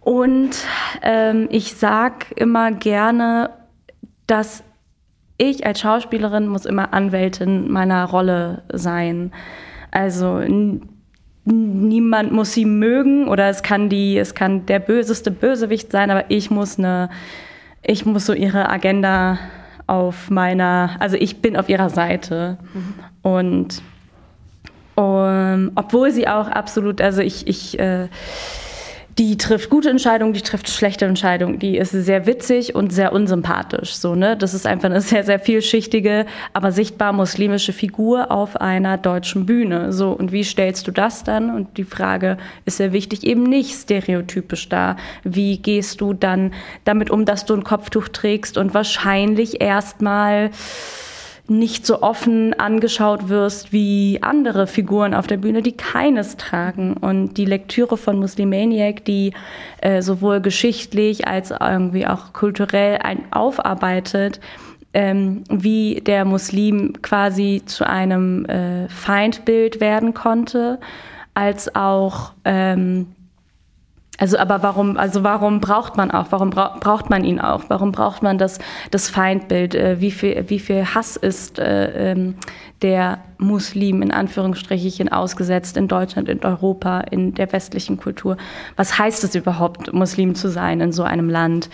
[0.01, 0.57] Und
[1.03, 3.51] ähm, ich sage immer gerne,
[4.27, 4.65] dass
[5.37, 9.33] ich als Schauspielerin muss immer Anwältin meiner Rolle sein.
[9.91, 10.41] Also
[11.45, 16.25] niemand muss sie mögen oder es kann die, es kann der böseste Bösewicht sein, aber
[16.29, 17.09] ich muss eine,
[17.83, 19.39] ich muss so ihre Agenda
[19.89, 22.59] auf meiner, also ich bin auf ihrer Seite.
[22.73, 22.95] Mhm.
[23.23, 23.83] Und
[24.95, 28.09] um, obwohl sie auch absolut, also ich, ich äh,
[29.19, 31.59] die trifft gute Entscheidungen, die trifft schlechte Entscheidungen.
[31.59, 33.95] Die ist sehr witzig und sehr unsympathisch.
[33.95, 34.37] So, ne?
[34.37, 39.93] Das ist einfach eine sehr, sehr vielschichtige, aber sichtbar muslimische Figur auf einer deutschen Bühne.
[39.93, 41.55] So, und wie stellst du das dann?
[41.55, 44.97] Und die Frage ist sehr wichtig, eben nicht stereotypisch da.
[45.25, 46.53] Wie gehst du dann
[46.85, 50.51] damit um, dass du ein Kopftuch trägst und wahrscheinlich erstmal
[51.49, 56.95] nicht so offen angeschaut wirst wie andere Figuren auf der Bühne, die keines tragen.
[56.95, 59.33] Und die Lektüre von Muslimaniac, die
[59.81, 64.41] äh, sowohl geschichtlich als irgendwie auch kulturell ein aufarbeitet,
[64.95, 70.79] ähm, wie der Muslim quasi zu einem äh, Feindbild werden konnte,
[71.35, 73.07] als auch ähm,
[74.19, 77.65] also, aber warum, also warum braucht man auch, warum bra braucht man ihn auch?
[77.69, 78.59] Warum braucht man das,
[78.91, 79.77] das Feindbild?
[79.77, 82.35] Äh, wie, viel, wie viel Hass ist äh, ähm,
[82.83, 88.37] der Muslim in Anführungsstrichen ausgesetzt in Deutschland, in Europa, in der westlichen Kultur?
[88.75, 91.71] Was heißt es überhaupt, Muslim zu sein in so einem Land?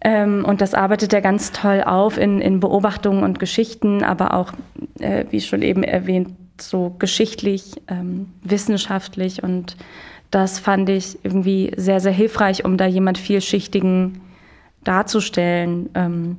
[0.00, 4.52] Ähm, und das arbeitet er ganz toll auf in, in Beobachtungen und Geschichten, aber auch,
[5.00, 9.76] äh, wie schon eben erwähnt, so geschichtlich, ähm, wissenschaftlich und
[10.32, 14.20] das fand ich irgendwie sehr, sehr hilfreich, um da jemand vielschichtigen
[14.82, 15.90] darzustellen.
[15.94, 16.38] Ähm,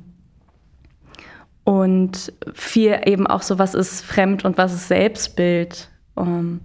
[1.62, 5.88] und viel eben auch so, was ist Fremd und was ist Selbstbild.
[6.16, 6.60] Ähm,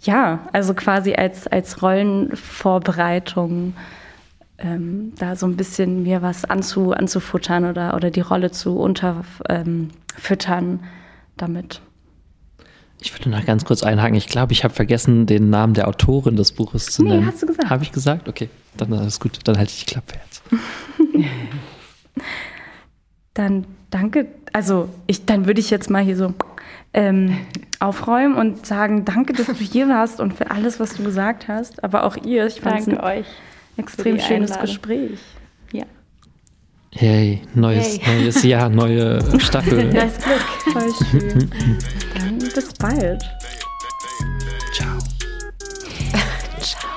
[0.00, 3.74] ja, also quasi als, als Rollenvorbereitung
[4.58, 10.00] ähm, da so ein bisschen mir was anzu, anzufuttern oder, oder die Rolle zu unterfüttern
[10.58, 10.80] ähm,
[11.36, 11.80] damit.
[13.04, 14.14] Ich würde noch ganz kurz einhaken.
[14.14, 17.20] Ich glaube, ich habe vergessen, den Namen der Autorin des Buches zu nennen.
[17.20, 17.68] Nee, hast du gesagt.
[17.68, 18.28] Habe ich gesagt?
[18.28, 19.40] Okay, dann ist gut.
[19.42, 20.42] Dann halte ich die Klappe jetzt.
[23.34, 24.28] dann danke.
[24.52, 26.32] Also, ich, dann würde ich jetzt mal hier so
[26.94, 27.36] ähm,
[27.80, 31.82] aufräumen und sagen, danke, dass du hier warst und für alles, was du gesagt hast.
[31.82, 33.26] Aber auch ihr, ich fand es ein euch
[33.76, 34.60] extrem schönes Einladung.
[34.60, 35.18] Gespräch.
[36.94, 38.20] Hey, neues, hey.
[38.22, 39.84] neues Jahr, neue Staffel.
[39.92, 40.42] Neues Glück.
[40.72, 41.50] Voll schön.
[42.14, 43.22] Dann bis bald.
[44.74, 44.98] Ciao.
[46.60, 46.90] Ciao.